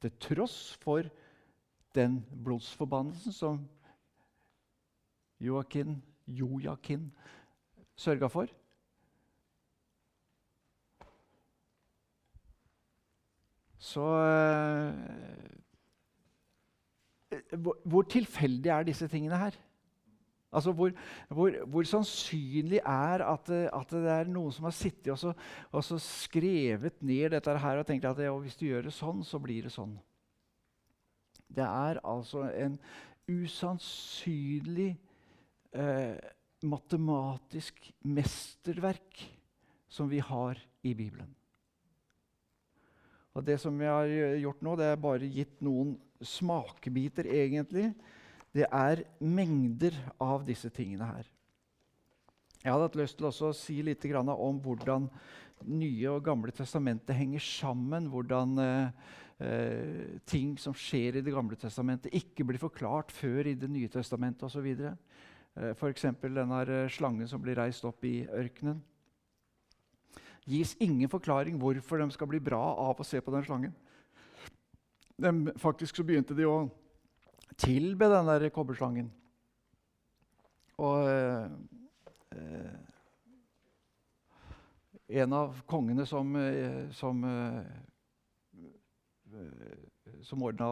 til 0.00 0.14
tross 0.22 0.78
for 0.80 1.10
den 1.98 2.20
blodsforbannelsen 2.44 3.34
som 3.34 3.58
Joakim, 5.42 5.98
Joakim 6.38 7.10
sørga 8.00 8.28
for. 8.32 8.46
Så 13.80 14.04
eh, 14.24 14.92
hvor, 17.56 17.78
hvor 17.84 18.02
tilfeldig 18.02 18.70
er 18.70 18.82
disse 18.88 19.08
tingene 19.08 19.38
her? 19.40 19.56
Altså 20.52 20.72
hvor, 20.74 20.90
hvor, 21.28 21.54
hvor, 21.66 21.82
sannsynlig 21.86 22.80
er 22.84 23.22
at, 23.22 23.50
at, 23.50 23.90
det 23.90 24.10
er 24.10 24.24
noen 24.26 24.52
som 24.52 24.66
har 24.66 24.74
sittet 24.74 25.12
og, 25.12 25.18
så, 25.18 25.32
og 25.70 25.84
så 25.86 25.98
skrevet 26.02 27.02
ned 27.06 27.30
dette 27.30 27.58
her 27.62 27.78
og 27.78 27.86
tenkt 27.86 28.08
at 28.08 28.18
ja, 28.18 28.32
hvis 28.34 28.58
du 28.58 28.66
gjør 28.66 28.88
det 28.88 28.94
sånn, 28.94 29.22
så 29.24 29.38
blir 29.38 29.68
det 29.68 29.72
sånn. 29.72 29.94
Det 31.50 31.66
er 31.66 32.02
altså 32.06 32.48
en 32.50 32.76
usannsynlig 33.30 34.96
eh, 35.72 36.16
matematisk 36.66 37.92
mesterverk 38.04 39.22
som 39.90 40.08
vi 40.10 40.20
har 40.22 40.58
i 40.82 40.94
Bibelen. 40.94 41.30
Og 43.34 43.44
Det 43.46 43.60
som 43.62 43.76
jeg 43.80 43.90
har 43.90 44.38
gjort 44.42 44.62
nå, 44.62 44.76
det 44.76 44.86
er 44.90 45.02
bare 45.02 45.28
gitt 45.30 45.60
noen 45.62 45.94
smakebiter, 46.20 47.28
egentlig. 47.30 47.92
Det 48.52 48.66
er 48.66 49.04
mengder 49.22 49.94
av 50.20 50.42
disse 50.44 50.70
tingene 50.74 51.06
her. 51.06 51.28
Jeg 52.60 52.74
hadde 52.74 52.88
hatt 52.88 52.98
lyst 52.98 53.16
til 53.16 53.30
å 53.30 53.52
si 53.56 53.78
litt 53.86 54.04
om 54.04 54.58
hvordan 54.60 55.06
Nye 55.70 56.10
og 56.10 56.24
Gamle 56.24 56.52
testamentet 56.52 57.16
henger 57.16 57.40
sammen. 57.40 58.08
Hvordan 58.12 58.58
eh, 58.60 60.18
ting 60.28 60.58
som 60.58 60.74
skjer 60.76 61.16
i 61.16 61.22
Det 61.24 61.32
gamle 61.32 61.56
testamentet, 61.56 62.12
ikke 62.12 62.44
blir 62.44 62.60
forklart 62.60 63.12
før 63.12 63.46
i 63.46 63.54
Det 63.54 63.70
nye 63.70 63.88
testamentet 63.88 64.42
osv. 64.44 64.68
Eh, 65.56 65.72
F.eks. 65.74 66.06
denne 66.22 66.62
eh, 66.66 66.88
slangen 66.92 67.28
som 67.28 67.42
blir 67.42 67.58
reist 67.58 67.84
opp 67.88 68.04
i 68.04 68.22
ørkenen 68.28 68.82
gis 70.50 70.76
ingen 70.80 71.08
forklaring 71.10 71.58
hvorfor 71.60 72.00
de 72.00 72.10
skal 72.10 72.28
bli 72.30 72.40
bra 72.42 72.60
av 72.60 73.00
å 73.00 73.06
se 73.06 73.20
på 73.22 73.32
den 73.34 73.44
slangen. 73.46 73.74
De, 75.20 75.52
faktisk 75.60 75.96
så 75.96 76.04
begynte 76.06 76.34
de 76.36 76.46
å 76.48 76.70
tilbe 77.60 78.08
den 78.10 78.26
der 78.30 78.48
kobberslangen. 78.54 79.10
Og 80.80 81.08
eh, 81.12 81.48
en 85.20 85.32
av 85.36 85.60
kongene 85.68 86.06
som, 86.08 86.36
eh, 86.40 86.88
som, 86.96 87.24
eh, 87.28 87.64
som 90.24 90.42
ordna 90.42 90.68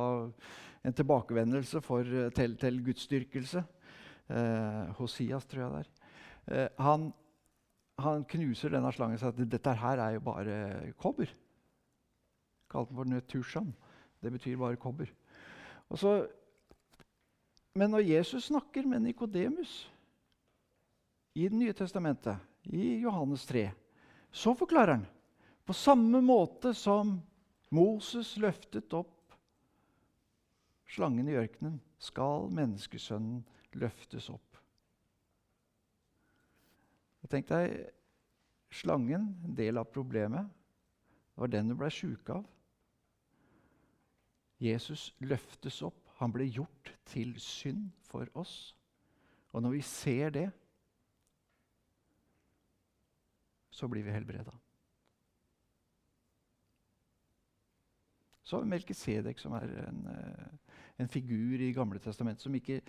en 0.86 0.96
tilbakevendelse 0.96 1.82
for, 1.84 2.04
til, 2.34 2.56
til 2.56 2.80
gudsdyrkelse, 2.86 3.64
eh, 4.28 4.92
Hosias, 4.98 5.46
tror 5.48 5.64
jeg 5.64 5.72
det 5.72 5.80
er, 5.80 6.12
eh, 6.54 6.68
han 6.84 7.10
han 7.98 8.24
knuser 8.30 8.70
denne 8.70 8.90
slangen 8.94 9.18
og 9.18 9.22
sier 9.22 9.34
at 9.34 9.52
dette 9.52 9.74
her 9.80 10.00
er 10.02 10.16
jo 10.16 10.24
bare 10.28 10.56
kobber. 11.02 11.30
Kalte 12.70 12.92
den 12.92 13.00
for 13.00 13.10
nøtusjan. 13.10 13.72
Det 14.22 14.32
betyr 14.34 14.58
bare 14.60 14.78
kobber. 14.78 15.10
Så, 15.98 16.12
men 17.74 17.90
når 17.90 18.06
Jesus 18.06 18.50
snakker 18.52 18.86
med 18.86 19.02
Nikodemus 19.02 19.90
i 21.34 21.48
Det 21.48 21.58
nye 21.58 21.72
testamentet, 21.72 22.36
i 22.64 22.98
Johannes 22.98 23.46
3, 23.46 23.70
så 24.30 24.54
forklarer 24.58 24.98
han 24.98 25.04
på 25.64 25.72
samme 25.72 26.20
måte 26.20 26.72
som 26.74 27.20
Moses 27.70 28.32
løftet 28.40 28.92
opp 28.96 29.36
slangen 30.88 31.28
i 31.28 31.36
ørkenen, 31.38 31.78
skal 31.98 32.48
menneskesønnen 32.50 33.44
løftes 33.76 34.28
opp. 34.32 34.60
Og 37.22 37.30
tenk 37.32 37.48
deg, 37.50 37.74
Slangen, 38.72 39.30
en 39.44 39.56
del 39.56 39.80
av 39.80 39.88
problemet, 39.92 40.48
var 41.38 41.50
den 41.52 41.70
du 41.70 41.76
ble 41.78 41.88
sjuk 41.92 42.28
av. 42.34 42.44
Jesus 44.60 45.12
løftes 45.24 45.80
opp. 45.86 46.02
Han 46.18 46.34
ble 46.34 46.48
gjort 46.50 46.92
til 47.08 47.36
synd 47.40 47.92
for 48.08 48.28
oss. 48.38 48.74
Og 49.54 49.62
når 49.62 49.78
vi 49.78 49.82
ser 49.86 50.34
det, 50.34 50.48
så 53.70 53.88
blir 53.88 54.04
vi 54.04 54.12
helbreda. 54.12 54.52
Så 58.42 58.56
har 58.56 58.64
vi 58.64 58.72
Melkisedek, 58.72 59.38
som 59.38 59.52
er 59.52 59.68
en, 59.84 60.06
eh, 60.06 60.67
en 60.98 61.10
figur 61.10 61.60
i 61.62 61.70
Gamle 61.76 62.00
testamentet 62.02 62.42
som 62.42 62.54
ikke, 62.58 62.80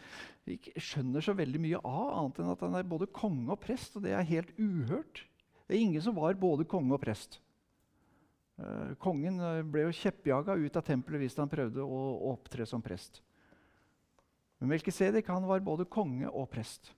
ikke, 0.49 0.73
skjønner 0.81 1.23
så 1.23 1.35
veldig 1.37 1.61
mye 1.61 1.81
av, 1.83 2.07
annet 2.17 2.41
enn 2.41 2.51
at 2.55 2.63
han 2.65 2.77
er 2.79 2.89
både 2.89 3.09
konge 3.13 3.53
og 3.53 3.61
prest. 3.61 3.95
Og 3.97 4.05
det 4.05 4.15
er 4.17 4.25
helt 4.31 4.51
uhørt. 4.57 5.23
Det 5.67 5.77
er 5.77 5.83
ingen 5.83 6.03
som 6.03 6.17
var 6.17 6.39
både 6.39 6.65
konge 6.69 6.95
og 6.95 7.01
prest. 7.03 7.37
Uh, 8.59 8.95
kongen 8.99 9.37
eh, 9.39 9.61
ble 9.63 9.85
jo 9.85 9.95
kjeppjaga 9.95 10.57
ut 10.59 10.75
av 10.75 10.83
tempelet 10.83 11.21
hvis 11.21 11.37
han 11.39 11.51
prøvde 11.51 11.85
å, 11.85 11.99
å 12.17 12.31
opptre 12.33 12.65
som 12.67 12.81
prest. 12.83 13.21
Men 14.59 14.73
Melkisedek 14.73 15.29
han 15.31 15.45
var 15.47 15.63
både 15.63 15.85
konge 15.87 16.27
og 16.27 16.49
prest. 16.51 16.89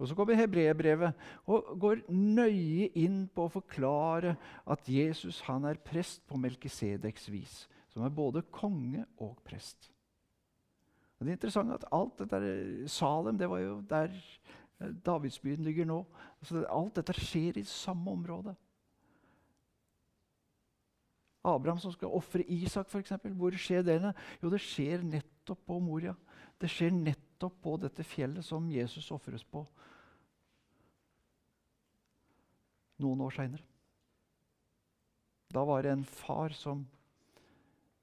Og 0.00 0.08
Så 0.08 0.16
kommer 0.18 0.38
hebreerbrevet 0.38 1.14
og 1.46 1.74
går 1.80 2.00
nøye 2.10 2.88
inn 2.98 3.26
på 3.30 3.46
å 3.46 3.52
forklare 3.52 4.34
at 4.66 4.88
Jesus 4.90 5.42
han 5.46 5.66
er 5.68 5.78
prest 5.84 6.24
på 6.26 6.38
Melkisedeks 6.40 7.28
vis, 7.30 7.64
som 7.92 8.06
er 8.06 8.14
både 8.14 8.42
konge 8.54 9.04
og 9.22 9.36
prest. 9.46 9.93
Og 11.18 11.26
det 11.26 11.32
er 11.32 11.38
interessant 11.38 11.72
at 11.74 11.86
alt 11.94 12.18
dette 12.20 12.88
Salem 12.90 13.38
det 13.38 13.48
var 13.50 13.62
jo 13.62 13.78
der 13.88 14.10
eh, 14.10 14.90
Davidsbyen 15.06 15.64
ligger 15.64 15.88
nå. 15.88 16.00
Altså, 16.40 16.64
alt 16.68 16.98
dette 16.98 17.14
skjer 17.16 17.60
i 17.60 17.66
samme 17.68 18.10
område. 18.10 18.54
Abraham 21.44 21.78
som 21.78 21.92
skal 21.92 22.12
ofre 22.16 22.44
Isak, 22.48 22.88
f.eks. 22.88 23.12
Hvor 23.36 23.56
skjer 23.60 23.84
det? 23.84 23.98
Jo, 24.40 24.50
det 24.50 24.62
skjer 24.64 25.04
nettopp 25.04 25.60
på 25.68 25.78
Moria. 25.80 26.14
Det 26.60 26.70
skjer 26.72 26.94
nettopp 26.96 27.58
på 27.62 27.76
dette 27.82 28.06
fjellet 28.06 28.44
som 28.46 28.70
Jesus 28.72 29.10
ofres 29.12 29.44
på 29.44 29.66
noen 33.04 33.24
år 33.26 33.34
seinere. 33.36 33.66
Da 35.52 35.62
var 35.68 35.84
det 35.84 35.92
en 35.92 36.06
far 36.08 36.54
som 36.56 36.82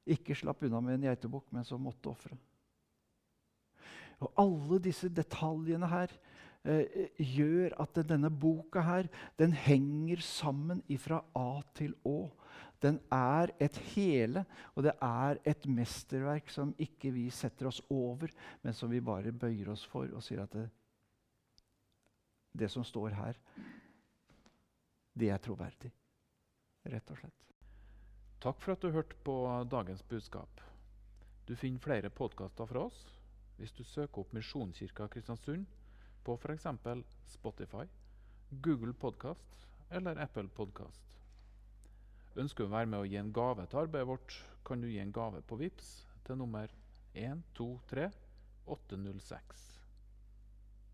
ikke 0.08 0.36
slapp 0.38 0.62
unna 0.64 0.80
med 0.84 1.00
en 1.00 1.10
geitebukk, 1.10 1.50
men 1.52 1.66
som 1.68 1.82
måtte 1.84 2.12
ofre. 2.12 2.38
Og 4.22 4.34
alle 4.42 4.80
disse 4.84 5.10
detaljene 5.10 5.90
her 5.90 6.14
eh, 6.68 7.10
gjør 7.18 7.76
at 7.82 8.02
denne 8.08 8.30
boka 8.30 8.84
her, 8.86 9.10
den 9.40 9.56
henger 9.58 10.22
sammen 10.26 10.84
fra 11.02 11.24
A 11.38 11.62
til 11.78 11.96
Å. 12.06 12.30
Den 12.82 12.98
er 13.14 13.54
et 13.62 13.78
hele, 13.94 14.44
og 14.74 14.86
det 14.88 14.94
er 15.06 15.42
et 15.46 15.66
mesterverk 15.70 16.50
som 16.50 16.74
ikke 16.82 17.12
vi 17.14 17.28
setter 17.34 17.70
oss 17.70 17.82
over, 17.94 18.32
men 18.64 18.74
som 18.74 18.90
vi 18.90 19.04
bare 19.06 19.34
bøyer 19.34 19.70
oss 19.74 19.86
for 19.90 20.10
og 20.10 20.26
sier 20.26 20.42
at 20.46 20.56
det, 20.58 20.66
det 22.58 22.72
som 22.74 22.86
står 22.86 23.14
her, 23.16 23.38
det 25.14 25.30
er 25.30 25.42
troverdig. 25.44 25.92
Rett 26.90 27.14
og 27.14 27.22
slett. 27.22 27.48
Takk 28.42 28.62
for 28.64 28.74
at 28.74 28.82
du 28.82 28.90
hørte 28.90 29.18
på 29.22 29.36
dagens 29.70 30.02
budskap. 30.10 30.62
Du 31.46 31.54
finner 31.54 31.84
flere 31.84 32.10
podkaster 32.10 32.66
fra 32.66 32.88
oss 32.90 33.04
hvis 33.62 33.76
du 33.78 33.84
søker 33.86 34.24
opp 34.24 34.32
Misjonskirka 34.34 35.06
Kristiansund 35.14 35.68
på 36.26 36.34
f.eks. 36.34 36.66
Spotify, 37.30 37.86
Google 38.50 38.94
Podkast 38.94 39.68
eller 39.94 40.18
Apple 40.24 40.50
Podkast. 40.50 41.20
Ønsker 42.42 42.66
du 42.66 42.72
å 42.72 42.74
være 42.74 42.90
med 42.90 43.04
å 43.04 43.10
gi 43.10 43.20
en 43.22 43.34
gave 43.36 43.68
til 43.70 43.84
arbeidet 43.84 44.10
vårt, 44.10 44.38
kan 44.66 44.82
du 44.82 44.90
gi 44.90 45.02
en 45.04 45.14
gave 45.14 45.44
på 45.46 45.60
VIPS 45.62 45.92
til 46.26 46.42
nummer 46.42 46.74
123 47.14 48.10
806. 48.66 49.71